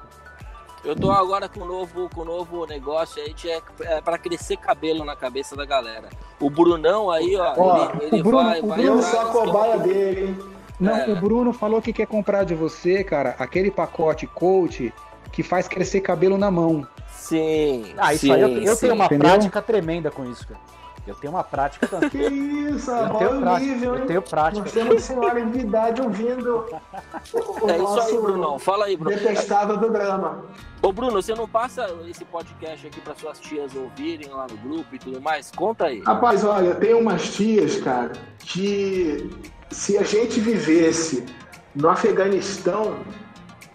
Eu 0.83 0.95
tô 0.95 1.11
agora 1.11 1.47
com 1.47 1.61
um 1.61 1.65
novo, 1.65 2.09
com 2.13 2.21
um 2.21 2.25
novo 2.25 2.65
negócio 2.65 3.21
aí 3.21 3.33
de 3.33 3.49
é, 3.49 3.61
é 3.81 4.01
para 4.01 4.17
crescer 4.17 4.57
cabelo 4.57 5.03
na 5.05 5.15
cabeça 5.15 5.55
da 5.55 5.65
galera. 5.65 6.09
O 6.39 6.49
Brunão 6.49 7.09
aí, 7.09 7.35
ó, 7.37 7.53
Ó, 7.57 7.91
ele, 7.95 8.05
ele 8.07 8.21
o 8.21 8.23
Bruno- 8.23 8.49
vai, 8.49 8.59
o 8.61 8.67
vai 8.67 8.79
Eu 8.87 8.93
atrás 8.99 9.05
sou 9.07 9.19
a 9.21 9.25
cobaia 9.25 9.77
dele, 9.79 10.21
hein? 10.27 10.39
Não, 10.79 10.95
É. 10.97 11.09
o 11.09 11.15
Bruno 11.15 11.53
falou 11.53 11.81
que 11.81 11.93
quer 11.93 12.07
comprar 12.07 12.43
de 12.43 12.53
você, 12.55 13.03
cara, 13.03 13.35
aquele 13.39 13.71
pacote 13.71 14.27
coach 14.27 14.93
que 15.31 15.41
faz 15.43 15.67
crescer 15.67 16.01
cabelo 16.01 16.37
na 16.37 16.51
mão. 16.51 16.85
Sim. 17.09 17.93
Ah, 17.97 18.13
isso 18.13 18.25
sim, 18.25 18.31
aí 18.33 18.41
eu, 18.41 18.49
eu 18.49 18.75
sim. 18.75 18.81
tenho 18.81 18.95
uma 18.95 19.05
Entendeu? 19.05 19.29
prática 19.29 19.61
tremenda 19.61 20.11
com 20.11 20.25
isso, 20.29 20.45
cara. 20.47 20.59
Eu 21.05 21.15
tenho 21.15 21.33
uma 21.33 21.43
prática 21.43 21.85
também. 21.87 22.09
Que 22.09 22.17
isso, 22.17 22.89
Eu 22.89 23.17
tenho 23.17 23.41
prática. 23.41 23.59
nível, 23.59 23.95
Eu 23.95 24.05
tenho 24.05 24.21
prática. 24.21 24.61
Nós 24.63 24.71
temos 24.71 25.03
senhora 25.03 25.45
de 25.45 25.59
idade 25.59 26.01
ouvindo 26.01 26.65
o, 27.33 27.65
o 27.65 27.69
É 27.69 27.75
isso 27.75 27.83
nosso 27.83 28.01
aí, 28.07 28.21
Brunão. 28.21 28.59
Fala 28.59 28.85
aí, 28.85 28.95
Bruno. 28.95 29.15
detestável 29.15 29.77
do 29.77 29.89
drama. 29.89 30.45
Ô, 30.81 30.93
Bruno, 30.93 31.21
você 31.21 31.35
não 31.35 31.47
passa 31.47 31.87
esse 32.07 32.23
podcast 32.23 32.87
aqui 32.87 33.01
para 33.01 33.15
suas 33.15 33.39
tias 33.39 33.75
ouvirem 33.75 34.29
lá 34.29 34.47
no 34.49 34.57
grupo 34.57 34.95
e 34.95 34.99
tudo 34.99 35.19
mais? 35.21 35.51
Conta 35.51 35.85
aí. 35.87 36.01
Rapaz, 36.01 36.43
olha, 36.45 36.73
tem 36.75 36.93
umas 36.93 37.33
tias, 37.33 37.81
cara, 37.81 38.13
que 38.39 39.29
se 39.69 39.97
a 39.97 40.03
gente 40.03 40.39
vivesse 40.39 41.25
no 41.75 41.89
Afeganistão, 41.89 42.95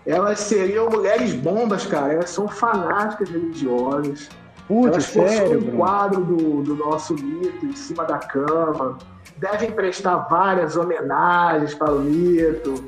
elas 0.07 0.41
seriam 0.41 0.89
mulheres 0.89 1.35
bombas, 1.35 1.85
cara. 1.87 2.15
Elas 2.15 2.31
são 2.31 2.49
fanáticas 2.49 3.29
religiosas. 3.29 4.29
Putz, 4.69 4.93
Elas 4.93 5.05
sério, 5.05 5.59
um 5.67 5.77
quadro 5.79 6.23
do, 6.23 6.63
do 6.63 6.77
nosso 6.77 7.15
mito 7.15 7.65
em 7.65 7.75
cima 7.75 8.05
da 8.05 8.19
cama. 8.19 8.99
Devem 9.39 9.73
prestar 9.73 10.17
várias 10.29 10.77
homenagens 10.77 11.75
para 11.75 11.93
o 11.93 12.01
mito. 12.01 12.87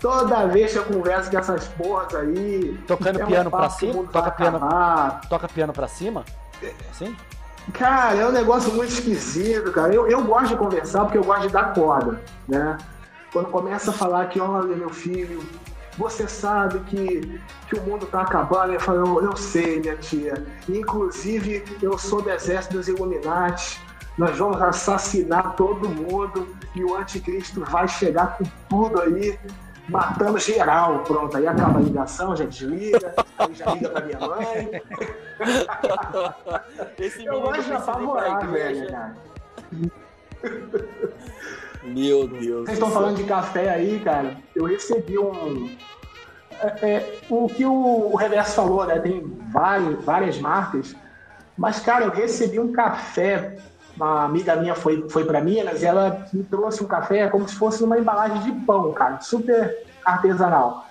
Toda 0.00 0.46
vez 0.46 0.72
que 0.72 0.78
eu 0.78 0.84
converso 0.84 1.28
com 1.28 1.38
essas 1.38 1.66
porras 1.68 2.14
aí. 2.14 2.78
Tocando 2.86 3.20
é 3.20 3.26
piano 3.26 3.50
o 3.52 3.70
cima? 3.70 4.04
Toca 4.04 4.30
piano, 4.30 4.60
toca 5.28 5.48
piano 5.48 5.72
pra 5.72 5.88
cima? 5.88 6.24
Assim? 6.90 7.16
Cara, 7.72 8.14
é 8.14 8.26
um 8.26 8.32
negócio 8.32 8.72
muito 8.72 8.92
esquisito, 8.92 9.72
cara. 9.72 9.92
Eu, 9.92 10.06
eu 10.06 10.22
gosto 10.22 10.50
de 10.50 10.56
conversar 10.56 11.04
porque 11.04 11.18
eu 11.18 11.24
gosto 11.24 11.48
de 11.48 11.52
dar 11.52 11.74
corda, 11.74 12.20
né? 12.46 12.78
Quando 13.32 13.50
começa 13.50 13.90
a 13.90 13.94
falar 13.94 14.26
que, 14.28 14.38
olha, 14.38 14.76
meu 14.76 14.90
filho, 14.90 15.42
você 15.96 16.28
sabe 16.28 16.80
que, 16.80 17.40
que 17.68 17.76
o 17.76 17.82
mundo 17.82 18.06
tá 18.06 18.22
acabando, 18.22 18.74
eu 18.74 18.80
falo, 18.80 19.20
eu, 19.20 19.30
eu 19.30 19.36
sei, 19.36 19.80
minha 19.80 19.96
tia. 19.96 20.34
Inclusive, 20.68 21.64
eu 21.80 21.96
sou 21.96 22.20
do 22.20 22.30
exército 22.30 22.74
dos 22.74 22.88
Illuminati. 22.88 23.80
Nós 24.18 24.36
vamos 24.38 24.60
assassinar 24.62 25.56
todo 25.56 25.88
mundo 25.88 26.48
e 26.74 26.82
o 26.84 26.96
anticristo 26.96 27.62
vai 27.64 27.86
chegar 27.86 28.38
com 28.38 28.44
tudo 28.68 29.00
aí, 29.02 29.38
matando 29.88 30.38
geral. 30.38 31.00
Pronto, 31.00 31.36
aí 31.36 31.46
acaba 31.46 31.78
a 31.78 31.82
ligação, 31.82 32.34
já 32.34 32.44
desliga, 32.44 33.14
aí 33.38 33.54
já 33.54 33.74
liga 33.74 33.88
pra 33.90 34.04
minha 34.04 34.20
mãe. 34.20 34.82
Esse 36.98 37.24
Eu 37.26 37.42
pra 37.42 37.76
apavorar, 37.76 38.50
velho, 38.50 38.90
cara. 38.90 39.14
Meu 41.86 42.26
Deus. 42.26 42.64
Vocês 42.64 42.78
estão 42.78 42.90
falando 42.90 43.16
de 43.16 43.24
café 43.24 43.70
aí, 43.70 44.00
cara. 44.00 44.36
Eu 44.54 44.64
recebi 44.64 45.18
um. 45.18 45.70
é, 46.60 46.66
é, 46.90 47.18
o 47.30 47.48
que 47.48 47.64
o, 47.64 48.10
o 48.12 48.16
Reverso 48.16 48.56
falou, 48.56 48.84
né? 48.84 48.98
Tem 48.98 49.22
várias, 49.50 50.04
várias 50.04 50.38
marcas. 50.38 50.94
Mas, 51.56 51.80
cara, 51.80 52.04
eu 52.04 52.10
recebi 52.10 52.58
um 52.58 52.72
café. 52.72 53.56
Uma 53.96 54.24
amiga 54.24 54.56
minha 54.56 54.74
foi, 54.74 55.08
foi 55.08 55.24
para 55.24 55.40
Minas 55.40 55.82
e 55.82 55.86
ela 55.86 56.26
me 56.30 56.44
trouxe 56.44 56.84
um 56.84 56.86
café 56.86 57.28
como 57.28 57.48
se 57.48 57.54
fosse 57.54 57.82
uma 57.82 57.98
embalagem 57.98 58.42
de 58.42 58.52
pão, 58.66 58.92
cara. 58.92 59.20
Super 59.20 59.86
artesanal. 60.04 60.86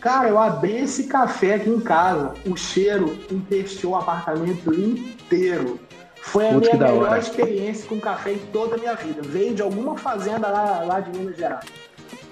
Cara, 0.00 0.28
eu 0.28 0.38
abri 0.38 0.78
esse 0.78 1.04
café 1.04 1.54
aqui 1.54 1.68
em 1.68 1.80
casa. 1.80 2.34
O 2.46 2.56
cheiro 2.56 3.18
empesteou 3.30 3.92
o 3.92 3.96
apartamento 3.96 4.72
inteiro. 4.72 5.80
Foi 6.22 6.48
a 6.48 6.52
minha 6.52 6.72
melhor 6.74 7.02
hora. 7.08 7.18
experiência 7.18 7.88
com 7.88 7.98
café 8.00 8.32
em 8.32 8.38
toda 8.38 8.74
a 8.76 8.78
minha 8.78 8.94
vida. 8.94 9.22
Veio 9.22 9.54
de 9.54 9.62
alguma 9.62 9.96
fazenda 9.96 10.48
lá, 10.48 10.80
lá 10.84 11.00
de 11.00 11.18
Minas 11.18 11.36
Gerais. 11.36 11.64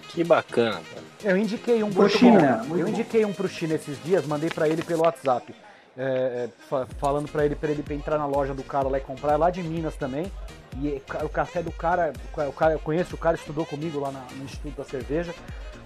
Que 0.09 0.23
bacana, 0.25 0.81
cara. 0.93 1.07
Eu 1.25 1.37
indiquei 1.37 1.83
um 1.83 1.91
pro 1.91 2.09
China, 2.09 2.61
Eu 2.71 2.77
bom. 2.77 2.89
indiquei 2.89 3.25
um 3.25 3.33
pro 3.33 3.49
China 3.49 3.75
esses 3.75 4.03
dias, 4.05 4.25
mandei 4.27 4.51
pra 4.51 4.69
ele 4.69 4.83
pelo 4.83 5.03
WhatsApp. 5.03 5.55
É, 5.97 6.03
é, 6.05 6.49
fa- 6.69 6.87
falando 6.99 7.29
pra 7.29 7.45
ele 7.45 7.57
pra 7.57 7.71
ele 7.71 7.85
entrar 7.91 8.19
na 8.19 8.27
loja 8.27 8.55
do 8.55 8.63
cara 8.63 8.89
lá 8.89 8.99
e 8.99 9.01
comprar, 9.01 9.33
é 9.33 9.37
lá 9.37 9.51
de 9.51 9.63
Minas 9.65 9.97
também. 9.97 10.31
E 10.81 10.89
é, 10.91 11.25
o 11.25 11.29
café 11.29 11.61
do 11.63 11.73
cara, 11.73 12.13
o 12.49 12.53
cara, 12.53 12.75
eu 12.75 12.79
conheço 12.79 13.17
o 13.17 13.19
cara, 13.19 13.37
estudou 13.37 13.67
comigo 13.67 13.99
lá 13.99 14.13
na- 14.13 14.25
no 14.37 14.45
Instituto 14.45 14.77
da 14.77 14.85
Cerveja. 14.85 15.35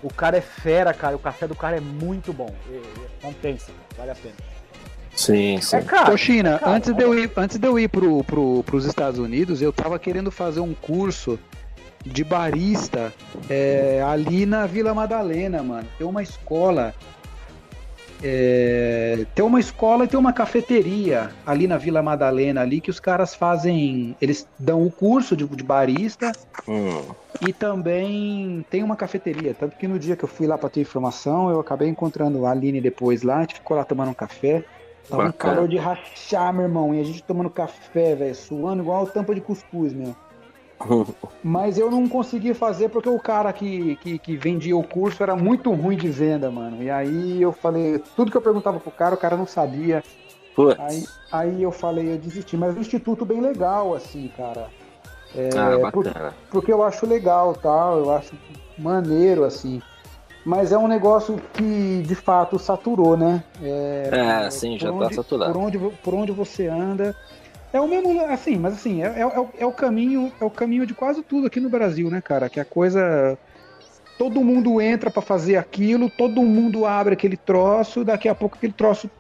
O 0.03 0.13
cara 0.13 0.37
é 0.37 0.41
fera, 0.43 0.93
cara. 0.93 1.17
O 1.17 1.19
café 1.19 1.47
do 1.47 1.55
cara 1.55 1.77
é 1.77 1.81
muito 1.81 2.31
bom. 2.33 2.53
É, 2.71 2.77
é, 2.77 2.83
compensa, 3.23 3.71
vale 3.97 4.11
a 4.11 4.15
pena. 4.15 4.35
Sim, 5.15 5.61
sim. 5.61 5.77
É 5.77 5.83
caro. 5.83 6.15
Ô, 6.15 6.17
China, 6.17 6.59
cara, 6.59 6.73
antes, 6.77 6.95
de 6.95 7.03
eu 7.03 7.19
ir, 7.19 7.31
antes 7.37 7.59
de 7.59 7.67
eu 7.67 7.79
ir 7.79 7.89
pro, 7.89 8.25
pro, 8.25 8.63
pros 8.65 8.85
Estados 8.85 9.19
Unidos, 9.19 9.61
eu 9.63 9.73
tava 9.73 9.99
querendo 9.99 10.31
fazer 10.31 10.61
um 10.61 10.75
curso 10.75 11.39
de 12.05 12.25
barista 12.25 13.13
é, 13.49 14.03
ali 14.05 14.47
na 14.47 14.67
Vila 14.67 14.95
Madalena, 14.95 15.63
mano. 15.63 15.89
Tem 15.99 16.07
uma 16.07 16.23
escola. 16.23 16.95
é, 18.23 19.27
tem 19.35 19.45
uma 19.45 19.61
escola 19.61 20.05
e 20.05 20.09
tem 20.09 20.19
uma 20.19 20.33
cafeteria 20.33 21.31
ali 21.45 21.67
na 21.67 21.77
Vila 21.77 22.03
Madalena, 22.03 22.61
ali 22.63 22.81
que 22.81 22.91
os 22.91 23.01
caras 23.01 23.35
fazem. 23.35 24.17
Eles 24.21 24.49
dão 24.59 24.85
o 24.87 24.91
curso 24.91 25.37
de, 25.37 25.47
de 25.47 25.63
barista 25.65 26.37
Hum, 26.67 27.15
e 27.41 27.53
também 27.53 28.65
tem 28.71 28.83
uma 28.83 28.97
cafeteria. 28.97 29.55
Tanto 29.55 29.77
que 29.77 29.89
no 29.89 29.99
dia 29.99 30.17
que 30.17 30.25
eu 30.25 30.29
fui 30.29 30.47
lá 30.47 30.57
pra 30.57 30.71
ter 30.71 30.81
informação, 30.81 31.51
eu 31.51 31.59
acabei 31.61 31.89
encontrando 31.89 32.47
a 32.47 32.51
Aline 32.53 32.81
depois 32.81 33.23
lá, 33.23 33.39
a 33.39 33.41
gente 33.43 33.55
ficou 33.57 33.77
lá 33.77 33.85
tomando 33.85 34.11
um 34.11 34.15
café. 34.15 34.65
Tava 35.13 35.25
um 35.25 35.27
Bacana. 35.27 35.55
calor 35.55 35.69
de 35.69 35.77
rachar, 35.77 36.55
meu 36.55 36.63
irmão. 36.63 36.95
E 36.95 37.01
a 37.01 37.05
gente 37.05 37.23
tomando 37.23 37.51
café, 37.51 38.15
velho, 38.15 38.35
suando 38.35 38.83
igual 38.83 39.07
tampa 39.07 39.35
de 39.35 39.43
cuscuz, 39.43 39.93
meu. 39.93 40.17
Mas 41.45 41.77
eu 41.77 41.91
não 41.91 42.09
consegui 42.09 42.55
fazer 42.55 42.89
porque 42.89 43.09
o 43.09 43.19
cara 43.19 43.53
que, 43.53 43.97
que, 43.97 44.19
que 44.19 44.37
vendia 44.37 44.77
o 44.77 44.83
curso 44.83 45.23
era 45.23 45.37
muito 45.37 45.71
ruim 45.73 45.99
de 45.99 46.09
venda, 46.09 46.51
mano. 46.51 46.83
E 46.83 46.91
aí 46.91 47.43
eu 47.43 47.53
falei, 47.53 48.03
tudo 48.17 48.31
que 48.31 48.37
eu 48.37 48.43
perguntava 48.43 48.81
pro 48.81 48.91
cara, 48.91 49.15
o 49.15 49.19
cara 49.19 49.37
não 49.37 49.47
sabia. 49.47 50.03
Putz. 50.57 50.81
Aí, 50.81 51.05
aí 51.31 51.63
eu 51.63 51.71
falei, 51.71 52.15
eu 52.15 52.19
desisti. 52.19 52.57
Mas 52.57 52.75
o 52.75 52.81
instituto 52.81 53.25
bem 53.27 53.41
legal, 53.41 53.95
assim, 53.95 54.31
cara. 54.35 54.69
ah, 55.55 55.91
por- 55.91 56.05
bacana. 56.05 56.33
porque 56.51 56.73
eu 56.73 56.83
acho 56.83 57.07
legal, 57.07 57.55
tal, 57.55 57.99
eu 57.99 58.11
acho 58.11 58.35
maneiro, 58.79 59.45
assim. 59.45 59.83
Mas 60.45 60.73
é 60.73 60.79
um 60.79 60.89
negócio 60.89 61.41
que, 61.53 62.03
de 62.07 62.15
fato, 62.15 62.59
saturou, 62.59 63.17
né? 63.17 63.43
É, 63.63 64.49
sim, 64.51 64.79
já 64.79 64.89
tá 64.89 64.95
onde- 64.95 65.15
saturado. 65.15 65.53
Por 65.53 65.61
onde, 65.63 65.79
por 65.79 66.15
onde 66.15 66.33
você 66.33 66.67
anda. 66.67 67.15
É 67.73 67.81
o 67.81 67.89
mesmo, 67.89 68.21
assim, 68.27 68.57
mas 68.59 68.75
assim, 68.75 69.03
é, 69.03 69.07
é, 69.07 69.21
é 69.21 69.41
o- 69.41 69.49
é 69.61 69.65
o 69.67 69.73
caminho, 69.73 70.31
é 70.41 70.45
o 70.45 70.51
caminho 70.51 70.85
de 70.85 70.95
quase 70.95 71.23
tudo 71.23 71.47
aqui 71.47 71.59
no 71.61 71.71
Brasil, 71.71 72.11
né, 72.11 72.21
cara? 72.21 72.49
Que 72.51 72.61
a 72.61 72.65
coisa. 72.65 73.39
Todo 74.19 74.45
mundo 74.45 74.81
entra 74.81 75.11
pra 75.11 75.23
fazer 75.23 75.57
aquilo, 75.57 76.11
todo 76.11 76.43
mundo 76.43 76.85
abre 76.87 77.15
aquele 77.15 77.37
troço, 77.37 78.05
daqui 78.05 78.29
a 78.29 78.35
pouco 78.35 78.57
aquele 78.57 78.73
troço. 78.73 79.11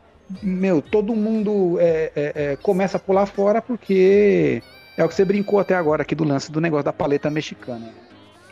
Meu, 0.42 0.82
todo 0.82 1.14
mundo 1.14 1.76
é, 1.80 2.12
é, 2.14 2.32
é, 2.52 2.56
começa 2.56 2.96
a 2.96 3.00
pular 3.00 3.26
fora 3.26 3.60
porque 3.62 4.62
é 4.96 5.04
o 5.04 5.08
que 5.08 5.14
você 5.14 5.24
brincou 5.24 5.58
até 5.58 5.74
agora 5.74 6.02
aqui 6.02 6.14
do 6.14 6.24
lance 6.24 6.50
do 6.52 6.60
negócio 6.60 6.84
da 6.84 6.92
paleta 6.92 7.30
mexicana. 7.30 7.88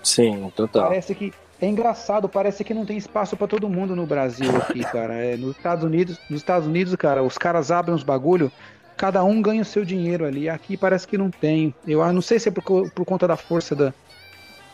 Sim, 0.03 0.51
total. 0.57 0.89
Parece 0.89 1.15
que 1.15 1.33
é 1.61 1.67
engraçado, 1.67 2.29
parece 2.29 2.65
que 2.65 2.73
não 2.73 2.87
tem 2.87 2.97
espaço 2.97 3.37
pra 3.37 3.47
todo 3.47 3.69
mundo 3.69 3.95
no 3.95 4.07
Brasil 4.07 4.51
aqui, 4.57 4.81
cara. 4.91 5.15
É, 5.15 5.37
nos 5.37 5.57
Estados 5.57 5.85
Unidos, 5.85 6.19
nos 6.29 6.41
Estados 6.41 6.67
Unidos, 6.67 6.95
cara, 6.97 7.23
os 7.23 7.37
caras 7.37 7.71
abrem 7.71 7.95
uns 7.95 8.03
bagulho, 8.03 8.51
cada 8.97 9.23
um 9.23 9.43
ganha 9.43 9.63
o 9.63 9.65
seu 9.65 9.85
dinheiro 9.85 10.25
ali. 10.25 10.49
Aqui 10.49 10.77
parece 10.77 11.07
que 11.07 11.19
não 11.19 11.31
tem. 11.31 11.75
Eu 11.87 12.03
ah, 12.03 12.13
não 12.13 12.23
sei 12.23 12.39
se 12.39 12.49
é 12.49 12.53
por, 12.53 12.91
por 12.91 13.05
conta 13.05 13.29
da 13.29 13.37
força 13.37 13.75
da, 13.77 13.93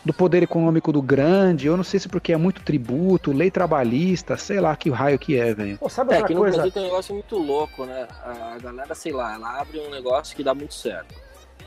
do 0.07 0.13
poder 0.13 0.41
econômico 0.41 0.91
do 0.93 1.01
grande, 1.01 1.67
eu 1.67 1.75
não 1.75 1.83
sei 1.83 1.99
se 1.99 2.07
porque 2.07 2.31
é 2.31 2.37
muito 2.37 2.63
tributo, 2.63 3.33
lei 3.33 3.51
trabalhista, 3.51 4.37
sei 4.37 4.61
lá 4.61 4.75
que 4.75 4.89
raio 4.89 5.19
que 5.19 5.37
é, 5.37 5.53
velho. 5.53 5.77
Pô, 5.77 5.89
sabe 5.89 6.13
É, 6.13 6.15
outra 6.15 6.25
aqui 6.25 6.33
no 6.33 6.39
coisa? 6.39 6.55
Brasil 6.55 6.71
tem 6.71 6.83
um 6.83 6.85
negócio 6.85 7.13
muito 7.13 7.37
louco, 7.37 7.85
né? 7.85 8.07
A 8.23 8.57
galera, 8.61 8.95
sei 8.95 9.11
lá, 9.11 9.35
ela 9.35 9.59
abre 9.59 9.79
um 9.79 9.89
negócio 9.89 10.35
que 10.35 10.43
dá 10.43 10.53
muito 10.53 10.73
certo. 10.73 11.13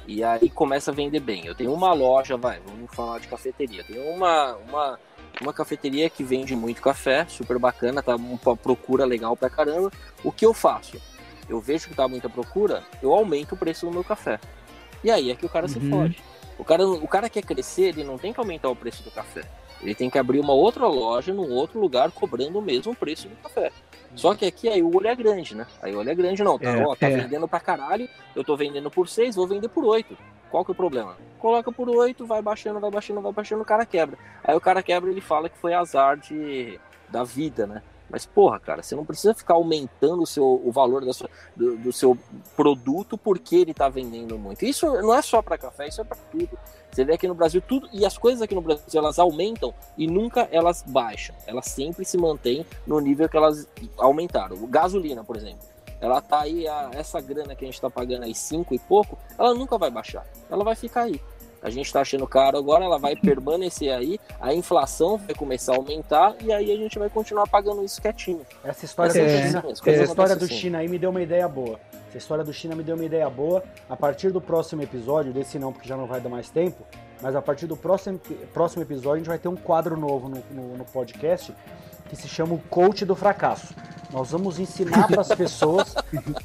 E 0.07 0.25
aí 0.25 0.49
começa 0.51 0.91
a 0.91 0.95
vender 0.95 1.21
bem. 1.21 1.47
Eu 1.47 1.55
tenho 1.55 1.73
uma 1.73 1.93
loja, 1.93 2.37
vai, 2.37 2.59
vamos 2.67 2.93
falar 2.93 3.21
de 3.21 3.29
cafeteria. 3.29 3.85
Tenho 3.85 4.03
uma, 4.11 4.57
uma, 4.57 4.99
uma 5.41 5.53
cafeteria 5.53 6.09
que 6.11 6.23
vende 6.25 6.55
muito 6.57 6.83
café, 6.83 7.27
super 7.29 7.59
bacana, 7.59 8.03
tá 8.03 8.17
uma 8.17 8.57
procura 8.57 9.05
legal 9.05 9.37
pra 9.37 9.51
caramba. 9.51 9.91
O 10.25 10.31
que 10.33 10.45
eu 10.45 10.53
faço? 10.55 11.01
Eu 11.49 11.61
vejo 11.61 11.89
que 11.89 11.95
tá 11.95 12.07
muita 12.07 12.29
procura, 12.29 12.85
eu 13.03 13.13
aumento 13.13 13.55
o 13.55 13.59
preço 13.59 13.87
do 13.87 13.93
meu 13.93 14.05
café. 14.05 14.39
E 15.03 15.11
aí 15.11 15.31
é 15.31 15.35
que 15.35 15.47
o 15.47 15.49
cara 15.49 15.67
se 15.67 15.79
Uhum. 15.79 15.91
fode. 15.91 16.19
O 16.59 16.65
cara, 16.65 16.87
o 16.87 17.09
cara 17.09 17.29
quer 17.29 17.43
crescer, 17.43 17.85
ele 17.89 18.05
não 18.05 18.19
tem 18.19 18.33
que 18.33 18.39
aumentar 18.39 18.69
o 18.69 18.77
preço 18.77 19.03
do 19.03 19.11
café. 19.11 19.43
Ele 19.81 19.95
tem 19.95 20.11
que 20.11 20.19
abrir 20.19 20.39
uma 20.41 20.53
outra 20.53 20.87
loja 20.87 21.33
num 21.33 21.51
outro 21.51 21.81
lugar 21.81 22.11
cobrando 22.11 22.59
o 22.59 22.63
mesmo 22.63 22.95
preço 22.95 23.29
do 23.29 23.37
café. 23.37 23.73
Só 24.15 24.35
que 24.35 24.47
aqui 24.47 24.69
aí 24.69 24.83
o 24.83 24.95
olho 24.95 25.07
é 25.07 25.15
grande, 25.15 25.55
né? 25.55 25.67
Aí 25.81 25.95
o 25.95 25.99
olho 25.99 26.11
é 26.11 26.15
grande 26.15 26.43
não, 26.43 26.59
tá, 26.59 26.71
É, 26.71 26.85
ó, 26.85 26.95
tá 26.95 27.09
é. 27.09 27.17
vendendo 27.17 27.47
pra 27.47 27.61
caralho, 27.61 28.09
eu 28.35 28.43
tô 28.43 28.57
vendendo 28.57 28.91
por 28.91 29.09
6, 29.09 29.37
vou 29.37 29.47
vender 29.47 29.69
por 29.69 29.85
8. 29.85 30.17
Qual 30.51 30.65
que 30.65 30.71
é 30.71 30.73
o 30.73 30.77
problema? 30.77 31.17
Coloca 31.39 31.71
por 31.71 31.89
8, 31.89 32.27
vai 32.27 32.43
baixando, 32.43 32.81
vai 32.81 32.91
baixando, 32.91 33.21
vai 33.21 33.33
baixando, 33.33 33.63
o 33.63 33.65
cara 33.65 33.87
quebra. 33.87 34.19
Aí 34.43 34.55
o 34.55 34.61
cara 34.61 34.83
quebra, 34.83 35.11
ele 35.11 35.21
fala 35.21 35.49
que 35.49 35.57
foi 35.57 35.73
azar 35.75 36.17
de 36.17 36.79
da 37.09 37.25
vida, 37.25 37.67
né? 37.67 37.83
Mas 38.11 38.27
porra, 38.27 38.59
cara, 38.59 38.83
você 38.83 38.97
não 38.97 39.05
precisa 39.05 39.33
ficar 39.35 39.55
aumentando 39.55 40.23
o, 40.23 40.27
seu, 40.27 40.45
o 40.45 40.73
valor 40.73 41.05
da 41.05 41.13
sua, 41.13 41.31
do, 41.57 41.77
do 41.77 41.93
seu 41.93 42.19
produto 42.57 43.17
porque 43.17 43.57
ele 43.57 43.73
tá 43.73 43.89
vendendo 43.89 44.39
muito. 44.39 44.65
Isso 44.65 44.87
não 45.01 45.15
é 45.15 45.23
só 45.23 45.41
pra 45.41 45.57
café, 45.57 45.89
isso 45.89 46.01
é 46.01 46.05
pra 46.05 46.17
tudo. 46.31 46.59
Você 46.91 47.05
vê 47.05 47.15
aqui 47.15 47.29
no 47.29 47.35
Brasil 47.35 47.63
tudo 47.63 47.89
e 47.93 48.05
as 48.05 48.19
coisas 48.19 48.43
aqui 48.43 48.55
no 48.55 48.61
Brasil 48.61 48.85
elas 48.95 49.19
aumentam 49.19 49.73
e 49.97 50.07
nunca 50.07 50.49
elas 50.51 50.83
baixam. 50.83 51.37
Elas 51.47 51.67
sempre 51.67 52.05
se 52.05 52.19
mantêm 52.19 52.67
no 52.87 52.99
nível 52.99 53.29
que 53.29 53.37
elas 53.37 53.69
aumentaram. 53.97 54.57
Gasolina, 54.67 55.23
por 55.23 55.37
exemplo, 55.37 55.65
ela 56.01 56.21
tá 56.21 56.41
aí 56.41 56.67
a, 56.67 56.91
essa 56.95 57.21
grana 57.21 57.55
que 57.55 57.65
a 57.65 57.69
gente 57.69 57.81
tá 57.81 57.91
pagando 57.91 58.25
aí 58.25 58.35
cinco 58.35 58.75
e 58.75 58.79
pouco, 58.79 59.17
ela 59.39 59.55
nunca 59.55 59.79
vai 59.79 59.91
baixar. 59.91 60.27
Ela 60.51 60.65
vai 60.65 60.75
ficar 60.75 61.03
aí. 61.03 61.21
A 61.63 61.69
gente 61.71 61.93
tá 61.93 62.01
achando 62.01 62.27
caro 62.27 62.57
agora, 62.57 62.85
ela 62.85 62.99
vai 62.99 63.15
permanecer 63.15 63.93
aí, 63.93 64.19
a 64.41 64.55
inflação 64.55 65.19
vai 65.19 65.35
começar 65.35 65.73
a 65.75 65.77
aumentar 65.77 66.35
e 66.43 66.53
aí 66.53 66.73
a 66.73 66.77
gente 66.77 66.99
vai 66.99 67.11
continuar 67.11 67.47
pagando 67.47 67.85
isso 67.85 68.01
quietinho. 68.01 68.41
Essa 68.65 68.85
história, 68.85 69.11
Essa 69.11 69.21
do 69.21 69.27
é- 69.27 69.47
China, 69.47 69.65
essa 69.69 70.03
história 70.05 70.37
do 70.37 70.45
assim. 70.47 70.55
China 70.55 70.79
aí 70.79 70.89
me 70.89 70.99
deu 70.99 71.11
uma 71.11 71.21
ideia 71.23 71.47
boa. 71.47 71.79
Essa 72.09 72.19
história 72.19 72.43
do 72.43 72.53
China 72.53 72.75
me 72.75 72.83
deu 72.83 72.97
uma 72.97 73.05
ideia 73.05 73.29
boa. 73.31 73.63
A 73.89 73.95
partir 73.97 74.31
do 74.33 74.41
próximo 74.41 74.83
episódio, 74.83 75.33
desse 75.33 75.59
não, 75.59 75.73
porque 75.73 75.87
já 75.89 75.97
não 75.97 76.07
vai 76.07 76.21
dar 76.21 76.29
mais 76.29 76.49
tempo, 76.51 76.83
mas 77.21 77.37
a 77.37 77.43
partir 77.43 77.67
do 77.67 77.77
próximo, 77.77 78.19
próximo 78.53 78.83
episódio 78.83 79.13
a 79.13 79.19
gente 79.19 79.29
vai 79.29 79.39
ter 79.39 79.49
um 79.49 79.57
quadro 79.57 79.97
novo 79.97 80.29
no, 80.29 80.43
no- 80.51 80.77
no 80.79 80.85
podcast 80.87 81.55
que 82.09 82.17
se 82.17 82.27
chama 82.27 82.55
o 82.55 82.59
Coach 82.71 83.05
do 83.05 83.15
Fracasso. 83.15 83.73
Nós 84.11 84.33
vamos 84.33 84.59
ensinar 84.59 85.07
para 85.07 85.21
as 85.21 85.29
pessoas, 85.37 85.95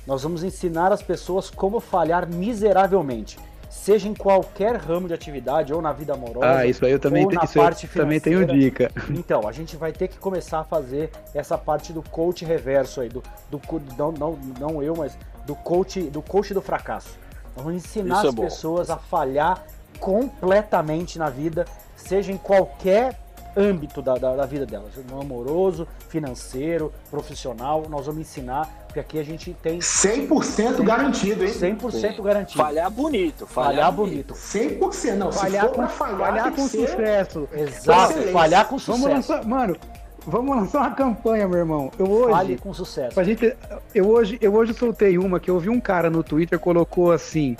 nós 0.05 0.21
vamos 0.21 0.43
ensinar 0.43 0.91
as 0.91 1.01
pessoas 1.01 1.49
como 1.49 1.79
falhar 1.79 2.27
miseravelmente, 2.29 3.39
seja 3.75 4.07
em 4.07 4.13
qualquer 4.13 4.77
ramo 4.77 5.07
de 5.07 5.13
atividade 5.13 5.73
ou 5.73 5.81
na 5.81 5.91
vida 5.91 6.13
amorosa. 6.13 6.59
Ah, 6.59 6.65
isso 6.65 6.85
aí 6.85 6.91
eu 6.91 6.99
também, 6.99 7.23
ou 7.23 7.29
tenho, 7.29 7.39
na 7.39 7.45
isso 7.45 7.59
aí 7.59 7.63
eu 7.63 7.69
parte 7.69 7.87
também 7.89 8.19
tenho 8.19 8.45
dica. 8.45 8.89
Então, 9.09 9.47
a 9.47 9.51
gente 9.51 9.75
vai 9.75 9.91
ter 9.91 10.07
que 10.07 10.17
começar 10.17 10.61
a 10.61 10.63
fazer 10.63 11.11
essa 11.33 11.57
parte 11.57 11.93
do 11.93 12.01
coach 12.01 12.43
reverso 12.45 13.01
aí, 13.01 13.09
do, 13.09 13.21
do 13.51 13.61
não, 13.97 14.11
não, 14.11 14.39
não 14.59 14.81
eu, 14.81 14.95
mas 14.95 15.17
do 15.45 15.53
coach 15.55 16.01
do 16.01 16.21
coach 16.21 16.53
do 16.53 16.61
fracasso. 16.61 17.19
Vamos 17.55 17.75
ensinar 17.75 18.17
Isso 18.17 18.25
é 18.25 18.29
as 18.29 18.35
bom. 18.35 18.43
pessoas 18.43 18.89
a 18.89 18.97
falhar 18.97 19.63
completamente 19.99 21.19
na 21.19 21.29
vida, 21.29 21.65
seja 21.95 22.31
em 22.31 22.37
qualquer 22.37 23.19
âmbito 23.55 24.01
da, 24.01 24.15
da, 24.15 24.35
da 24.35 24.45
vida 24.45 24.65
delas, 24.65 24.91
no 25.09 25.21
amoroso, 25.21 25.87
financeiro, 26.09 26.91
profissional, 27.09 27.85
nós 27.89 28.05
vamos 28.05 28.21
ensinar, 28.21 28.67
porque 28.85 28.99
aqui 28.99 29.19
a 29.19 29.23
gente 29.23 29.53
tem 29.61 29.79
100% 29.79 30.83
garantido, 30.83 31.43
hein? 31.43 31.51
100% 31.51 32.21
garantido. 32.21 32.63
Falhar 32.63 32.89
bonito. 32.91 33.45
Falhar, 33.47 33.71
Falhar 33.73 33.91
bonito. 33.91 34.33
bonito. 34.33 34.89
100%. 34.89 35.15
Não, 35.15 35.31
se 35.31 35.39
Falhar 35.39 35.63
for 35.65 35.69
com, 35.71 35.75
pra 35.77 35.87
falhar, 35.87 36.17
falhar 36.17 36.51
com 36.53 36.67
ser- 36.67 36.87
sucesso. 36.89 37.49
Exato, 37.53 38.11
Excelente. 38.13 38.31
falhar 38.33 38.67
com 38.67 38.77
Vamos 38.77 39.01
sucesso. 39.01 39.09
lançar, 39.31 39.45
mano, 39.45 39.77
vamos 40.25 40.55
lançar 40.55 40.79
uma 40.79 40.91
campanha, 40.91 41.47
meu 41.47 41.59
irmão. 41.59 41.91
Eu 41.97 42.09
hoje, 42.09 42.31
Fale 42.31 42.57
com 42.57 42.73
sucesso. 42.73 43.13
Pra 43.13 43.23
gente, 43.23 43.55
eu 43.93 44.07
hoje, 44.09 44.37
eu 44.41 44.53
hoje 44.53 44.73
soltei 44.73 45.17
uma 45.17 45.39
que 45.39 45.49
eu 45.49 45.59
vi 45.59 45.69
um 45.69 45.79
cara 45.79 46.09
no 46.09 46.23
Twitter 46.23 46.59
colocou 46.59 47.11
assim: 47.11 47.55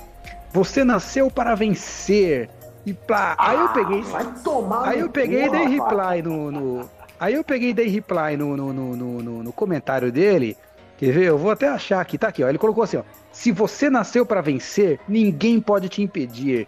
"Você 0.52 0.84
nasceu 0.84 1.30
para 1.32 1.56
vencer". 1.56 2.50
E 2.86 2.94
pá, 2.94 3.36
aí 3.40 3.60
eu 3.60 3.70
peguei, 3.70 4.00
Ah, 4.02 4.12
Vai 4.12 4.26
tomar. 4.44 4.88
aí 4.88 5.00
eu 5.00 5.10
peguei 5.10 5.46
e 5.46 5.50
dei 5.50 5.66
reply 5.68 6.22
no, 6.24 6.52
no- 6.52 6.90
aí 7.20 7.34
eu 7.34 7.44
peguei 7.44 7.70
e 7.70 7.74
dei 7.74 7.88
reply 7.88 8.38
no, 8.38 8.56
no, 8.56 8.72
no, 8.74 8.96
no, 8.96 9.24
no- 9.24 9.44
no 9.44 9.52
comentário 9.54 10.12
dele. 10.12 10.56
Quer 10.98 11.12
ver? 11.12 11.26
Eu 11.26 11.38
vou 11.38 11.52
até 11.52 11.68
achar 11.68 12.00
aqui, 12.00 12.18
tá 12.18 12.28
aqui, 12.30 12.44
ó. 12.44 12.48
Ele 12.48 12.58
colocou 12.58 12.84
assim, 12.84 12.98
ó: 12.98 13.04
"Se 13.32 13.52
você 13.52 13.90
nasceu 13.90 14.26
para 14.26 14.40
vencer, 14.40 15.00
ninguém 15.08 15.60
pode 15.60 15.90
te 15.90 16.02
impedir". 16.02 16.68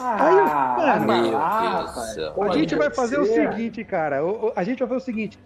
Aí 0.00 0.34
eu- 0.34 0.44
Ah, 0.46 0.76
mano, 0.98 1.06
vai 1.06 1.20
Meu 1.20 1.30
Deus 2.34 2.50
A 2.50 2.58
gente 2.58 2.74
vai 2.74 2.90
fazer 2.90 3.18
o 3.20 3.26
seguinte, 3.26 3.84
cara. 3.84 4.20
A 4.56 4.64
gente 4.64 4.78
vai 4.80 4.88
fazer 4.88 5.00
o 5.02 5.04
seguinte: 5.04 5.38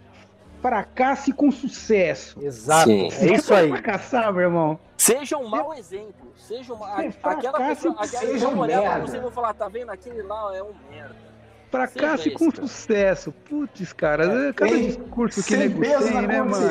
fracasse 0.61 1.33
com 1.33 1.51
sucesso. 1.51 2.39
Exato, 2.43 2.89
Sim. 2.89 3.09
é 3.21 3.33
isso 3.35 3.55
aí. 3.55 3.69
Fracassar, 3.71 4.33
meu 4.33 4.43
irmão. 4.43 4.79
Seja 4.97 5.37
um 5.37 5.49
mau 5.49 5.73
exemplo. 5.75 6.33
Seja 6.37 6.73
uma, 6.75 6.97
Sim, 6.97 7.13
aquela 7.23 7.59
pessoa. 7.69 7.95
Aquela 7.99 8.27
pessoa 8.33 8.55
um 8.55 8.59
olhar 8.59 8.83
pra 8.83 9.01
você 9.01 9.17
e 9.17 9.21
vão 9.21 9.31
falar, 9.31 9.55
tá 9.55 9.69
vendo? 9.69 9.91
Aquele 9.91 10.23
lá 10.23 10.57
é 10.57 10.63
um 10.63 10.73
merda. 10.91 11.29
Fracasse 11.71 12.25
Seja 12.25 12.37
com 12.39 12.49
isso, 12.49 12.63
sucesso. 12.63 13.31
Putz, 13.31 13.93
cara, 13.93 14.53
cada 14.55 14.73
Tem- 14.73 14.87
discurso 14.87 15.45
que 15.45 15.57
nego 15.57 15.81
tem, 15.81 16.13
na 16.15 16.23
né, 16.23 16.43
mano? 16.43 16.67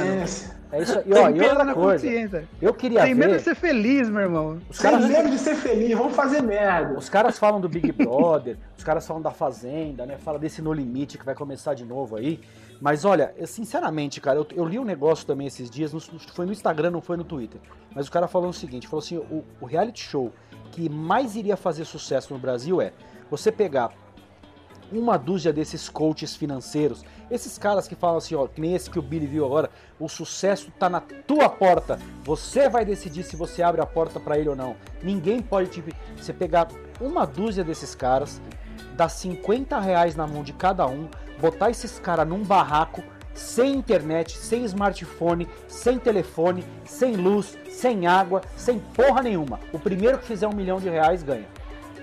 É 0.72 0.82
isso 0.82 0.98
aí. 1.00 1.04
E, 1.06 1.14
ó, 1.14 1.32
Tem 1.32 1.36
e 1.36 1.54
na 1.54 1.74
coisa, 1.74 2.06
consciência. 2.06 2.50
eu 2.62 2.74
queria 2.74 3.04
Tem 3.04 3.14
medo 3.16 3.32
ver. 3.32 3.38
de 3.38 3.44
ser 3.44 3.56
feliz, 3.56 4.10
meu 4.10 4.22
irmão. 4.22 4.60
Os 4.70 4.80
caras, 4.80 5.06
medo 5.06 5.30
de 5.30 5.38
ser 5.38 5.56
feliz, 5.56 5.96
vamos 5.98 6.16
fazer 6.16 6.42
merda. 6.42 6.98
os 6.98 7.08
caras 7.08 7.38
falam 7.40 7.62
do 7.62 7.70
Big 7.70 7.92
Brother, 7.92 8.58
os 8.76 8.84
caras 8.84 9.08
falam 9.08 9.22
da 9.22 9.32
Fazenda, 9.32 10.06
né? 10.06 10.18
Fala 10.18 10.38
desse 10.40 10.62
No 10.62 10.74
Limite 10.74 11.18
que 11.18 11.26
vai 11.26 11.36
começar 11.36 11.74
de 11.74 11.86
novo 11.86 12.16
aí. 12.18 12.42
Mas 12.80 13.06
olha, 13.06 13.34
eu, 13.38 13.48
sinceramente, 13.48 14.22
cara, 14.22 14.38
eu, 14.40 14.48
eu 14.54 14.66
li 14.66 14.78
um 14.78 14.84
negócio 14.86 15.26
também 15.26 15.48
esses 15.48 15.70
dias, 15.70 15.94
no- 15.94 16.00
foi 16.00 16.46
no 16.46 16.52
Instagram, 16.52 16.92
não 16.92 17.02
foi 17.02 17.18
no 17.18 17.24
Twitter. 17.24 17.60
Mas 17.96 18.08
o 18.08 18.12
cara 18.12 18.28
falou 18.28 18.50
o 18.50 18.54
seguinte: 18.54 18.88
falou 18.88 19.04
assim, 19.04 19.18
o, 19.18 19.44
o 19.60 19.66
reality 19.66 20.04
show 20.04 20.32
que 20.72 20.88
mais 20.90 21.36
iria 21.36 21.58
fazer 21.58 21.86
sucesso 21.86 22.34
no 22.34 22.40
Brasil 22.40 22.80
é 22.82 22.94
você 23.32 23.52
pegar 23.52 23.92
uma 24.92 25.18
dúzia 25.18 25.52
desses 25.52 25.90
coaches 25.90 26.36
financeiros, 26.36 27.04
esses 27.30 27.58
caras 27.58 27.88
que 27.88 27.96
falam 27.96 28.18
assim, 28.18 28.36
ó, 28.36 28.48
que 28.48 28.62
nem 28.62 28.74
esse 28.74 28.90
que 28.90 28.98
o 28.98 29.02
Billy 29.02 29.28
viu 29.28 29.46
agora, 29.46 29.70
o 30.00 30.08
sucesso 30.08 30.72
tá 30.80 30.90
na 30.90 31.02
tua 31.02 31.50
porta. 31.50 32.00
Você 32.24 32.70
vai 32.70 32.86
decidir 32.86 33.24
se 33.24 33.36
você 33.36 33.62
abre 33.62 33.82
a 33.82 33.86
porta 33.86 34.18
pra 34.20 34.38
ele 34.38 34.48
ou 34.48 34.56
não. 34.56 34.76
Ninguém 35.04 35.42
pode 35.42 35.70
te. 35.72 35.84
Você 36.16 36.32
pegar 36.32 36.70
uma 37.02 37.26
dúzia 37.26 37.64
desses 37.66 37.94
caras, 37.94 38.42
dar 38.96 39.10
50 39.10 39.80
reais 39.80 40.16
na 40.16 40.28
mão 40.28 40.44
de 40.44 40.54
cada 40.54 40.88
um, 40.88 41.08
botar 41.40 41.70
esses 41.70 42.00
caras 42.00 42.28
num 42.28 42.44
barraco, 42.44 43.04
sem 43.34 43.76
internet, 43.76 44.38
sem 44.38 44.64
smartphone, 44.66 45.48
sem 45.68 46.00
telefone, 46.00 46.66
sem 46.86 47.16
luz, 47.16 47.58
sem 47.70 48.08
água, 48.08 48.42
sem 48.56 48.80
porra 48.80 49.22
nenhuma. 49.22 49.60
O 49.72 49.80
primeiro 49.80 50.18
que 50.18 50.26
fizer 50.26 50.48
um 50.48 50.56
milhão 50.56 50.80
de 50.80 50.90
reais 50.90 51.22
ganha. 51.22 51.46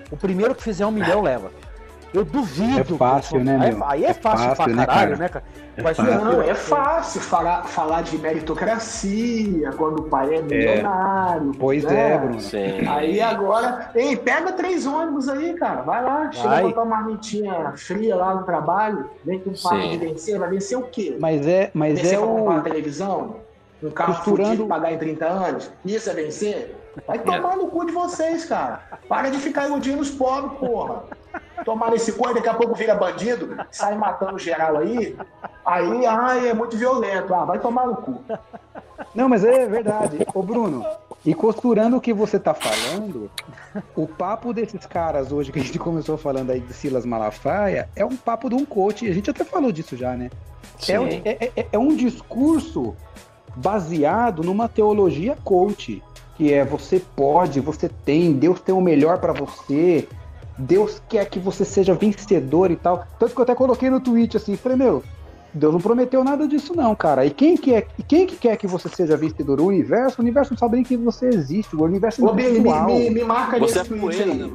O 0.09 0.15
primeiro 0.15 0.55
que 0.55 0.63
fizer 0.63 0.85
um 0.85 0.91
milhão 0.91 1.21
leva. 1.21 1.51
Eu 2.15 2.25
duvido. 2.25 2.79
É 2.79 2.83
fácil, 2.83 3.43
né, 3.43 3.57
Aí 3.61 3.69
é- 3.69 3.71
meu? 3.73 3.85
Aí 3.85 4.05
é, 4.05 4.09
É 4.09 4.13
fácil, 4.13 4.47
fácil, 4.49 4.63
pra 4.63 4.73
né, 4.73 4.85
caralho, 4.85 5.09
cara? 5.11 5.17
né, 5.17 5.29
cara? 5.29 5.45
É 5.77 5.81
Mas 5.83 5.97
fácil. 5.97 6.25
Não, 6.25 6.41
é 6.41 6.55
fácil 6.55 7.21
falar, 7.21 7.63
falar 7.65 8.01
de 8.03 8.17
meritocracia 8.17 9.71
quando 9.77 9.99
o 9.99 10.03
pai 10.03 10.35
é 10.35 10.41
milionário. 10.41 11.51
Pois 11.59 11.83
né? 11.83 12.11
é, 12.11 12.17
Bruno. 12.17 12.39
Sim. 12.41 12.87
Aí 12.87 13.21
agora, 13.21 13.89
ei, 13.95 14.15
pega 14.15 14.51
três 14.53 14.85
ônibus 14.85 15.27
aí, 15.27 15.53
cara. 15.55 15.81
Vai 15.81 16.03
lá, 16.03 16.31
chega 16.31 16.47
Vai. 16.49 16.65
a 16.69 16.73
tua 16.73 16.85
marmitinha 16.85 17.73
fria 17.75 18.15
lá 18.15 18.35
no 18.35 18.43
trabalho, 18.43 19.09
vem 19.23 19.39
com 19.39 19.49
um 19.49 19.53
papo 19.53 19.75
de 19.89 19.97
vencer, 19.97 20.39
vai 20.39 20.49
vencer 20.49 20.77
o 20.77 20.83
quê? 20.83 21.17
Mas 21.19 21.45
é, 21.45 21.71
mas 21.73 21.99
vencer 21.99 22.13
é 22.13 22.17
pra 22.17 22.27
comprar 22.27 22.41
uma 22.51 22.59
o. 22.59 22.63
televisão? 22.63 23.35
Um 23.83 23.89
carro 23.91 24.15
Costurando- 24.15 24.47
fudido 24.49 24.67
pagar 24.67 24.93
em 24.93 24.97
30 24.97 25.25
anos? 25.25 25.69
Isso 25.83 26.09
é 26.09 26.13
vencer? 26.13 26.75
Vai 27.05 27.19
tomar 27.19 27.57
no 27.57 27.67
cu 27.67 27.85
de 27.85 27.91
vocês, 27.91 28.45
cara. 28.45 28.79
Para 29.09 29.29
de 29.29 29.37
ficar 29.37 29.67
iludindo 29.67 29.99
os 30.01 30.09
pobres, 30.09 30.57
porra. 30.57 31.03
Tomar 31.65 31.89
nesse 31.91 32.11
cu, 32.13 32.27
aí 32.27 32.35
daqui 32.35 32.47
a 32.47 32.53
pouco 32.53 32.75
vira 32.75 32.93
bandido, 32.95 33.57
sai 33.71 33.97
matando 33.97 34.37
geral 34.37 34.77
aí. 34.77 35.17
Aí, 35.65 36.05
ai, 36.05 36.49
é 36.49 36.53
muito 36.53 36.77
violento. 36.77 37.33
Ah, 37.33 37.43
vai 37.43 37.57
tomar 37.59 37.87
no 37.87 37.95
cu. 37.95 38.21
Não, 39.15 39.27
mas 39.27 39.43
é 39.43 39.65
verdade. 39.65 40.19
Ô, 40.33 40.43
Bruno, 40.43 40.85
e 41.25 41.33
costurando 41.33 41.97
o 41.97 42.01
que 42.01 42.13
você 42.13 42.37
tá 42.39 42.53
falando, 42.53 43.31
o 43.95 44.05
papo 44.07 44.53
desses 44.53 44.85
caras 44.85 45.31
hoje 45.31 45.51
que 45.51 45.59
a 45.59 45.63
gente 45.63 45.79
começou 45.79 46.17
falando 46.17 46.51
aí 46.51 46.59
de 46.59 46.71
Silas 46.71 47.03
Malafaia 47.05 47.89
é 47.95 48.05
um 48.05 48.15
papo 48.15 48.47
de 48.47 48.55
um 48.55 48.63
coach. 48.63 49.09
A 49.09 49.13
gente 49.13 49.29
até 49.31 49.43
falou 49.43 49.71
disso 49.71 49.97
já, 49.97 50.15
né? 50.15 50.29
É, 50.87 50.99
um- 50.99 51.09
Sim. 51.09 51.21
é- 51.25 51.51
é- 51.55 51.67
é 51.71 51.79
um 51.79 51.95
discurso 51.95 52.95
baseado 53.55 54.43
numa 54.43 54.67
teologia 54.69 55.35
coach, 55.43 56.03
que 56.35 56.53
é 56.53 56.63
você 56.63 56.99
pode, 57.15 57.59
você 57.59 57.89
tem, 57.89 58.33
Deus 58.33 58.59
tem 58.59 58.75
o 58.75 58.81
melhor 58.81 59.17
pra 59.17 59.33
você, 59.33 60.07
Deus 60.57 61.01
quer 61.09 61.25
que 61.25 61.39
você 61.39 61.65
seja 61.65 61.93
vencedor 61.93 62.71
e 62.71 62.75
tal. 62.75 63.05
Tanto 63.19 63.33
que 63.33 63.39
eu 63.39 63.43
até 63.43 63.55
coloquei 63.55 63.89
no 63.89 63.99
tweet 63.99 64.37
assim, 64.37 64.55
falei, 64.55 64.77
meu, 64.77 65.03
Deus 65.53 65.73
não 65.73 65.81
prometeu 65.81 66.23
nada 66.23 66.47
disso 66.47 66.73
não, 66.75 66.95
cara. 66.95 67.25
E 67.25 67.29
quem 67.31 67.55
que, 67.57 67.73
é, 67.73 67.87
e 67.97 68.03
quem 68.03 68.25
que 68.25 68.35
quer 68.35 68.57
que 68.57 68.67
você 68.67 68.89
seja 68.89 69.15
vencedor? 69.17 69.59
O 69.61 69.65
universo? 69.67 70.19
O 70.19 70.21
universo 70.23 70.51
não 70.53 70.57
sabe 70.57 70.75
nem 70.75 70.83
que 70.83 70.97
você 70.97 71.27
existe, 71.27 71.75
o 71.75 71.83
universo 71.83 72.25
Ô, 72.25 72.29
é 72.29 72.33
me, 72.33 72.59
me, 72.59 73.09
me 73.09 73.23
marca 73.23 73.57
Você 73.59 73.79
nesse 73.79 73.93
é 73.93 73.97
tweet 73.97 74.23
aí. 74.23 74.33
né? 74.33 74.51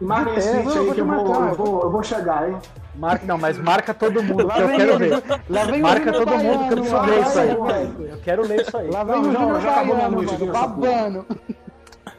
Me 0.00 0.06
marca 0.06 0.30
É, 0.30 0.34
nesse 0.34 0.50
tweet 0.52 0.64
não, 0.66 0.74
eu 0.74 0.80
aí 0.80 0.86
vou 0.86 0.94
que 0.94 1.00
eu 1.00 1.04
te 1.04 1.10
vou, 1.10 1.24
marcar. 1.28 1.48
eu, 1.48 1.54
vou, 1.56 1.82
eu 1.82 1.90
vou 1.90 2.02
chegar, 2.02 2.48
hein? 2.50 2.56
Marca, 2.94 3.24
não, 3.26 3.38
mas 3.38 3.58
marca 3.58 3.94
todo 3.94 4.22
mundo, 4.22 4.46
que 4.48 4.60
eu 4.60 4.68
quero 4.76 4.98
ver. 4.98 5.22
Lá 5.48 5.64
vem 5.64 5.80
o 5.80 5.82
Marca 5.82 6.12
todo 6.12 6.30
mundo 6.36 6.58
que 6.68 6.72
eu 6.72 6.76
preciso 6.76 6.96
Baiano, 6.96 7.10
ler 7.14 7.20
isso 7.22 7.38
aí. 7.38 8.10
Eu 8.10 8.18
quero 8.22 8.46
ler 8.46 8.60
isso 8.60 8.76
aí. 8.76 8.90
Lá 8.90 9.04
vem 9.04 9.14
Não, 9.14 9.22
o 9.22 9.32
Júnior 9.32 9.60
já 9.62 9.70
acabou 9.70 9.94
minha 9.96 10.08
Baiano, 10.10 10.22
noite, 10.22 10.40
mano, 10.40 10.52
babando. 10.52 11.26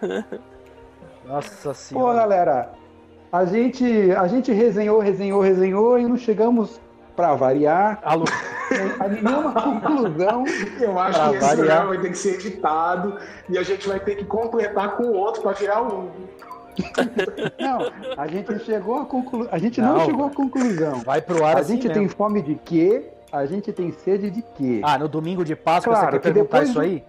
Nossa 1.27 1.69
Pô, 1.69 1.73
senhora. 1.75 2.17
galera, 2.19 2.69
a 3.33 3.45
gente, 3.45 4.11
a 4.11 4.27
gente 4.27 4.51
resenhou, 4.51 4.99
resenhou, 4.99 5.41
resenhou 5.41 5.97
e 5.99 6.07
não 6.07 6.15
chegamos 6.17 6.79
pra 7.15 7.33
variar 7.33 7.99
Alô, 8.03 8.25
a 8.99 9.07
nenhuma 9.07 9.51
conclusão. 9.53 10.43
Eu 10.79 10.99
acho 10.99 11.19
Pra 11.19 11.29
que 11.29 11.35
esse 11.37 11.55
variar. 11.55 11.87
vai 11.87 11.97
ter 11.99 12.09
que 12.09 12.17
ser 12.17 12.33
editado 12.35 13.17
e 13.49 13.57
a 13.57 13.63
gente 13.63 13.87
vai 13.87 13.99
ter 13.99 14.15
que 14.17 14.25
completar 14.25 14.95
com 14.97 15.03
o 15.05 15.13
outro 15.13 15.41
para 15.41 15.53
virar 15.53 15.81
um. 15.81 16.09
Não, 17.59 17.91
a 18.17 18.27
gente 18.27 18.59
chegou 18.65 19.01
a 19.01 19.05
conclu... 19.05 19.47
a 19.51 19.57
gente 19.57 19.81
não, 19.81 19.93
Não, 19.97 20.05
chegou 20.05 20.25
à 20.25 20.29
conclusão. 20.29 20.99
vai 21.05 21.21
pro 21.21 21.43
ar 21.43 21.57
A 21.57 21.59
assim 21.59 21.73
gente 21.75 21.87
mesmo. 21.87 22.01
tem 22.01 22.07
fome 22.09 22.41
de 22.41 22.55
quê? 22.55 23.09
A 23.31 23.47
gente 23.47 23.71
tem 23.73 23.91
sede 23.91 24.29
de 24.29 24.43
quê? 24.55 24.79
Ah, 24.83 24.97
no 24.97 25.07
domingo 25.07 25.43
de 25.43 25.55
Páscoa 25.55 25.93
Claro, 25.93 26.11
você 26.11 26.19
que 26.19 26.23
quer 26.27 26.33
perguntar 26.33 26.57
depois 26.59 26.69
isso 26.69 26.79
aí? 26.79 27.03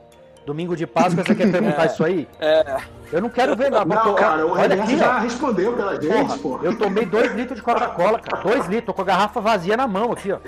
Domingo 0.47 0.76
de 0.76 0.86
Páscoa 0.86 1.24
você 1.24 1.34
quer 1.34 1.51
perguntar 1.51 1.86
isso 1.92 2.05
aí? 2.05 2.28
É, 2.38 2.76
Eu 3.12 3.22
não 3.22 3.30
quero 3.30 3.57
ver 3.57 3.70
nada. 3.70 3.84
Não, 3.95 4.14
cara, 4.14 4.47
o 4.47 4.51
Olha 4.53 4.82
aqui, 4.82 4.97
já 4.99 5.16
ó. 5.16 5.20
respondeu 5.20 5.72
pela 5.74 5.95
gente, 6.01 6.09
Porra, 6.14 6.38
porra. 6.38 6.64
eu 6.66 6.78
tomei 6.78 7.07
dois 7.07 7.32
litros 7.34 7.57
de 7.57 7.62
Coca-Cola, 7.62 8.18
cara. 8.18 8.42
Dois 8.42 8.66
litros, 8.66 8.86
tô 8.86 8.95
com 8.95 9.03
a 9.03 9.05
garrafa 9.05 9.40
vazia 9.40 9.76
na 9.76 9.86
mão 9.86 10.12
aqui, 10.12 10.32
ó. 10.32 10.38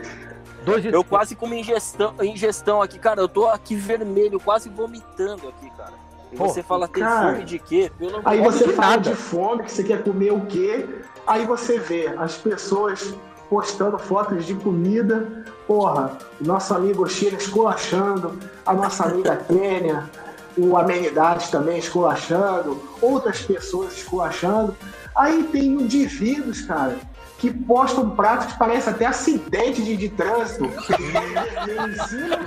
Dois 0.64 0.84
litros. 0.84 0.92
eu 0.94 1.04
quase 1.04 1.34
com 1.34 1.46
uma 1.46 1.54
ingestão, 1.56 2.12
ingestão 2.22 2.82
aqui, 2.82 2.98
cara. 2.98 3.20
Eu 3.20 3.28
tô 3.28 3.46
aqui 3.48 3.74
vermelho, 3.74 4.38
quase 4.38 4.68
vomitando 4.68 5.48
aqui, 5.48 5.70
cara. 5.76 5.92
E 6.32 6.36
você 6.36 6.62
fala, 6.62 6.88
tem 6.88 7.02
cara, 7.04 7.30
fome 7.32 7.44
de 7.44 7.58
quê? 7.58 7.90
Pelo 7.96 8.20
Aí 8.24 8.40
você 8.40 8.66
de 8.66 8.72
fala 8.72 8.88
nada. 8.90 9.10
de 9.10 9.14
fome, 9.16 9.62
que 9.62 9.72
você 9.72 9.84
quer 9.84 10.02
comer 10.02 10.32
o 10.32 10.40
quê? 10.46 10.84
Aí 11.26 11.46
você 11.46 11.78
vê 11.78 12.08
as 12.18 12.34
pessoas 12.36 13.14
postando 13.48 13.98
fotos 13.98 14.44
de 14.44 14.54
comida. 14.54 15.44
Porra, 15.66 16.16
nosso 16.40 16.74
amigo 16.74 17.08
Chile 17.08 17.36
esculachando, 17.36 18.38
a 18.64 18.72
nossa 18.72 19.04
amiga 19.04 19.36
Kênia, 19.48 20.08
o 20.56 20.76
Amenidades 20.76 21.50
também 21.50 21.78
esculachando, 21.78 22.80
outras 23.00 23.42
pessoas 23.42 23.94
esculachando. 23.94 24.76
Aí 25.14 25.42
tem 25.44 25.66
indivíduos, 25.66 26.62
cara, 26.62 26.96
que 27.38 27.52
postam 27.52 28.10
pratos 28.10 28.46
que 28.52 28.58
parecem 28.58 28.92
até 28.92 29.04
acidente 29.06 29.82
de, 29.82 29.96
de 29.96 30.08
trânsito. 30.08 30.64
E- 30.64 31.70
e 31.70 31.88
ensinam 31.90 32.38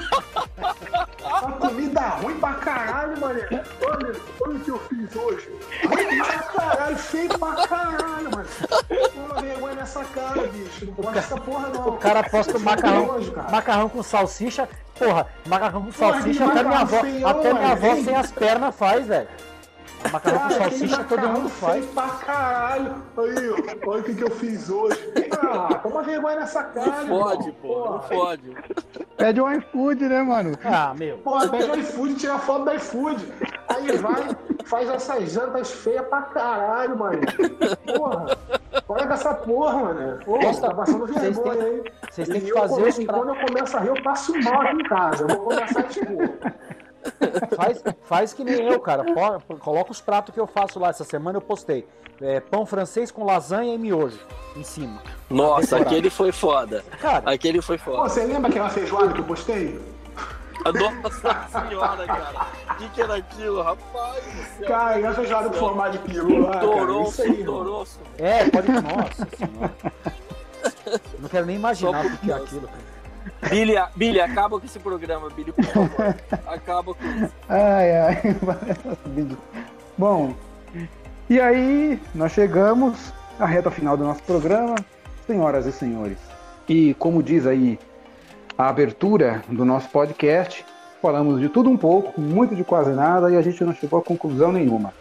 Uma 1.41 1.51
comida 1.53 2.01
ruim 2.01 2.35
pra 2.39 2.53
caralho, 2.53 3.19
mané. 3.19 3.41
Olha, 3.85 4.15
olha 4.41 4.55
o 4.55 4.59
que 4.59 4.69
eu 4.71 4.79
fiz 4.79 5.15
hoje. 5.15 5.49
Ruim 5.87 6.17
pra 6.23 6.39
caralho, 6.39 6.97
feio 6.97 7.39
pra 7.39 7.67
caralho, 7.67 8.31
mano. 8.31 8.45
Toma 9.13 9.41
vergonha 9.41 9.75
nessa 9.75 10.03
cara, 10.05 10.47
bicho. 10.47 10.85
Não 10.85 10.93
pode 10.93 11.17
essa 11.19 11.37
porra, 11.39 11.67
não. 11.69 11.87
O 11.89 11.97
cara 11.97 12.23
posta 12.23 12.57
Isso 12.57 12.61
é 12.61 12.63
macarrão, 12.71 13.23
cara. 13.31 13.51
macarrão 13.51 13.89
com 13.89 14.01
salsicha. 14.03 14.67
Porra, 14.97 15.27
macarrão 15.45 15.83
com 15.83 15.91
Porra, 15.91 16.13
salsicha 16.13 16.43
que 16.45 16.51
até 16.51 16.63
minha 16.63 16.79
avó, 16.79 16.95
macarrão 16.97 17.13
feião, 17.13 17.29
até 17.29 17.53
minha 17.53 17.71
avó 17.71 17.89
velho. 17.93 18.03
sem 18.05 18.15
as 18.15 18.31
pernas 18.31 18.75
faz, 18.75 19.07
velho. 19.07 19.27
Macarrão 20.11 20.39
com 20.41 20.49
salsicha 20.51 20.95
aquele 21.01 21.21
todo 21.21 21.29
mundo 21.29 21.49
faz. 21.49 21.85
pra 21.87 22.07
caralho. 22.07 22.95
Aí, 23.17 23.79
olha 23.85 23.99
o 23.99 24.03
que, 24.03 24.15
que 24.15 24.23
eu 24.23 24.31
fiz 24.31 24.69
hoje. 24.69 24.97
Ah, 25.41 25.75
toma 25.75 26.01
vergonha 26.03 26.37
nessa 26.39 26.63
cara, 26.63 27.03
Não 27.03 27.19
fode, 27.19 27.51
pô, 27.61 27.89
não 27.91 28.01
fode. 28.01 28.55
Pede 29.17 29.41
um 29.41 29.51
iFood, 29.53 30.03
né, 30.07 30.21
mano? 30.23 30.57
Ah, 30.63 30.93
meu. 30.97 31.17
Porra, 31.19 31.47
pega 31.49 31.73
o 31.73 31.79
iFood, 31.79 32.15
tira 32.15 32.37
foto 32.39 32.65
do 32.65 32.73
iFood. 32.75 33.33
Aí 33.67 33.97
vai, 33.97 34.27
faz 34.65 34.89
essas 34.89 35.31
jantas 35.31 35.71
feias 35.71 36.05
pra 36.07 36.21
caralho, 36.23 36.97
mano. 36.97 37.19
Porra, 37.95 38.37
olha 38.87 39.05
dessa 39.05 39.33
porra, 39.33 39.73
mano. 39.79 40.19
Porra, 40.25 40.41
Vocês 40.41 40.59
tá 40.59 40.73
passando 40.73 41.07
vocês 41.07 41.21
vergonha, 41.37 41.63
têm- 41.63 41.73
hein? 41.75 41.83
Vocês 42.09 42.27
têm 42.29 42.41
que 42.41 42.51
fazer 42.53 42.81
os 42.87 42.95
pratos. 43.03 43.05
Quando 43.25 43.29
eu 43.39 43.45
começo 43.47 43.77
a 43.77 43.79
rir, 43.81 43.87
eu 43.89 44.03
passo 44.03 44.33
mal 44.43 44.61
aqui 44.61 44.75
em 44.75 44.83
casa. 44.85 45.23
Eu 45.23 45.27
vou 45.27 45.37
começar, 45.45 45.83
tipo, 45.83 46.13
Faz, 47.55 47.83
faz 48.03 48.33
que 48.33 48.43
nem 48.43 48.61
eu, 48.67 48.79
cara. 48.79 49.03
Coloca 49.59 49.91
os 49.91 50.01
pratos 50.01 50.33
que 50.33 50.39
eu 50.39 50.47
faço 50.47 50.79
lá. 50.79 50.89
Essa 50.89 51.03
semana 51.03 51.37
eu 51.37 51.41
postei. 51.41 51.87
É, 52.21 52.39
pão 52.41 52.65
francês 52.65 53.11
com 53.11 53.23
lasanha 53.25 53.73
e 53.73 53.77
miojo 53.77 54.19
em 54.55 54.63
cima. 54.63 55.01
Nossa, 55.29 55.77
aquele 55.77 56.09
foi 56.09 56.31
foda. 56.33 56.83
Cara, 56.99 57.31
Aquele 57.31 57.61
foi 57.61 57.77
Pô, 57.77 57.91
foda. 57.93 58.09
você 58.09 58.25
lembra 58.25 58.49
aquela 58.49 58.69
feijoada 58.69 59.13
que 59.13 59.19
eu 59.19 59.25
postei? 59.25 59.79
Nossa 60.65 61.47
senhora, 61.69 62.05
cara. 62.05 62.47
O 62.71 62.75
que, 62.75 62.89
que 62.89 63.01
era 63.01 63.15
aquilo, 63.15 63.61
rapaz 63.61 64.21
do 64.25 64.57
céu? 64.57 64.67
Cara, 64.67 64.95
aquela 64.97 65.13
feijoada 65.13 65.47
com 65.49 65.55
formato 65.55 65.91
de 65.97 65.99
peru 65.99 66.41
lá, 66.41 66.57
Toroço, 66.59 67.43
toroço. 67.45 67.99
é, 68.17 68.49
pode. 68.49 68.67
Nossa 68.69 69.27
senhora. 69.37 69.73
Não 71.19 71.29
quero 71.29 71.45
nem 71.45 71.55
imaginar 71.55 72.03
Só 72.03 72.09
o 72.09 72.17
que 72.17 72.31
é 72.31 72.35
aquilo. 72.35 72.67
cara. 72.67 72.79
Billy, 73.49 73.75
Billy, 73.95 74.19
acaba 74.19 74.59
com 74.59 74.65
esse 74.65 74.79
programa, 74.79 75.29
Billy, 75.29 75.51
por 75.51 75.65
favor. 75.65 76.15
Acaba 76.47 76.93
com 76.93 77.05
isso. 77.05 77.33
Ai, 77.47 77.97
ai. 77.97 78.21
Bom, 79.97 80.33
e 81.29 81.39
aí 81.39 81.99
nós 82.15 82.31
chegamos 82.31 83.13
à 83.39 83.45
reta 83.45 83.69
final 83.69 83.95
do 83.95 84.03
nosso 84.03 84.23
programa, 84.23 84.75
senhoras 85.27 85.65
e 85.65 85.71
senhores. 85.71 86.17
E 86.67 86.93
como 86.95 87.21
diz 87.21 87.45
aí 87.45 87.79
a 88.57 88.67
abertura 88.69 89.43
do 89.47 89.63
nosso 89.63 89.89
podcast, 89.89 90.65
falamos 91.01 91.39
de 91.39 91.49
tudo 91.49 91.69
um 91.69 91.77
pouco, 91.77 92.19
muito 92.19 92.55
de 92.55 92.63
quase 92.63 92.91
nada, 92.91 93.31
e 93.31 93.37
a 93.37 93.41
gente 93.41 93.63
não 93.63 93.73
chegou 93.73 93.99
a 93.99 94.03
conclusão 94.03 94.51
nenhuma. 94.51 94.93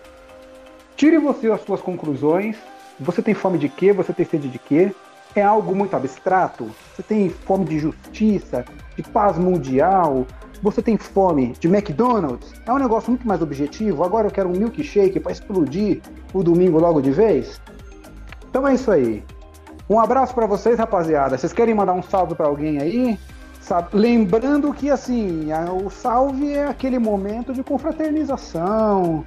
Tire 0.96 1.18
você 1.18 1.50
as 1.50 1.60
suas 1.62 1.80
conclusões. 1.80 2.56
Você 3.00 3.22
tem 3.22 3.34
fome 3.34 3.58
de 3.58 3.68
quê? 3.68 3.92
Você 3.92 4.12
tem 4.12 4.26
sede 4.26 4.48
de 4.48 4.58
quê? 4.58 4.92
É 5.38 5.42
algo 5.44 5.72
muito 5.72 5.94
abstrato? 5.94 6.68
Você 6.92 7.00
tem 7.00 7.28
fome 7.30 7.64
de 7.64 7.78
justiça, 7.78 8.64
de 8.96 9.04
paz 9.04 9.38
mundial? 9.38 10.26
Você 10.60 10.82
tem 10.82 10.96
fome 10.96 11.54
de 11.60 11.68
McDonald's? 11.68 12.52
É 12.66 12.72
um 12.72 12.78
negócio 12.78 13.10
muito 13.10 13.24
mais 13.24 13.40
objetivo. 13.40 14.02
Agora 14.02 14.26
eu 14.26 14.32
quero 14.32 14.48
um 14.48 14.52
milkshake 14.52 15.20
para 15.20 15.30
explodir 15.30 16.02
o 16.34 16.42
domingo 16.42 16.80
logo 16.80 17.00
de 17.00 17.12
vez. 17.12 17.60
Então 18.50 18.66
é 18.66 18.74
isso 18.74 18.90
aí. 18.90 19.22
Um 19.88 20.00
abraço 20.00 20.34
para 20.34 20.44
vocês, 20.44 20.76
rapaziada. 20.76 21.38
Vocês 21.38 21.52
querem 21.52 21.72
mandar 21.72 21.92
um 21.92 22.02
salve 22.02 22.34
para 22.34 22.48
alguém 22.48 22.82
aí? 22.82 23.16
Sabe? 23.60 23.90
Lembrando 23.92 24.74
que 24.74 24.90
assim, 24.90 25.50
o 25.84 25.88
salve 25.88 26.52
é 26.52 26.66
aquele 26.66 26.98
momento 26.98 27.52
de 27.52 27.62
confraternização, 27.62 29.24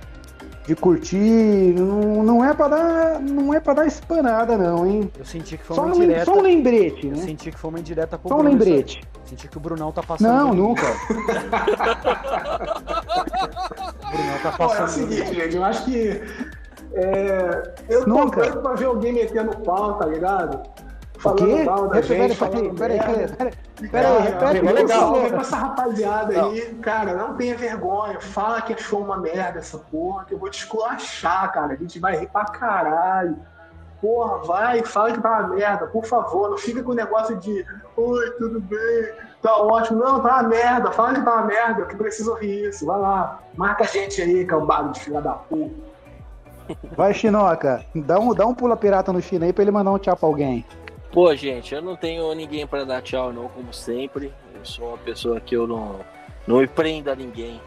de 0.68 0.76
curtir. 0.76 1.74
Não, 1.78 2.24
não 2.24 2.46
é 2.46 2.54
para 2.54 2.68
dar, 2.70 3.20
não 3.20 3.54
é 3.54 3.60
para 3.60 3.74
dar 3.74 3.86
espanada 3.88 4.58
não, 4.58 4.86
hein? 4.86 5.12
Eu 5.18 5.26
senti 5.26 5.58
que 5.58 5.64
foi 5.64 5.76
Só 5.76 5.84
uma 5.86 5.94
um, 5.94 5.98
indireta. 5.98 6.26
só 6.26 6.38
um 6.38 6.42
lembrete, 6.42 7.08
Eu 7.08 7.16
né? 7.16 7.24
senti 7.24 7.52
que 7.52 7.58
foi 7.58 7.70
uma 7.70 7.80
indireta 7.80 8.18
pro 8.18 8.30
Só 8.30 8.36
um 8.36 8.38
Bruno. 8.40 8.52
lembrete. 8.52 9.02
Senti 9.26 9.48
que 9.48 9.58
o 9.58 9.60
Brunão 9.60 9.92
tá 9.92 10.04
passando. 10.04 10.28
Não, 10.32 10.54
nunca. 10.54 10.86
O 11.10 11.14
Brunão 14.12 14.38
tá 14.44 14.52
Pô, 14.52 14.64
é 14.64 14.66
o 14.66 14.70
passando. 14.70 14.90
seguinte, 15.10 15.34
gente, 15.34 15.56
eu 15.56 15.64
acho 15.64 15.86
que. 15.86 16.22
é, 16.94 17.74
eu 17.90 18.04
tô 18.04 18.10
Nunca. 18.10 18.42
doido 18.42 18.62
pra 18.62 18.74
ver 18.74 18.86
alguém 18.86 19.14
metendo 19.14 19.56
pau, 19.60 19.98
tá 19.98 20.06
ligado? 20.06 20.62
Falando 21.22 21.66
mal 21.66 21.88
da 21.88 22.02
gente, 22.02 22.08
peraí, 22.08 22.36
falando 22.36 22.76
peraí, 22.76 23.00
peraí, 23.00 23.54
peraí, 23.92 24.22
repete, 24.24 24.62
legal. 24.62 25.14
legal. 25.14 25.30
com 25.30 25.40
essa 25.40 25.56
rapaziada 25.56 26.46
aí, 26.46 26.74
cara, 26.82 27.14
não 27.14 27.36
tenha 27.36 27.56
vergonha. 27.56 28.20
Fala 28.20 28.60
que 28.64 28.74
achou 28.74 29.04
uma 29.04 29.18
merda 29.18 29.60
essa 29.60 29.78
porra, 29.78 30.26
que 30.26 30.34
eu 30.34 30.40
vou 30.40 30.50
te 30.50 30.64
esculachar, 30.64 31.52
cara. 31.54 31.74
A 31.74 31.76
gente 31.76 32.00
vai 32.00 32.18
rir 32.18 32.28
pra 32.28 32.46
caralho. 32.46 33.38
Porra, 34.02 34.40
vai, 34.40 34.84
fala 34.84 35.12
que 35.12 35.22
tá 35.22 35.30
uma 35.30 35.48
merda, 35.50 35.86
por 35.86 36.06
favor. 36.06 36.50
Não 36.50 36.58
fica 36.58 36.82
com 36.82 36.92
o 36.92 36.96
negócio 36.96 37.38
de 37.38 37.64
oi, 37.96 38.32
tudo 38.40 38.60
bem, 38.60 39.12
tá 39.44 39.58
ótimo. 39.58 40.00
Não, 40.00 40.20
tá 40.22 40.40
uma 40.40 40.44
merda, 40.50 40.92
fala 40.92 41.14
que 41.14 41.22
tá 41.22 41.36
uma 41.36 41.46
merda, 41.46 41.86
que 41.86 41.96
preciso 41.96 42.32
ouvir 42.32 42.70
isso. 42.70 42.84
Vai 42.84 43.00
lá, 43.00 43.40
marca 43.56 43.84
a 43.84 43.88
gente 43.88 44.20
aí, 44.20 44.44
cambado 44.44 44.92
de 44.92 45.02
filha 45.02 45.22
da 45.22 45.34
puta. 45.34 45.92
Vai, 46.98 47.14
Chinoca. 47.14 47.86
Dá 47.94 48.20
um, 48.20 48.34
dá 48.34 48.46
um 48.48 48.56
pula 48.56 48.76
pirata 48.76 49.14
no 49.14 49.22
China 49.22 49.46
aí 49.46 49.54
pra 49.54 49.62
ele 49.62 49.72
mandar 49.72 49.92
um 49.92 50.00
tchau 50.00 50.16
pra 50.16 50.28
alguém. 50.28 50.66
Pô, 51.12 51.36
gente, 51.36 51.76
eu 51.76 51.82
não 51.82 51.96
tenho 51.96 52.34
ninguém 52.34 52.66
pra 52.66 52.86
dar 52.86 53.02
tchau, 53.02 53.34
não, 53.34 53.50
como 53.50 53.74
sempre. 53.74 54.34
Eu 54.56 54.66
sou 54.66 54.90
uma 54.90 54.98
pessoa 54.98 55.42
que 55.42 55.56
eu 55.56 55.68
não, 55.68 56.00
não 56.48 56.64
a 57.12 57.16
ninguém. 57.16 57.62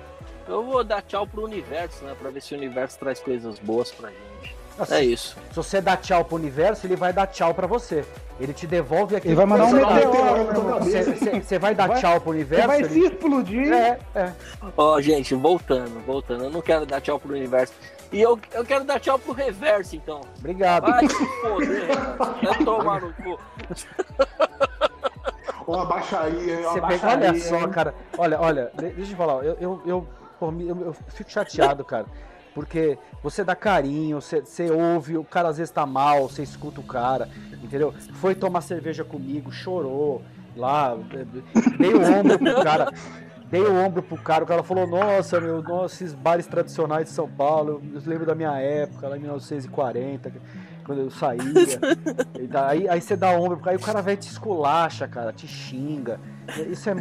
Eu 0.48 0.62
vou 0.64 0.82
dar 0.82 1.02
tchau 1.02 1.26
pro 1.26 1.44
universo, 1.44 2.04
né? 2.04 2.16
Pra 2.18 2.30
ver 2.30 2.40
se 2.40 2.54
o 2.54 2.56
universo 2.56 2.98
traz 2.98 3.20
coisas 3.20 3.58
boas 3.58 3.90
pra 3.90 4.08
gente. 4.08 4.33
Assim, 4.78 4.94
É 4.94 5.04
isso. 5.04 5.36
Se 5.50 5.56
você 5.56 5.80
dá 5.80 5.96
tchau 5.96 6.24
pro 6.24 6.36
universo, 6.36 6.86
ele 6.86 6.96
vai 6.96 7.12
dar 7.12 7.26
tchau 7.28 7.54
pra 7.54 7.66
você. 7.66 8.04
Ele 8.40 8.52
te 8.52 8.66
devolve 8.66 9.14
aquilo. 9.14 9.30
Ele 9.30 9.36
vai 9.36 9.46
mandar 9.46 9.64
um 9.66 9.68
que 9.68 9.74
você 9.74 9.80
dá. 9.84 9.94
meteoro. 9.94 10.78
Você- 10.80 11.02
Você 11.04 11.40
você 11.40 11.58
vai 11.58 11.74
dar 11.74 11.86
Vai- 11.88 12.00
tchau 12.00 12.20
pro 12.20 12.32
Você 12.32 12.38
universo. 12.38 12.66
vai 12.66 12.78
ele- 12.80 12.88
se 12.88 12.98
explodir. 13.06 13.72
É, 13.72 13.98
é. 14.16 14.32
Ó, 14.76 15.00
gente, 15.00 15.34
voltando, 15.36 16.04
voltando. 16.04 16.44
Eu 16.44 16.50
não 16.50 16.60
quero 16.60 16.84
dar 16.84 17.00
tchau 17.00 17.20
pro 17.20 17.32
universo. 17.32 17.72
E 18.12 18.20
eu, 18.20 18.38
eu 18.52 18.64
quero 18.64 18.84
dar 18.84 18.98
tchau 18.98 19.18
pro 19.18 19.32
reverso, 19.32 19.94
então. 19.94 20.20
Obrigado. 20.38 20.90
Vai 20.90 21.08
se 21.08 21.26
foder. 21.40 21.86
Vai 22.42 22.64
tomar 22.64 23.00
no 23.00 23.12
cu. 23.14 23.38
Uma 25.66 25.86
baixaria? 25.86 26.58
Uma 26.60 26.72
Você 26.72 26.80
pega, 26.80 26.98
baixaria. 26.98 27.28
olha 27.30 27.40
só, 27.40 27.68
cara. 27.68 27.94
Olha, 28.18 28.40
olha, 28.40 28.70
de- 28.74 28.90
deixa 28.90 29.12
eu 29.12 29.16
falar, 29.16 29.44
eu, 29.44 29.56
eu, 29.60 29.82
eu, 29.86 30.08
por 30.38 30.52
mim, 30.52 30.68
eu, 30.68 30.78
eu 30.86 30.96
fico 31.08 31.30
chateado, 31.30 31.84
cara. 31.84 32.06
Porque 32.54 32.96
você 33.22 33.42
dá 33.42 33.56
carinho, 33.56 34.20
você, 34.20 34.40
você 34.40 34.70
ouve, 34.70 35.16
o 35.16 35.24
cara 35.24 35.48
às 35.48 35.58
vezes 35.58 35.72
tá 35.72 35.84
mal, 35.84 36.28
você 36.28 36.42
escuta 36.42 36.80
o 36.80 36.84
cara, 36.84 37.28
entendeu? 37.62 37.92
Foi 38.14 38.34
tomar 38.34 38.60
cerveja 38.60 39.02
comigo, 39.02 39.50
chorou 39.50 40.22
lá, 40.56 40.96
dei 41.78 41.92
o 41.92 42.00
ombro 42.00 42.38
pro 42.38 42.62
cara. 42.62 42.92
Dei 43.50 43.60
o 43.60 43.74
ombro 43.74 44.02
pro 44.02 44.16
cara, 44.16 44.42
o 44.42 44.46
cara 44.46 44.62
falou, 44.62 44.86
nossa, 44.86 45.40
meu, 45.40 45.62
nossa, 45.62 45.94
esses 45.94 46.14
bares 46.14 46.46
tradicionais 46.46 47.06
de 47.08 47.12
São 47.12 47.28
Paulo, 47.28 47.80
eu 47.94 48.02
lembro 48.04 48.26
da 48.26 48.34
minha 48.34 48.58
época, 48.58 49.06
lá 49.06 49.16
em 49.16 49.20
1940, 49.20 50.32
quando 50.84 51.00
eu 51.00 51.10
saía. 51.10 51.40
E 52.38 52.46
daí, 52.46 52.88
aí 52.88 53.00
você 53.00 53.16
dá 53.16 53.30
ombro, 53.30 53.58
aí 53.64 53.76
o 53.76 53.80
cara 53.80 54.02
vai 54.02 54.16
te 54.16 54.28
esculacha, 54.28 55.08
cara, 55.08 55.32
te 55.32 55.46
xinga. 55.46 56.20
Isso 56.70 56.90
é. 56.90 56.94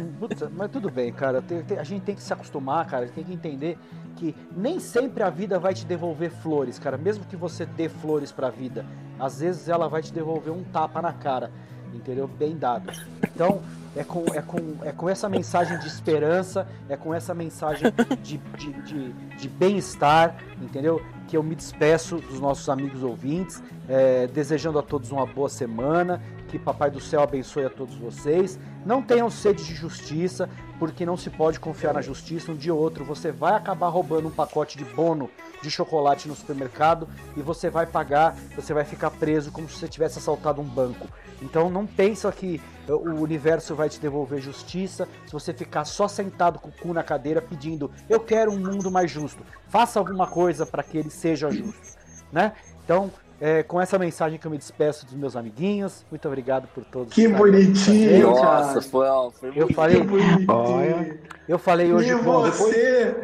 Mas 0.56 0.70
tudo 0.70 0.90
bem, 0.90 1.12
cara. 1.12 1.42
tem- 1.42 1.62
tem- 1.62 1.78
a 1.78 1.84
gente 1.84 2.02
tem 2.02 2.14
que 2.14 2.22
se 2.22 2.32
acostumar, 2.32 2.86
cara. 2.86 3.06
Tem 3.08 3.22
que 3.22 3.32
entender 3.32 3.76
que 4.16 4.34
nem 4.56 4.80
sempre 4.80 5.22
a 5.22 5.28
vida 5.28 5.58
vai 5.58 5.74
te 5.74 5.84
devolver 5.84 6.30
flores, 6.30 6.78
cara. 6.78 6.96
Mesmo 6.96 7.24
que 7.26 7.36
você 7.36 7.66
dê 7.66 7.88
flores 7.88 8.32
pra 8.32 8.48
vida, 8.48 8.86
às 9.18 9.40
vezes 9.40 9.68
ela 9.68 9.86
vai 9.88 10.00
te 10.02 10.12
devolver 10.12 10.52
um 10.52 10.62
tapa 10.64 11.02
na 11.02 11.12
cara, 11.12 11.50
entendeu? 11.92 12.26
Bem 12.26 12.56
dado. 12.56 12.90
Então, 13.34 13.60
é 13.96 14.02
com, 14.02 14.24
é 14.34 14.42
com, 14.42 14.58
é 14.82 14.92
com 14.92 15.08
essa 15.08 15.28
mensagem 15.28 15.78
de 15.78 15.86
esperança, 15.86 16.66
é 16.88 16.96
com 16.96 17.14
essa 17.14 17.34
mensagem 17.34 17.92
de, 18.22 18.38
de, 18.38 18.72
de, 18.82 19.12
de 19.12 19.48
bem-estar, 19.48 20.36
entendeu? 20.60 21.00
Que 21.28 21.36
eu 21.36 21.42
me 21.42 21.54
despeço 21.54 22.16
dos 22.16 22.40
nossos 22.40 22.68
amigos 22.68 23.02
ouvintes, 23.02 23.62
é, 23.88 24.26
desejando 24.26 24.78
a 24.78 24.82
todos 24.82 25.10
uma 25.10 25.26
boa 25.26 25.48
semana, 25.48 26.20
que 26.48 26.58
Papai 26.58 26.90
do 26.90 27.00
Céu 27.00 27.22
abençoe 27.22 27.64
a 27.64 27.70
todos 27.70 27.94
vocês. 27.96 28.58
Não 28.84 29.02
tenham 29.02 29.30
sede 29.30 29.64
de 29.64 29.74
justiça, 29.74 30.48
porque 30.78 31.06
não 31.06 31.16
se 31.16 31.30
pode 31.30 31.58
confiar 31.58 31.94
na 31.94 32.02
justiça. 32.02 32.52
Um 32.52 32.58
ou 32.72 32.78
outro 32.78 33.04
você 33.04 33.32
vai 33.32 33.54
acabar 33.54 33.88
roubando 33.88 34.28
um 34.28 34.30
pacote 34.30 34.76
de 34.76 34.84
bono 34.84 35.30
de 35.62 35.70
chocolate 35.70 36.28
no 36.28 36.34
supermercado 36.34 37.08
e 37.36 37.42
você 37.42 37.70
vai 37.70 37.86
pagar, 37.86 38.36
você 38.54 38.74
vai 38.74 38.84
ficar 38.84 39.10
preso 39.10 39.50
como 39.50 39.68
se 39.68 39.78
você 39.78 39.88
tivesse 39.88 40.18
assaltado 40.18 40.60
um 40.60 40.64
banco. 40.64 41.08
Então 41.40 41.70
não 41.70 41.86
pensa 41.86 42.30
que 42.30 42.60
o 42.88 43.20
universo 43.20 43.74
vai 43.74 43.88
te 43.88 44.00
devolver 44.00 44.40
justiça 44.40 45.08
se 45.26 45.32
você 45.32 45.52
ficar 45.52 45.84
só 45.84 46.06
sentado 46.06 46.58
com 46.58 46.68
o 46.68 46.72
cu 46.72 46.92
na 46.92 47.02
cadeira 47.02 47.40
pedindo 47.40 47.90
eu 48.08 48.20
quero 48.20 48.52
um 48.52 48.58
mundo 48.58 48.90
mais 48.90 49.10
justo. 49.10 49.42
Faça 49.68 49.98
alguma 49.98 50.26
coisa 50.26 50.66
para 50.66 50.82
que 50.82 50.98
ele 50.98 51.10
seja 51.10 51.50
justo, 51.50 51.98
né? 52.32 52.52
Então 52.84 53.10
é 53.46 53.62
com 53.62 53.78
essa 53.78 53.98
mensagem 53.98 54.38
que 54.38 54.46
eu 54.46 54.50
me 54.50 54.56
despeço 54.56 55.04
dos 55.04 55.14
meus 55.14 55.36
amiguinhos. 55.36 56.02
Muito 56.10 56.26
obrigado 56.26 56.66
por 56.74 56.82
todos. 56.82 57.12
Que 57.12 57.28
bonitinho, 57.28 58.30
Nossa, 58.30 58.80
foi, 58.80 59.06
foi 59.38 59.48
Eu 59.50 59.66
muito 59.66 59.74
falei, 59.74 60.00
Que 60.00 60.06
bonitinho. 60.06 60.46
Olha. 60.50 61.20
eu 61.46 61.58
falei 61.58 61.92
hoje, 61.92 62.08
E 62.10 62.14
bom, 62.14 62.44
depois, 62.44 62.56
você, 62.56 63.16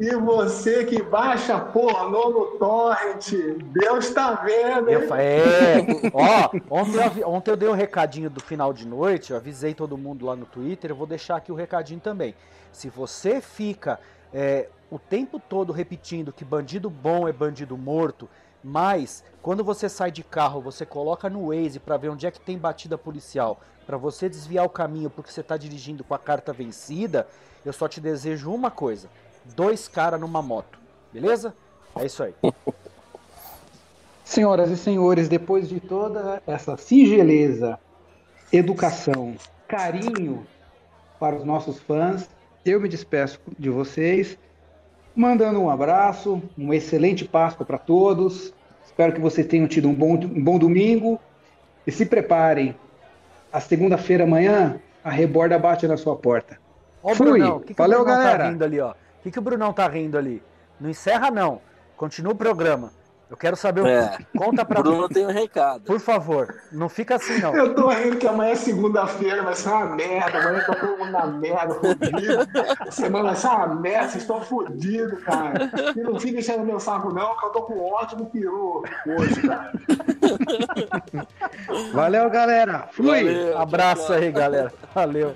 e 0.00 0.14
você 0.16 0.84
que 0.84 1.00
baixa 1.00 1.60
pornô 1.60 2.28
no 2.30 2.46
torrent, 2.58 3.30
Deus 3.72 4.10
tá 4.10 4.32
vendo, 4.44 4.88
hein? 4.88 4.94
Eu 4.94 5.06
fa- 5.06 5.22
É, 5.22 5.76
ó, 6.12 6.50
ontem 6.70 7.20
eu, 7.20 7.28
ontem 7.28 7.50
eu 7.52 7.56
dei 7.56 7.68
um 7.68 7.72
recadinho 7.74 8.28
do 8.28 8.40
final 8.40 8.72
de 8.72 8.84
noite, 8.84 9.30
eu 9.30 9.36
avisei 9.36 9.74
todo 9.74 9.96
mundo 9.96 10.26
lá 10.26 10.34
no 10.34 10.44
Twitter, 10.44 10.90
eu 10.90 10.96
vou 10.96 11.06
deixar 11.06 11.36
aqui 11.36 11.52
o 11.52 11.54
recadinho 11.54 12.00
também. 12.00 12.34
Se 12.72 12.88
você 12.88 13.40
fica 13.40 14.00
é, 14.34 14.68
o 14.90 14.98
tempo 14.98 15.38
todo 15.38 15.72
repetindo 15.72 16.32
que 16.32 16.44
bandido 16.44 16.88
bom 16.88 17.28
é 17.28 17.32
bandido 17.32 17.76
morto, 17.76 18.28
mas 18.62 19.22
quando 19.42 19.62
você 19.62 19.88
sai 19.88 20.10
de 20.10 20.22
carro, 20.22 20.60
você 20.60 20.84
coloca 20.84 21.28
no 21.28 21.48
Waze 21.48 21.78
pra 21.78 21.96
ver 21.96 22.08
onde 22.08 22.26
é 22.26 22.30
que 22.30 22.40
tem 22.40 22.58
batida 22.58 22.96
policial, 22.98 23.60
pra 23.86 23.96
você 23.96 24.28
desviar 24.28 24.64
o 24.64 24.70
caminho 24.70 25.10
porque 25.10 25.30
você 25.30 25.42
tá 25.42 25.56
dirigindo 25.56 26.04
com 26.04 26.14
a 26.14 26.18
carta 26.18 26.52
vencida, 26.52 27.26
eu 27.64 27.72
só 27.72 27.88
te 27.88 28.00
desejo 28.00 28.52
uma 28.52 28.70
coisa: 28.70 29.08
dois 29.56 29.88
caras 29.88 30.20
numa 30.20 30.42
moto, 30.42 30.78
beleza? 31.12 31.54
É 31.94 32.04
isso 32.06 32.22
aí. 32.22 32.34
Senhoras 34.24 34.70
e 34.70 34.76
senhores, 34.76 35.26
depois 35.26 35.70
de 35.70 35.80
toda 35.80 36.42
essa 36.46 36.76
singeleza, 36.76 37.78
educação, 38.52 39.34
carinho 39.66 40.46
para 41.18 41.36
os 41.36 41.44
nossos 41.44 41.78
fãs, 41.78 42.28
eu 42.62 42.78
me 42.78 42.90
despeço 42.90 43.40
de 43.58 43.70
vocês, 43.70 44.36
mandando 45.18 45.60
um 45.60 45.68
abraço, 45.68 46.40
um 46.56 46.72
excelente 46.72 47.24
Páscoa 47.24 47.66
para 47.66 47.76
todos. 47.76 48.54
Espero 48.86 49.12
que 49.12 49.20
vocês 49.20 49.46
tenham 49.46 49.66
tido 49.66 49.88
um 49.88 49.94
bom, 49.94 50.14
um 50.14 50.42
bom 50.42 50.58
domingo 50.58 51.20
e 51.84 51.90
se 51.90 52.06
preparem. 52.06 52.74
A 53.52 53.60
segunda-feira 53.60 54.24
amanhã, 54.24 54.80
a 55.02 55.10
reborda 55.10 55.58
bate 55.58 55.86
na 55.88 55.96
sua 55.96 56.14
porta. 56.14 56.58
Ó 57.02 57.14
Fui. 57.14 57.32
Brunão. 57.32 57.56
O 57.56 57.60
que, 57.60 57.74
que 57.74 57.78
Valeu, 57.78 58.00
o 58.00 58.04
Brunão 58.04 58.20
galera. 58.22 58.44
tá 58.44 58.50
rindo 58.50 58.64
ali, 58.64 58.80
ó? 58.80 58.90
O 58.90 58.94
que, 59.22 59.30
que 59.30 59.38
o 59.38 59.42
Brunão 59.42 59.72
tá 59.72 59.88
rindo 59.88 60.16
ali? 60.16 60.42
Não 60.80 60.88
encerra, 60.88 61.30
não. 61.30 61.60
Continua 61.96 62.32
o 62.32 62.36
programa. 62.36 62.92
Eu 63.30 63.36
quero 63.36 63.56
saber 63.56 63.82
o 63.82 63.86
É. 63.86 64.16
Conta 64.36 64.64
pra 64.64 64.80
Bruno 64.82 65.02
mim. 65.02 65.08
tem 65.08 65.26
um 65.26 65.30
recado. 65.30 65.82
Por 65.82 66.00
favor, 66.00 66.54
não 66.72 66.88
fica 66.88 67.16
assim, 67.16 67.38
não. 67.40 67.54
Eu 67.54 67.74
tô 67.74 67.88
rindo 67.88 68.16
que 68.16 68.26
amanhã 68.26 68.52
é 68.52 68.56
segunda-feira, 68.56 69.42
vai 69.42 69.54
ser 69.54 69.68
uma 69.68 69.84
merda. 69.86 70.38
Amanhã 70.38 70.64
tá 70.66 70.74
todo 70.74 70.96
mundo 70.98 71.10
na 71.12 71.26
merda, 71.26 71.74
fudido. 71.74 72.48
A 72.80 72.90
semana 72.90 73.24
vai 73.26 73.36
ser 73.36 73.48
uma 73.48 73.66
merda, 73.74 74.08
vocês 74.08 74.22
estão 74.22 74.40
fodidos, 74.40 75.22
cara. 75.24 75.70
E 75.94 76.00
não 76.00 76.18
fica 76.18 76.38
enchendo 76.38 76.64
meu 76.64 76.80
saco, 76.80 77.12
não, 77.12 77.36
que 77.36 77.44
eu 77.46 77.50
tô 77.50 77.62
com 77.62 77.74
um 77.74 77.92
ótimo 77.92 78.26
peru 78.30 78.82
hoje, 79.06 79.42
cara. 79.46 79.72
Valeu, 81.92 82.30
galera. 82.30 82.88
Fui. 82.92 83.06
Valeu, 83.06 83.58
Abraço 83.58 84.06
tchau, 84.06 84.16
tchau. 84.16 84.24
aí, 84.24 84.32
galera. 84.32 84.72
Valeu. 84.94 85.34